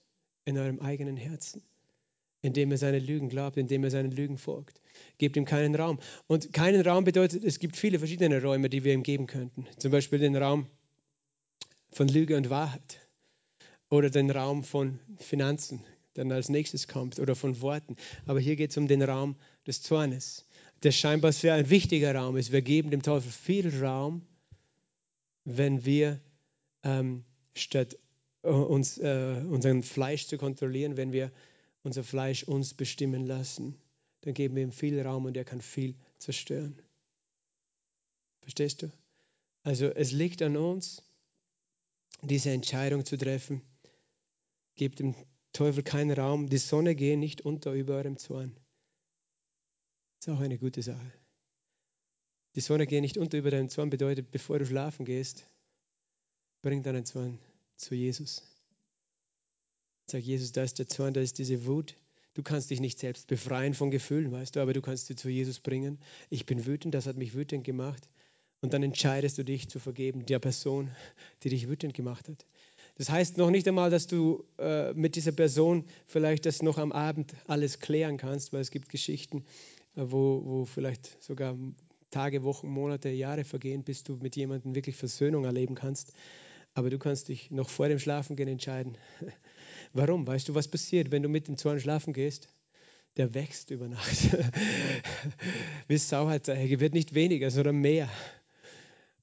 in 0.50 0.58
eurem 0.58 0.80
eigenen 0.80 1.18
Herzen, 1.18 1.62
indem 2.41 2.72
ihr 2.72 2.78
seine 2.78 3.00
Lügen 3.00 3.30
glaubt, 3.30 3.58
indem 3.58 3.84
ihr 3.84 3.91
seinen 3.91 4.12
Lügen 4.12 4.38
folgt. 4.38 4.82
Gebt 5.18 5.38
ihm 5.38 5.45
keinen 5.45 5.76
Raum. 5.76 6.00
Und 6.28 6.54
keinen 6.54 6.82
Raum 6.82 7.04
bedeutet, 7.04 7.43
es 7.43 7.60
gibt 7.60 7.78
viele 7.78 8.00
verschiedene 8.00 8.41
Räume, 8.41 8.70
die 8.70 8.84
wir 8.84 8.93
ihm 8.93 9.04
geben 9.04 9.28
könnten. 9.28 9.68
Zum 9.78 9.91
Beispiel 9.91 10.20
den 10.20 10.36
Raum 10.36 10.68
von 11.91 12.08
Lüge 12.08 12.36
und 12.38 12.50
Wahrheit 12.50 13.00
oder 13.89 14.10
den 14.10 14.30
Raum 14.30 14.64
von 14.64 15.00
Finanzen, 15.18 15.84
der 16.16 16.24
dann 16.26 16.32
als 16.32 16.50
nächstes 16.50 16.88
kommt, 16.88 17.20
oder 17.20 17.36
von 17.36 17.62
Worten. 17.62 17.95
Aber 18.26 18.39
hier 18.39 18.56
geht 18.56 18.72
es 18.72 18.78
um 18.78 18.88
den 18.88 19.02
Raum 19.02 19.36
des 19.66 19.82
Zornes, 19.82 20.45
der 20.84 20.91
scheinbar 20.91 21.32
sehr 21.32 21.56
ein 21.56 21.70
wichtiger 21.70 22.14
Raum 22.16 22.38
ist. 22.38 22.52
Wir 22.52 22.62
geben 22.62 22.91
dem 22.91 23.02
Teufel 23.02 23.32
viel 23.32 23.84
Raum, 23.84 24.22
wenn 25.45 25.86
wir 25.86 26.20
ähm, 26.84 27.24
statt 27.56 27.97
uns, 28.42 28.98
äh, 28.98 29.44
unseren 29.50 29.84
Fleisch 29.84 30.28
zu 30.28 30.38
kontrollieren, 30.38 30.98
wenn 30.98 31.12
wir 31.12 31.32
unser 31.84 32.04
Fleisch 32.04 32.44
uns 32.44 32.74
bestimmen 32.74 33.26
lassen. 33.26 33.76
Dann 34.22 34.34
geben 34.34 34.56
wir 34.56 34.64
ihm 34.64 34.72
viel 34.72 35.00
Raum 35.02 35.26
und 35.26 35.38
er 35.38 35.46
kann 35.46 35.62
viel 35.62 35.96
zerstören. 36.18 36.82
Verstehst 38.42 38.82
du? 38.82 38.92
Also 39.64 39.88
es 39.88 40.12
liegt 40.12 40.42
an 40.42 40.58
uns, 40.58 41.04
diese 42.22 42.52
Entscheidung 42.52 43.06
zu 43.06 43.18
treffen. 43.18 43.62
Gebt 44.76 45.00
dem 45.00 45.16
Teufel 45.54 45.84
keinen 45.84 46.12
Raum. 46.12 46.50
Die 46.50 46.58
Sonne 46.58 46.96
gehe 46.96 47.18
nicht 47.18 47.42
unter 47.42 47.74
über 47.74 47.96
eurem 47.96 48.18
Zorn. 48.18 48.56
Das 50.20 50.28
ist 50.28 50.34
auch 50.34 50.42
eine 50.42 50.58
gute 50.58 50.82
Sache. 50.82 51.14
Die 52.56 52.62
Sonne 52.62 52.88
gehe 52.88 53.02
nicht 53.02 53.18
unter 53.18 53.38
über 53.38 53.52
deinem 53.52 53.70
Zorn 53.70 53.90
bedeutet, 53.90 54.32
bevor 54.32 54.60
du 54.60 54.66
schlafen 54.66 55.06
gehst, 55.06 55.48
bring 56.62 56.84
deinen 56.84 57.06
Zorn 57.06 57.40
zu 57.80 57.95
Jesus. 57.95 58.43
Sag 60.07 60.21
Jesus, 60.21 60.51
da 60.51 60.63
ist 60.63 60.80
der 60.80 60.88
Zorn, 60.88 61.13
da 61.13 61.21
ist 61.21 61.38
diese 61.38 61.65
Wut. 61.65 61.95
Du 62.34 62.43
kannst 62.43 62.69
dich 62.69 62.80
nicht 62.80 62.99
selbst 62.99 63.27
befreien 63.27 63.73
von 63.73 63.91
Gefühlen, 63.91 64.32
weißt 64.32 64.55
du, 64.55 64.59
aber 64.59 64.73
du 64.73 64.82
kannst 64.82 65.07
sie 65.07 65.15
zu 65.15 65.30
Jesus 65.30 65.59
bringen. 65.59 65.99
Ich 66.30 66.45
bin 66.45 66.65
wütend, 66.65 66.93
das 66.93 67.05
hat 67.05 67.17
mich 67.17 67.34
wütend 67.34 67.63
gemacht. 67.63 68.07
Und 68.61 68.73
dann 68.73 68.84
entscheidest 68.84 69.38
du 69.38 69.43
dich 69.43 69.69
zu 69.69 69.80
vergeben, 69.80 70.25
der 70.25 70.39
Person, 70.39 70.91
die 71.43 71.49
dich 71.49 71.69
wütend 71.69 71.93
gemacht 71.93 72.27
hat. 72.27 72.45
Das 72.95 73.09
heißt 73.09 73.38
noch 73.38 73.49
nicht 73.49 73.67
einmal, 73.67 73.89
dass 73.89 74.07
du 74.07 74.43
äh, 74.57 74.93
mit 74.93 75.15
dieser 75.15 75.32
Person 75.32 75.86
vielleicht 76.05 76.45
das 76.45 76.61
noch 76.61 76.77
am 76.77 76.91
Abend 76.91 77.34
alles 77.47 77.80
klären 77.80 78.17
kannst, 78.17 78.51
weil 78.51 78.59
es 78.59 78.71
gibt 78.71 78.89
Geschichten, 78.89 79.45
äh, 79.95 80.01
wo, 80.03 80.41
wo 80.43 80.65
vielleicht 80.65 81.21
sogar 81.23 81.57
Tage, 82.11 82.43
Wochen, 82.43 82.67
Monate, 82.67 83.09
Jahre 83.09 83.45
vergehen, 83.45 83.84
bis 83.84 84.03
du 84.03 84.17
mit 84.17 84.36
jemandem 84.36 84.75
wirklich 84.75 84.97
Versöhnung 84.97 85.45
erleben 85.45 85.75
kannst. 85.75 86.11
Aber 86.74 86.89
du 86.89 86.99
kannst 86.99 87.28
dich 87.28 87.51
noch 87.51 87.70
vor 87.70 87.88
dem 87.89 87.99
Schlafengehen 87.99 88.49
entscheiden. 88.49 88.97
Warum? 89.93 90.28
Weißt 90.28 90.47
du, 90.47 90.55
was 90.55 90.67
passiert, 90.67 91.11
wenn 91.11 91.24
du 91.24 91.30
mit 91.30 91.47
dem 91.47 91.57
Zorn 91.57 91.80
schlafen 91.80 92.13
gehst? 92.13 92.49
Der 93.17 93.34
wächst 93.34 93.72
über 93.72 93.88
Nacht. 93.88 94.38
Wie 95.88 95.97
Sauerteig. 95.97 96.80
Wird 96.80 96.93
nicht 96.93 97.15
weniger, 97.15 97.49
sondern 97.51 97.78
mehr. 97.78 98.09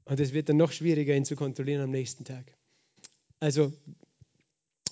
Und 0.04 0.20
es 0.20 0.32
wird 0.32 0.48
dann 0.48 0.56
noch 0.56 0.72
schwieriger, 0.72 1.14
ihn 1.14 1.24
zu 1.24 1.36
kontrollieren 1.36 1.82
am 1.82 1.90
nächsten 1.90 2.24
Tag. 2.24 2.56
Also 3.40 3.72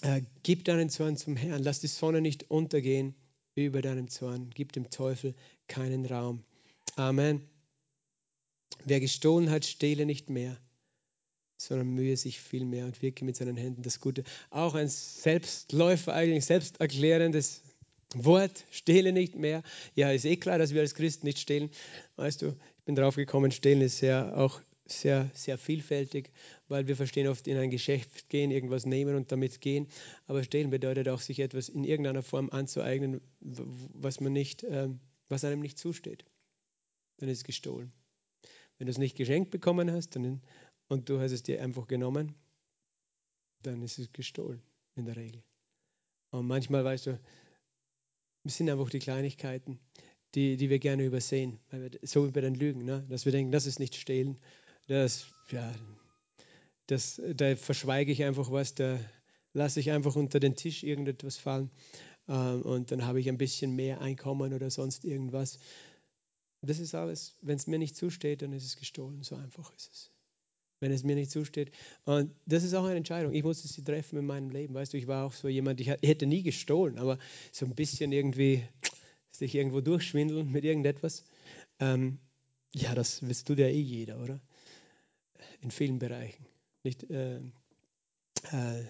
äh, 0.03 0.23
gib 0.43 0.65
deinen 0.65 0.91
Zorn 0.91 1.17
zum 1.17 1.37
Herrn. 1.37 1.63
Lass 1.63 1.81
die 1.81 1.87
Sonne 1.87 2.21
nicht 2.21 2.51
untergehen 2.51 3.15
über 3.55 3.83
deinem 3.83 4.09
Zorn. 4.09 4.51
Gib 4.55 4.73
dem 4.73 4.91
Teufel 4.91 5.35
keinen 5.69 6.07
Raum. 6.07 6.45
Amen. 6.97 7.43
Wer 8.85 9.01
gestohlen 9.01 9.51
hat, 9.51 9.65
stehle 9.65 10.05
nicht 10.05 10.31
mehr, 10.31 10.59
sondern 11.57 11.89
mühe 11.89 12.17
sich 12.17 12.41
viel 12.41 12.65
mehr 12.65 12.87
und 12.87 13.03
wirke 13.03 13.25
mit 13.25 13.37
seinen 13.37 13.57
Händen 13.57 13.83
das 13.83 14.01
Gute. 14.01 14.25
Auch 14.51 14.75
ein 14.75 14.89
Selbstläufer, 14.89 16.15
eigentlich 16.15 16.45
selbsterklärendes 16.45 17.63
Wort, 18.15 18.65
stehle 18.71 19.13
nicht 19.13 19.35
mehr. 19.37 19.63
Ja, 19.95 20.11
ist 20.11 20.25
eh 20.25 20.37
klar, 20.37 20.59
dass 20.59 20.73
wir 20.73 20.81
als 20.81 20.95
Christen 20.95 21.27
nicht 21.27 21.39
stehlen. 21.39 21.71
Weißt 22.17 22.43
du, 22.43 22.49
ich 22.49 22.85
bin 22.85 22.95
drauf 22.95 23.17
gekommen, 23.17 23.51
stehlen 23.51 23.81
ist 23.81 24.01
ja 24.01 24.35
auch 24.35 24.61
sehr, 24.87 25.31
sehr 25.33 25.57
vielfältig, 25.57 26.31
weil 26.69 26.87
wir 26.87 26.97
verstehen 26.97 27.27
oft 27.29 27.49
in 27.49 27.57
ein 27.57 27.71
Geschäft 27.71 28.29
gehen, 28.29 28.51
irgendwas 28.51 28.85
nehmen 28.85 29.17
und 29.17 29.33
damit 29.33 29.61
gehen. 29.61 29.89
Aber 30.27 30.45
stehlen 30.45 30.71
bedeutet 30.71 31.09
auch, 31.09 31.21
sich 31.21 31.41
etwas 31.41 31.69
in 31.69 31.85
irgendeiner 31.85 32.23
Form 32.23 32.51
anzueignen, 32.51 33.21
was, 33.41 34.21
man 34.21 34.33
nicht, 34.33 34.65
ähm, 34.65 35.01
was 35.29 35.45
einem 35.45 35.61
nicht 35.61 35.79
zusteht. 35.79 36.25
Dann 37.19 37.29
ist 37.29 37.39
es 37.39 37.45
gestohlen. 37.45 37.93
Wenn 38.79 38.87
du 38.87 38.91
es 38.91 38.99
nicht 38.99 39.17
geschenkt 39.17 39.51
bekommen 39.51 39.91
hast 39.91 40.17
dann, 40.17 40.43
und 40.89 41.09
du 41.09 41.21
hast 41.21 41.33
es 41.33 41.43
dir 41.43 41.63
einfach 41.63 41.87
genommen, 41.87 42.35
dann 43.63 43.83
ist 43.83 43.99
es 43.99 44.13
gestohlen 44.13 44.63
in 44.95 45.07
der 45.07 45.17
Regel. 45.17 45.43
Und 46.31 46.47
manchmal, 46.47 46.85
weißt 46.85 47.07
du, 47.07 47.21
es 48.45 48.57
sind 48.57 48.69
einfach 48.69 48.91
die 48.91 48.99
Kleinigkeiten, 48.99 49.79
die, 50.35 50.57
die 50.57 50.69
wir 50.69 50.79
gerne 50.79 51.05
übersehen, 51.05 51.59
weil 51.71 51.83
wir, 51.83 51.99
so 52.03 52.27
wie 52.27 52.33
bei 52.33 52.41
den 52.41 52.55
Lügen, 52.55 52.85
ne? 52.85 53.07
dass 53.09 53.25
wir 53.25 53.33
denken, 53.33 53.53
das 53.53 53.67
ist 53.67 53.79
nicht 53.79 53.95
stehlen, 53.95 54.39
das, 54.89 55.27
ja, 55.51 55.75
das, 56.87 57.23
da 57.35 57.57
verschweige 57.57 58.13
ich 58.13 58.25
einfach 58.25 58.51
was, 58.51 58.75
da 58.75 58.99
lasse 59.53 59.81
ich 59.81 59.91
einfach 59.91 60.17
unter 60.17 60.41
den 60.41 60.57
Tisch 60.57 60.83
irgendetwas 60.83 61.37
fallen 61.37 61.71
ähm, 62.29 62.63
und 62.63 62.91
dann 62.91 63.07
habe 63.07 63.21
ich 63.21 63.29
ein 63.29 63.39
bisschen 63.39 63.75
mehr 63.75 64.01
Einkommen 64.01 64.53
oder 64.53 64.71
sonst 64.71 65.05
irgendwas. 65.05 65.59
Das 66.61 66.79
ist 66.79 66.95
alles, 66.95 67.37
wenn 67.41 67.57
es 67.57 67.67
mir 67.67 67.79
nicht 67.79 67.97
zusteht, 67.97 68.43
dann 68.43 68.53
ist 68.53 68.65
es 68.65 68.77
gestohlen, 68.77 69.23
so 69.23 69.37
einfach 69.37 69.73
ist 69.75 69.93
es. 69.93 70.14
Wenn 70.85 70.93
es 70.93 71.03
mir 71.03 71.15
nicht 71.15 71.31
zusteht. 71.31 71.71
Und 72.05 72.31
das 72.45 72.63
ist 72.63 72.75
auch 72.75 72.85
eine 72.85 72.97
Entscheidung. 72.97 73.33
Ich 73.33 73.43
musste 73.43 73.69
sie 73.69 73.83
treffen 73.83 74.19
in 74.19 74.27
meinem 74.27 74.51
Leben. 74.51 74.75
Weißt 74.75 74.93
du, 74.93 74.99
ich 74.99 75.07
war 75.07 75.25
auch 75.25 75.33
so 75.33 75.49
jemand, 75.49 75.81
ich 75.81 75.89
hätte 75.89 76.27
nie 76.27 76.43
gestohlen, 76.43 76.99
aber 76.99 77.19
so 77.53 77.65
ein 77.65 77.75
bisschen 77.75 78.13
irgendwie 78.13 78.63
sich 79.31 79.55
irgendwo 79.55 79.81
durchschwindeln 79.81 80.51
mit 80.51 80.65
irgendetwas. 80.65 81.25
Ähm, 81.81 82.19
ja, 82.75 82.95
das 82.95 83.27
willst 83.27 83.49
du 83.49 83.55
ja 83.55 83.67
eh 83.67 83.81
jeder, 83.81 84.21
oder? 84.23 84.41
in 85.65 85.71
vielen 85.71 85.99
Bereichen. 85.99 86.47
Nicht, 86.85 87.11
äh, 87.11 87.37
äh, 87.37 88.85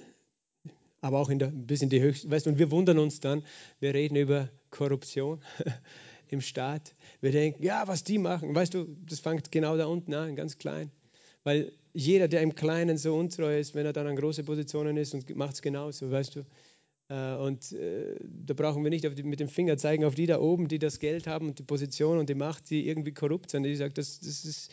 aber 1.01 1.20
auch 1.20 1.30
in 1.30 1.38
der, 1.38 1.49
bis 1.49 1.82
in 1.82 1.88
die 1.88 2.01
höchsten. 2.01 2.30
Weißt 2.30 2.47
du, 2.47 2.51
und 2.51 2.59
wir 2.59 2.70
wundern 2.70 2.99
uns 2.99 3.20
dann, 3.20 3.45
wir 3.78 3.95
reden 3.95 4.16
über 4.16 4.51
Korruption 4.70 5.40
im 6.28 6.40
Staat. 6.40 6.95
Wir 7.20 7.30
denken, 7.30 7.62
ja, 7.62 7.86
was 7.86 8.05
die 8.05 8.18
machen, 8.18 8.55
weißt 8.55 8.74
du, 8.74 8.97
das 9.07 9.20
fängt 9.20 9.53
genau 9.53 9.76
da 9.76 9.86
unten 9.86 10.12
an, 10.14 10.34
ganz 10.34 10.59
klein. 10.59 10.90
Weil 11.45 11.72
jeder, 11.92 12.26
der 12.26 12.42
im 12.42 12.55
Kleinen 12.55 12.99
so 12.99 13.14
untreu 13.14 13.59
ist, 13.59 13.74
wenn 13.74 13.86
er 13.86 13.92
dann 13.92 14.07
an 14.07 14.16
große 14.16 14.42
Positionen 14.45 14.97
ist 14.97 15.14
und 15.14 15.34
macht 15.36 15.55
es 15.55 15.62
genauso, 15.62 16.11
weißt 16.11 16.36
du. 16.36 16.47
Äh, 17.09 17.36
und 17.36 17.72
äh, 17.72 18.16
da 18.22 18.55
brauchen 18.55 18.82
wir 18.82 18.90
nicht 18.90 19.05
mit 19.24 19.40
dem 19.40 19.49
Finger 19.49 19.76
zeigen 19.76 20.05
auf 20.05 20.14
die 20.14 20.26
da 20.26 20.40
oben, 20.40 20.68
die 20.68 20.78
das 20.78 20.99
Geld 20.99 21.26
haben 21.26 21.49
und 21.49 21.59
die 21.59 21.62
Position 21.62 22.18
und 22.18 22.28
die 22.28 22.34
Macht, 22.34 22.70
die 22.70 22.88
irgendwie 22.88 23.12
korrupt 23.12 23.51
sind. 23.51 23.64
Ich 23.64 23.78
sage, 23.78 23.95
das, 23.95 24.20
das 24.20 24.45
ist 24.45 24.72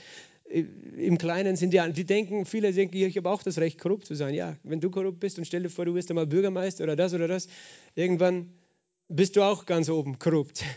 im 0.52 1.18
Kleinen 1.18 1.56
sind 1.56 1.74
die, 1.74 1.82
die 1.94 2.06
denken, 2.06 2.46
viele 2.46 2.74
denken, 2.74 2.98
ich 2.98 3.18
habe 3.18 3.30
auch 3.30 3.44
das 3.44 3.58
Recht, 3.58 3.80
korrupt 3.80 4.06
zu 4.06 4.16
sein. 4.16 4.34
Ja, 4.34 4.58
wenn 4.64 4.80
du 4.80 4.90
korrupt 4.90 5.20
bist 5.20 5.38
und 5.38 5.46
stell 5.46 5.64
dir 5.64 5.70
vor, 5.70 5.86
du 5.86 5.96
wirst 5.96 6.10
einmal 6.10 6.28
Bürgermeister 6.28 6.84
oder 6.84 6.96
das 6.96 7.14
oder 7.14 7.28
das, 7.28 7.48
irgendwann 7.96 8.52
bist 9.08 9.36
du 9.36 9.44
auch 9.44 9.66
ganz 9.66 9.90
oben 9.90 10.20
korrupt. 10.20 10.64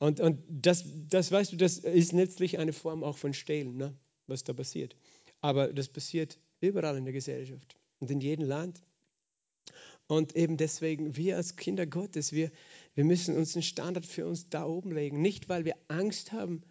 Und, 0.00 0.20
und 0.20 0.38
das, 0.48 0.84
das, 1.10 1.32
weißt 1.32 1.50
du, 1.50 1.56
das 1.56 1.78
ist 1.78 2.12
letztlich 2.12 2.60
eine 2.60 2.72
Form 2.72 3.02
auch 3.02 3.16
von 3.16 3.34
Stehlen, 3.34 3.76
ne? 3.76 3.92
was 4.28 4.44
da 4.44 4.52
passiert. 4.52 4.94
Aber 5.40 5.72
das 5.72 5.88
passiert 5.88 6.38
überall 6.60 6.96
in 6.96 7.04
der 7.04 7.14
Gesellschaft 7.14 7.76
und 7.98 8.10
in 8.10 8.20
jedem 8.20 8.46
Land. 8.46 8.82
Und 10.06 10.34
eben 10.36 10.56
deswegen, 10.56 11.16
wir 11.16 11.36
als 11.36 11.56
Kinder 11.56 11.86
Gottes, 11.86 12.32
wir, 12.32 12.50
wir 12.94 13.04
müssen 13.04 13.36
uns 13.36 13.54
einen 13.54 13.62
Standard 13.62 14.06
für 14.06 14.26
uns 14.26 14.48
da 14.48 14.64
oben 14.64 14.90
legen. 14.90 15.20
Nicht, 15.20 15.48
weil 15.48 15.64
wir 15.66 15.76
Angst 15.88 16.32
haben, 16.32 16.62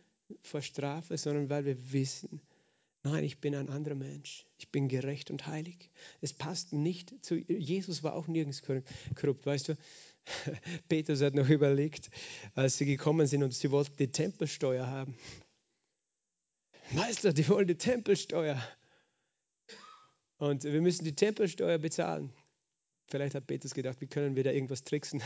vor 0.41 0.61
Strafe, 0.61 1.17
sondern 1.17 1.49
weil 1.49 1.65
wir 1.65 1.91
wissen, 1.91 2.41
nein, 3.03 3.23
ich 3.23 3.39
bin 3.39 3.55
ein 3.55 3.69
anderer 3.69 3.95
Mensch. 3.95 4.45
Ich 4.57 4.69
bin 4.69 4.87
gerecht 4.87 5.31
und 5.31 5.47
heilig. 5.47 5.89
Es 6.21 6.33
passt 6.33 6.73
nicht 6.73 7.13
zu, 7.23 7.35
Jesus 7.35 8.03
war 8.03 8.13
auch 8.13 8.27
nirgends 8.27 8.61
korrupt, 9.15 9.45
weißt 9.45 9.69
du. 9.69 9.77
Petrus 10.89 11.21
hat 11.21 11.35
noch 11.35 11.47
überlegt, 11.47 12.09
als 12.53 12.77
sie 12.77 12.85
gekommen 12.85 13.27
sind 13.27 13.43
und 13.43 13.53
sie 13.53 13.71
wollten 13.71 13.95
die 13.97 14.11
Tempelsteuer 14.11 14.87
haben. 14.87 15.15
Meister, 16.91 17.33
die 17.33 17.47
wollen 17.49 17.67
die 17.67 17.75
Tempelsteuer. 17.75 18.61
Und 20.37 20.63
wir 20.63 20.81
müssen 20.81 21.03
die 21.03 21.15
Tempelsteuer 21.15 21.77
bezahlen. 21.77 22.31
Vielleicht 23.09 23.35
hat 23.35 23.47
Petrus 23.47 23.73
gedacht, 23.73 24.01
wie 24.01 24.07
können 24.07 24.35
wir 24.35 24.43
da 24.43 24.51
irgendwas 24.51 24.83
tricksen, 24.83 25.21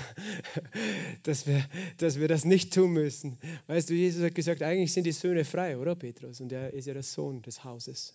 dass 1.24 1.47
wir, 1.47 1.66
dass 1.97 2.20
wir 2.20 2.28
das 2.28 2.45
nicht 2.45 2.74
tun 2.74 2.91
müssen. 2.91 3.39
Weißt 3.68 3.89
du, 3.89 3.95
Jesus 3.95 4.24
hat 4.24 4.36
gesagt, 4.36 4.62
eigentlich 4.62 4.93
sind 4.93 5.05
die 5.05 5.12
Söhne 5.12 5.45
frei, 5.45 5.78
oder 5.78 5.95
Petrus? 5.95 6.41
Und 6.41 6.51
er 6.51 6.74
ist 6.74 6.86
ja 6.86 6.93
der 6.93 7.03
Sohn 7.03 7.41
des 7.41 7.64
Hauses. 7.64 8.14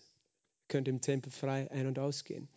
Könnte 0.68 0.90
im 0.90 1.00
Tempel 1.00 1.32
frei 1.32 1.70
ein- 1.70 1.88
und 1.88 1.98
ausgehen. 1.98 2.48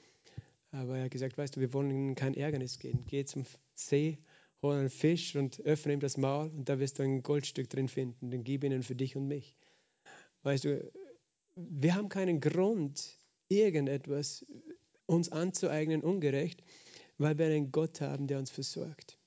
Aber 0.71 0.97
er 0.97 1.05
hat 1.05 1.11
gesagt, 1.11 1.37
weißt 1.37 1.55
du, 1.55 1.61
wir 1.61 1.73
wollen 1.73 1.89
ihnen 1.89 2.15
kein 2.15 2.35
Ärgernis 2.35 2.77
geben. 2.77 3.03
Geh 3.07 3.25
zum 3.25 3.45
See, 3.73 4.19
hol 4.61 4.75
einen 4.75 4.91
Fisch 4.91 5.35
und 5.35 5.59
öffne 5.61 5.93
ihm 5.93 5.99
das 5.99 6.15
Maul 6.15 6.49
und 6.49 6.69
da 6.69 6.79
wirst 6.79 6.99
du 6.99 7.03
ein 7.03 7.23
Goldstück 7.23 7.69
drin 7.69 7.87
finden. 7.87 8.29
Den 8.29 8.43
gib 8.43 8.63
ihnen 8.63 8.83
für 8.83 8.95
dich 8.95 9.15
und 9.15 9.27
mich. 9.27 9.55
Weißt 10.43 10.65
du, 10.65 10.91
wir 11.55 11.95
haben 11.95 12.09
keinen 12.09 12.39
Grund, 12.39 13.17
irgendetwas 13.47 14.45
uns 15.05 15.31
anzueignen, 15.31 16.01
ungerecht 16.01 16.63
weil 17.19 17.37
wir 17.37 17.45
einen 17.45 17.71
Gott 17.71 18.01
haben, 18.01 18.25
der 18.25 18.39
uns 18.39 18.49
versorgt. 18.49 19.19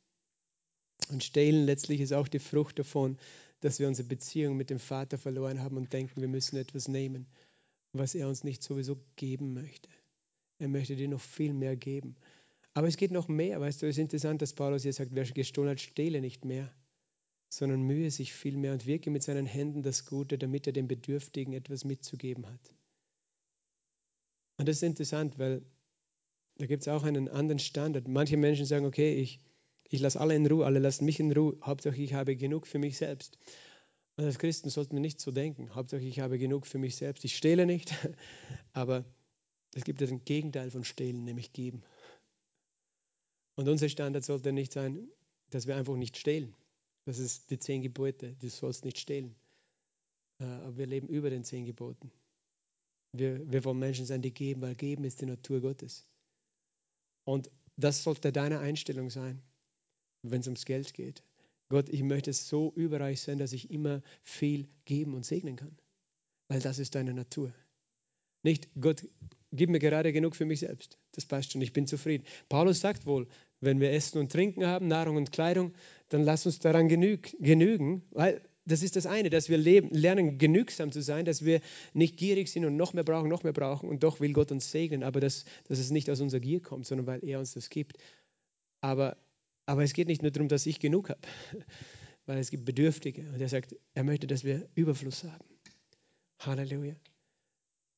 Und 1.11 1.23
stehlen 1.23 1.67
letztlich 1.67 2.01
ist 2.01 2.13
auch 2.13 2.27
die 2.27 2.39
Frucht 2.39 2.79
davon, 2.79 3.19
dass 3.61 3.79
wir 3.79 3.87
unsere 3.87 4.09
Beziehung 4.09 4.57
mit 4.57 4.71
dem 4.71 4.81
Vater 4.81 5.19
verloren 5.19 5.61
haben 5.61 5.77
und 5.77 5.93
denken, 5.93 6.21
wir 6.21 6.29
müssen 6.29 6.57
etwas 6.57 6.89
nehmen, 6.89 7.27
was 7.93 8.15
er 8.15 8.29
uns 8.29 8.43
nicht 8.43 8.63
sowieso 8.63 8.99
geben 9.15 9.53
möchte. 9.53 9.91
Er 10.59 10.69
möchte 10.69 10.97
dir 10.97 11.09
noch 11.09 11.21
viel 11.21 11.53
mehr 11.53 11.77
geben. 11.77 12.17
Aber 12.75 12.89
es 12.89 12.97
geht 12.97 13.11
noch 13.11 13.29
mehr, 13.29 13.61
weißt 13.61 13.83
du, 13.83 13.87
es 13.87 13.97
ist 13.97 14.03
interessant, 14.03 14.41
dass 14.41 14.55
Paulus 14.55 14.83
hier 14.83 14.93
sagt, 14.95 15.15
wer 15.15 15.25
gestohlen 15.25 15.71
hat, 15.71 15.81
stehle 15.81 16.21
nicht 16.23 16.45
mehr, 16.45 16.75
sondern 17.53 17.83
mühe 17.83 18.11
sich 18.11 18.33
viel 18.33 18.57
mehr 18.57 18.73
und 18.73 18.87
wirke 18.87 19.11
mit 19.11 19.23
seinen 19.23 19.45
Händen 19.45 19.83
das 19.83 20.07
Gute, 20.07 20.39
damit 20.39 20.67
er 20.67 20.73
dem 20.73 20.89
Bedürftigen 20.89 21.53
etwas 21.53 21.85
mitzugeben 21.85 22.47
hat. 22.47 22.75
Und 24.57 24.69
das 24.69 24.77
ist 24.77 24.85
interessant, 24.85 25.39
weil 25.39 25.63
da 26.57 26.65
gibt 26.65 26.81
es 26.81 26.89
auch 26.89 27.03
einen 27.03 27.29
anderen 27.29 27.59
Standard. 27.59 28.09
Manche 28.09 28.39
Menschen 28.39 28.65
sagen, 28.65 28.87
okay, 28.87 29.17
ich, 29.17 29.39
ich 29.91 30.01
lasse 30.01 30.19
alle 30.19 30.35
in 30.35 30.47
Ruhe, 30.47 30.65
alle 30.65 30.79
lassen 30.79 31.05
mich 31.05 31.21
in 31.21 31.31
Ruhe, 31.31 31.59
Hauptsache 31.63 32.01
ich 32.01 32.15
habe 32.15 32.37
genug 32.37 32.67
für 32.67 32.79
mich 32.79 32.97
selbst. 32.97 33.37
Und 34.17 34.25
als 34.25 34.39
Christen 34.39 34.71
sollten 34.71 34.95
wir 34.95 35.01
nicht 35.01 35.21
so 35.21 35.31
denken, 35.31 35.75
Hauptsache 35.75 36.05
ich 36.05 36.21
habe 36.21 36.39
genug 36.39 36.67
für 36.67 36.79
mich 36.79 36.97
selbst. 36.97 37.23
Ich 37.23 37.37
stehle 37.37 37.67
nicht, 37.67 37.95
aber 38.73 39.05
es 39.75 39.85
gibt 39.85 40.01
das 40.01 40.11
Gegenteil 40.25 40.71
von 40.71 40.85
stehlen, 40.85 41.25
nämlich 41.25 41.53
geben. 41.53 41.83
Und 43.57 43.69
unser 43.69 43.91
Standard 43.91 44.25
sollte 44.25 44.53
nicht 44.53 44.73
sein, 44.73 45.07
dass 45.51 45.67
wir 45.67 45.77
einfach 45.77 45.97
nicht 45.97 46.17
stehlen. 46.17 46.55
Das 47.05 47.19
ist 47.19 47.51
die 47.51 47.59
zehn 47.59 47.83
Gebote, 47.83 48.37
du 48.39 48.49
sollst 48.49 48.85
nicht 48.85 48.99
stehlen. 48.99 49.35
Äh, 50.41 50.45
aber 50.45 50.77
wir 50.77 50.87
leben 50.87 51.09
über 51.09 51.31
den 51.31 51.45
zehn 51.45 51.65
Geboten. 51.65 52.11
Wir, 53.13 53.51
wir 53.51 53.65
wollen 53.65 53.79
Menschen 53.79 54.07
sein, 54.07 54.23
die 54.23 54.33
geben, 54.33 54.63
weil 54.63 54.75
geben 54.75 55.05
ist 55.05 55.21
die 55.21 55.27
Natur 55.27 55.61
Gottes. 55.61 56.07
Und 57.25 57.51
das 57.77 58.03
sollte 58.03 58.33
deine 58.33 58.61
Einstellung 58.61 59.11
sein, 59.11 59.43
wenn 60.23 60.41
es 60.41 60.47
ums 60.47 60.65
Geld 60.65 60.95
geht. 60.95 61.23
Gott, 61.69 61.89
ich 61.89 62.03
möchte 62.03 62.33
so 62.33 62.73
überreich 62.75 63.21
sein, 63.21 63.39
dass 63.39 63.53
ich 63.53 63.71
immer 63.71 64.03
viel 64.23 64.69
geben 64.85 65.15
und 65.15 65.25
segnen 65.25 65.57
kann. 65.57 65.77
weil 66.49 66.61
das 66.61 66.79
ist 66.79 66.95
deine 66.95 67.15
Natur. 67.15 67.53
Nicht, 68.43 68.69
Gott, 68.79 69.07
gib 69.53 69.71
mir 69.71 69.79
gerade 69.79 70.13
genug 70.13 70.37
für 70.37 70.45
mich 70.45 70.61
selbst. 70.61 70.99
Das 71.13 71.25
passt 71.25 71.53
schon, 71.53 71.63
ich 71.63 71.73
bin 71.73 71.87
zufrieden. 71.87 72.27
Paulus 72.49 72.81
sagt 72.81 73.07
wohl, 73.07 73.27
wenn 73.61 73.81
wir 73.81 73.93
Essen 73.93 74.19
und 74.19 74.33
Trinken 74.33 74.67
haben, 74.67 74.89
Nahrung 74.89 75.17
und 75.17 75.33
Kleidung, 75.33 75.73
dann 76.13 76.23
lass 76.25 76.47
uns 76.47 76.59
daran 76.59 76.89
genüg, 76.89 77.37
genügen, 77.41 78.03
weil 78.11 78.43
das 78.65 78.83
ist 78.83 78.97
das 78.97 79.07
eine, 79.07 79.31
dass 79.31 79.49
wir 79.49 79.59
leben, 79.59 79.91
lernen, 79.91 80.39
genügsam 80.39 80.93
zu 80.93 81.03
sein, 81.03 81.25
dass 81.25 81.45
wir 81.45 81.61
nicht 81.95 82.17
gierig 82.17 82.49
sind 82.49 82.65
und 82.65 82.77
noch 82.77 82.93
mehr 82.93 83.03
brauchen, 83.03 83.29
noch 83.29 83.43
mehr 83.43 83.53
brauchen 83.53 83.89
und 83.89 84.03
doch 84.03 84.21
will 84.21 84.33
Gott 84.33 84.53
uns 84.53 84.71
segnen, 84.71 85.03
aber 85.03 85.21
dass, 85.21 85.45
dass 85.69 85.79
es 85.79 85.91
nicht 85.91 86.09
aus 86.11 86.21
unserer 86.21 86.41
Gier 86.41 86.61
kommt, 86.61 86.87
sondern 86.87 87.07
weil 87.07 87.25
er 87.25 87.39
uns 87.39 87.55
das 87.55 87.71
gibt. 87.71 87.97
Aber, 88.81 89.17
aber 89.67 89.83
es 89.83 89.95
geht 89.95 90.07
nicht 90.07 90.23
nur 90.23 90.31
darum, 90.31 90.49
dass 90.49 90.67
ich 90.67 90.79
genug 90.79 91.09
habe, 91.09 91.21
weil 92.27 92.39
es 92.39 92.51
gibt 92.51 92.65
Bedürftige 92.65 93.23
und 93.33 93.41
er 93.41 93.49
sagt, 93.49 93.75
er 93.95 94.05
möchte, 94.05 94.27
dass 94.27 94.45
wir 94.45 94.69
Überfluss 94.75 95.25
haben. 95.25 95.45
Halleluja. 96.41 96.95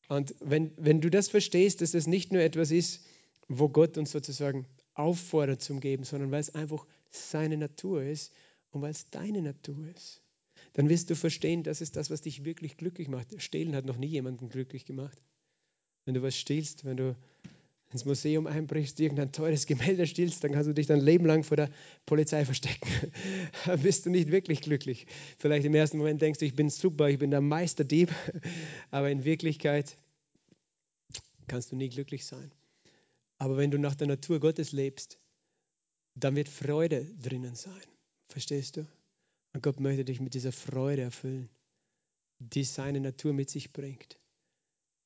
Und 0.08 0.34
wenn, 0.40 0.72
wenn 0.76 1.00
du 1.00 1.10
das 1.10 1.28
verstehst, 1.28 1.80
dass 1.80 1.92
das 1.92 2.06
nicht 2.06 2.32
nur 2.32 2.42
etwas 2.42 2.70
ist, 2.70 3.04
wo 3.48 3.68
Gott 3.68 3.98
uns 3.98 4.12
sozusagen 4.12 4.66
auffordert 4.94 5.60
zum 5.60 5.80
Geben, 5.80 6.04
sondern 6.04 6.30
weil 6.30 6.40
es 6.40 6.54
einfach 6.54 6.86
seine 7.14 7.56
Natur 7.56 8.02
ist 8.02 8.32
und 8.70 8.82
weil 8.82 8.90
es 8.90 9.10
deine 9.10 9.42
Natur 9.42 9.88
ist, 9.88 10.22
dann 10.74 10.88
wirst 10.88 11.10
du 11.10 11.16
verstehen, 11.16 11.62
das 11.62 11.80
ist 11.80 11.96
das, 11.96 12.10
was 12.10 12.22
dich 12.22 12.44
wirklich 12.44 12.76
glücklich 12.76 13.08
macht. 13.08 13.40
Stehlen 13.40 13.74
hat 13.74 13.84
noch 13.84 13.96
nie 13.96 14.06
jemanden 14.06 14.48
glücklich 14.48 14.84
gemacht. 14.84 15.18
Wenn 16.04 16.14
du 16.14 16.22
was 16.22 16.36
stiehlst, 16.36 16.84
wenn 16.84 16.96
du 16.96 17.16
ins 17.92 18.04
Museum 18.04 18.48
einbrichst, 18.48 18.98
irgendein 18.98 19.30
teures 19.30 19.66
Gemälde 19.66 20.06
stiehlst, 20.06 20.42
dann 20.42 20.50
kannst 20.50 20.68
du 20.68 20.74
dich 20.74 20.88
dein 20.88 21.00
Leben 21.00 21.26
lang 21.26 21.44
vor 21.44 21.56
der 21.56 21.70
Polizei 22.06 22.44
verstecken. 22.44 22.88
dann 23.66 23.80
bist 23.80 24.04
du 24.04 24.10
nicht 24.10 24.32
wirklich 24.32 24.62
glücklich. 24.62 25.06
Vielleicht 25.38 25.64
im 25.64 25.74
ersten 25.74 25.98
Moment 25.98 26.20
denkst 26.20 26.40
du, 26.40 26.44
ich 26.44 26.56
bin 26.56 26.70
super, 26.70 27.08
ich 27.08 27.18
bin 27.18 27.30
der 27.30 27.40
Meisterdieb, 27.40 28.12
aber 28.90 29.10
in 29.10 29.24
Wirklichkeit 29.24 29.96
kannst 31.46 31.70
du 31.70 31.76
nie 31.76 31.88
glücklich 31.88 32.26
sein. 32.26 32.50
Aber 33.38 33.56
wenn 33.56 33.70
du 33.70 33.78
nach 33.78 33.94
der 33.94 34.08
Natur 34.08 34.40
Gottes 34.40 34.72
lebst, 34.72 35.18
dann 36.14 36.36
wird 36.36 36.48
Freude 36.48 37.04
drinnen 37.22 37.54
sein. 37.54 37.82
Verstehst 38.28 38.76
du? 38.76 38.86
Und 39.52 39.62
Gott 39.62 39.80
möchte 39.80 40.04
dich 40.04 40.20
mit 40.20 40.34
dieser 40.34 40.52
Freude 40.52 41.02
erfüllen, 41.02 41.48
die 42.38 42.64
seine 42.64 43.00
Natur 43.00 43.32
mit 43.32 43.50
sich 43.50 43.72
bringt. 43.72 44.18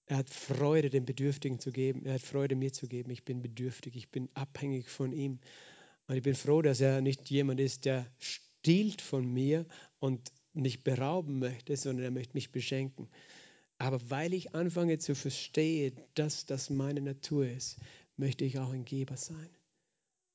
Er 0.07 0.19
hat 0.19 0.31
Freude, 0.31 0.89
den 0.89 1.05
Bedürftigen 1.05 1.61
zu 1.61 1.71
geben. 1.71 2.07
Er 2.07 2.15
hat 2.15 2.23
Freude, 2.23 2.57
mir 2.57 2.73
zu 2.73 2.89
geben. 2.89 3.11
Ich 3.11 3.25
bin 3.25 3.43
bedürftig. 3.43 3.95
Ich 3.95 4.11
bin 4.11 4.31
abhängig 4.33 4.89
von 4.89 5.13
ihm. 5.13 5.39
Und 6.07 6.17
ich 6.17 6.23
bin 6.23 6.35
froh, 6.35 6.63
dass 6.63 6.81
er 6.81 7.03
nicht 7.03 7.29
jemand 7.29 7.61
ist, 7.61 7.85
der 7.85 8.07
stiehlt 8.19 9.03
von 9.03 9.31
mir 9.31 9.67
und 9.99 10.33
mich 10.55 10.83
berauben 10.83 11.39
möchte, 11.39 11.77
sondern 11.77 12.05
er 12.05 12.11
möchte 12.11 12.35
mich 12.35 12.51
beschenken. 12.51 13.11
Aber 13.77 14.01
weil 14.11 14.33
ich 14.33 14.55
anfange 14.55 14.99
zu 14.99 15.15
verstehen, 15.15 16.01
dass 16.15 16.47
das 16.47 16.71
meine 16.71 17.03
Natur 17.03 17.47
ist, 17.47 17.77
möchte 18.17 18.47
ich 18.47 18.59
auch 18.59 18.73
ein 18.73 18.87
Geber 18.87 19.19
sein. 19.19 19.51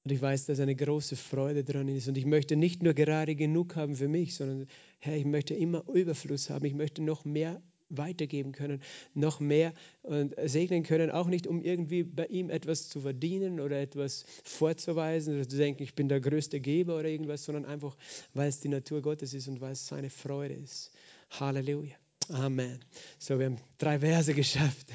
Und 0.06 0.12
ich 0.12 0.22
weiß, 0.22 0.48
dass 0.48 0.60
eine 0.60 0.76
große 0.76 1.16
Freude 1.16 1.64
dran 1.64 1.88
ist. 1.88 2.10
Und 2.10 2.18
ich 2.18 2.26
möchte 2.26 2.58
nicht 2.58 2.84
nur 2.84 2.94
gerade 2.94 3.36
genug 3.36 3.76
haben 3.78 3.96
für 3.96 4.10
mich, 4.10 4.36
sondern 4.36 4.68
Herr, 5.00 5.16
ich 5.16 5.26
möchte 5.26 5.54
immer 5.54 5.88
Überfluss 5.94 6.50
haben. 6.50 6.66
Ich 6.66 6.74
möchte 6.74 7.02
noch 7.02 7.24
mehr 7.24 7.62
weitergeben 7.90 8.52
können, 8.52 8.82
noch 9.14 9.40
mehr 9.40 9.74
und 10.02 10.34
segnen 10.46 10.84
können, 10.84 11.12
auch 11.12 11.28
nicht 11.28 11.48
um 11.48 11.62
irgendwie 11.62 12.04
bei 12.04 12.26
ihm 12.26 12.50
etwas 12.50 12.90
zu 12.90 13.02
verdienen 13.02 13.60
oder 13.60 13.80
etwas 13.80 14.26
vorzuweisen 14.44 15.36
oder 15.36 15.48
zu 15.48 15.58
denken, 15.58 15.84
ich 15.84 15.94
bin 15.94 16.10
der 16.10 16.20
größte 16.20 16.60
Geber 16.60 16.98
oder 16.98 17.10
irgendwas, 17.10 17.46
sondern 17.46 17.66
einfach, 17.66 17.96
weil 18.34 18.50
es 18.50 18.60
die 18.60 18.70
Natur 18.70 19.02
Gottes 19.02 19.34
ist 19.34 19.48
und 19.48 19.62
weil 19.62 19.74
es 19.74 19.88
seine 19.88 20.10
Freude 20.10 20.56
ist. 20.56 20.92
Halleluja. 21.30 21.96
Amen. 22.30 22.80
So, 23.20 23.38
wir 23.38 23.48
haben 23.48 23.58
drei 23.78 24.00
Verse 24.00 24.34
geschafft 24.34 24.88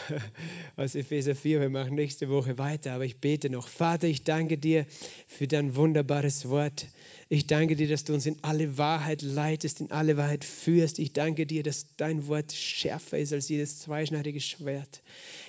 aus 0.76 0.94
Epheser 0.94 1.34
4. 1.34 1.60
Wir 1.60 1.70
machen 1.70 1.94
nächste 1.94 2.28
Woche 2.28 2.58
weiter, 2.58 2.92
aber 2.92 3.04
ich 3.04 3.18
bete 3.18 3.50
noch. 3.50 3.68
Vater, 3.68 4.06
ich 4.06 4.24
danke 4.24 4.58
dir 4.58 4.86
für 5.26 5.46
dein 5.46 5.76
wunderbares 5.76 6.48
Wort. 6.48 6.86
Ich 7.28 7.46
danke 7.46 7.76
dir, 7.76 7.88
dass 7.88 8.04
du 8.04 8.14
uns 8.14 8.26
in 8.26 8.36
alle 8.42 8.76
Wahrheit 8.78 9.22
leitest, 9.22 9.80
in 9.80 9.90
alle 9.90 10.16
Wahrheit 10.16 10.44
führst. 10.44 10.98
Ich 10.98 11.12
danke 11.12 11.46
dir, 11.46 11.62
dass 11.62 11.86
dein 11.96 12.26
Wort 12.26 12.52
schärfer 12.52 13.18
ist 13.18 13.32
als 13.32 13.48
jedes 13.48 13.80
zweischneidige 13.80 14.40
Schwert. 14.40 15.02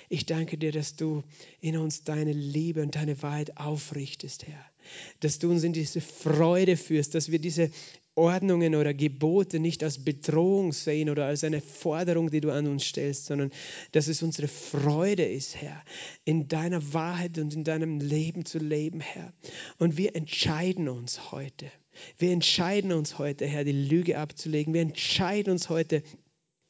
Ich 0.08 0.26
danke 0.26 0.56
dir, 0.56 0.72
dass 0.72 0.96
du 0.96 1.22
in 1.60 1.76
uns 1.76 2.04
deine 2.04 2.32
Liebe 2.32 2.82
und 2.82 2.94
deine 2.94 3.20
Wahrheit 3.22 3.56
aufrichtest, 3.58 4.46
Herr. 4.46 4.64
Dass 5.20 5.38
du 5.38 5.50
uns 5.50 5.64
in 5.64 5.72
diese 5.72 6.00
Freude 6.00 6.76
führst, 6.76 7.14
dass 7.14 7.30
wir 7.30 7.38
diese 7.38 7.70
Ordnungen 8.16 8.74
oder 8.76 8.94
Gebote 8.94 9.58
nicht 9.58 9.82
als 9.82 10.04
Bedrohung 10.04 10.72
sehen 10.72 11.10
oder 11.10 11.26
als 11.26 11.42
eine 11.42 11.60
Forderung, 11.60 12.30
die 12.30 12.40
du 12.40 12.50
an 12.52 12.66
uns 12.66 12.84
stellst, 12.84 13.26
sondern 13.26 13.50
dass 13.92 14.06
es 14.06 14.22
unsere 14.22 14.48
Freude 14.48 15.24
ist, 15.24 15.56
Herr, 15.56 15.82
in 16.24 16.46
deiner 16.46 16.92
Wahrheit 16.92 17.38
und 17.38 17.54
in 17.54 17.64
deinem 17.64 18.00
Leben 18.00 18.44
zu 18.44 18.58
leben, 18.58 19.00
Herr. 19.00 19.32
Und 19.78 19.96
wir 19.96 20.14
entscheiden 20.14 20.88
uns 20.88 21.32
heute. 21.32 21.70
Wir 22.18 22.32
entscheiden 22.32 22.92
uns 22.92 23.18
heute, 23.18 23.46
Herr, 23.46 23.64
die 23.64 23.72
Lüge 23.72 24.18
abzulegen. 24.18 24.74
Wir 24.74 24.82
entscheiden 24.82 25.52
uns 25.52 25.68
heute, 25.68 26.02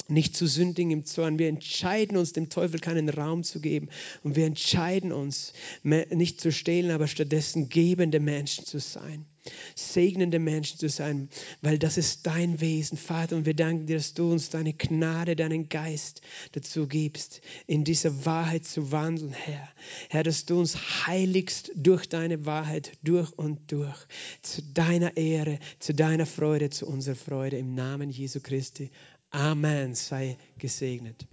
nicht 0.09 0.37
zu 0.37 0.47
sündigen 0.47 0.91
im 0.91 1.05
Zorn. 1.05 1.39
Wir 1.39 1.49
entscheiden 1.49 2.17
uns, 2.17 2.33
dem 2.33 2.51
Teufel 2.51 2.79
keinen 2.81 3.09
Raum 3.09 3.43
zu 3.43 3.61
geben. 3.61 3.89
Und 4.23 4.37
wir 4.37 4.47
entscheiden 4.47 5.13
uns, 5.13 5.53
nicht 5.83 6.41
zu 6.41 6.53
stehlen, 6.53 6.91
aber 6.91 7.07
stattdessen 7.07 7.69
gebende 7.69 8.21
Menschen 8.21 8.67
zu 8.67 8.81
sein. 8.81 9.27
Segnende 9.75 10.39
Menschen 10.39 10.79
zu 10.79 10.89
sein, 10.89 11.29
weil 11.61 11.79
das 11.79 11.99
ist 11.99 12.27
dein 12.27 12.61
Wesen, 12.61 12.97
Vater. 12.97 13.37
Und 13.37 13.47
wir 13.47 13.55
danken 13.55 13.87
dir, 13.87 13.97
dass 13.97 14.15
du 14.15 14.33
uns 14.33 14.51
deine 14.51 14.73
Gnade, 14.73 15.37
deinen 15.37 15.69
Geist 15.69 16.23
dazu 16.53 16.87
gibst, 16.87 17.43
in 17.67 17.85
dieser 17.85 18.25
Wahrheit 18.25 18.65
zu 18.65 18.91
wandeln, 18.91 19.33
Herr. 19.33 19.69
Herr, 20.09 20.23
dass 20.23 20.47
du 20.47 20.59
uns 20.59 21.07
heiligst 21.07 21.73
durch 21.75 22.09
deine 22.09 22.47
Wahrheit, 22.47 22.93
durch 23.03 23.33
und 23.33 23.71
durch, 23.71 23.99
zu 24.43 24.63
deiner 24.63 25.17
Ehre, 25.17 25.59
zu 25.79 25.93
deiner 25.93 26.27
Freude, 26.27 26.71
zu 26.71 26.87
unserer 26.87 27.17
Freude, 27.17 27.59
im 27.59 27.75
Namen 27.75 28.11
Jesu 28.11 28.41
Christi. 28.41 28.91
Amen. 29.31 29.95
Sei 29.95 30.39
gesegnet. 30.59 31.27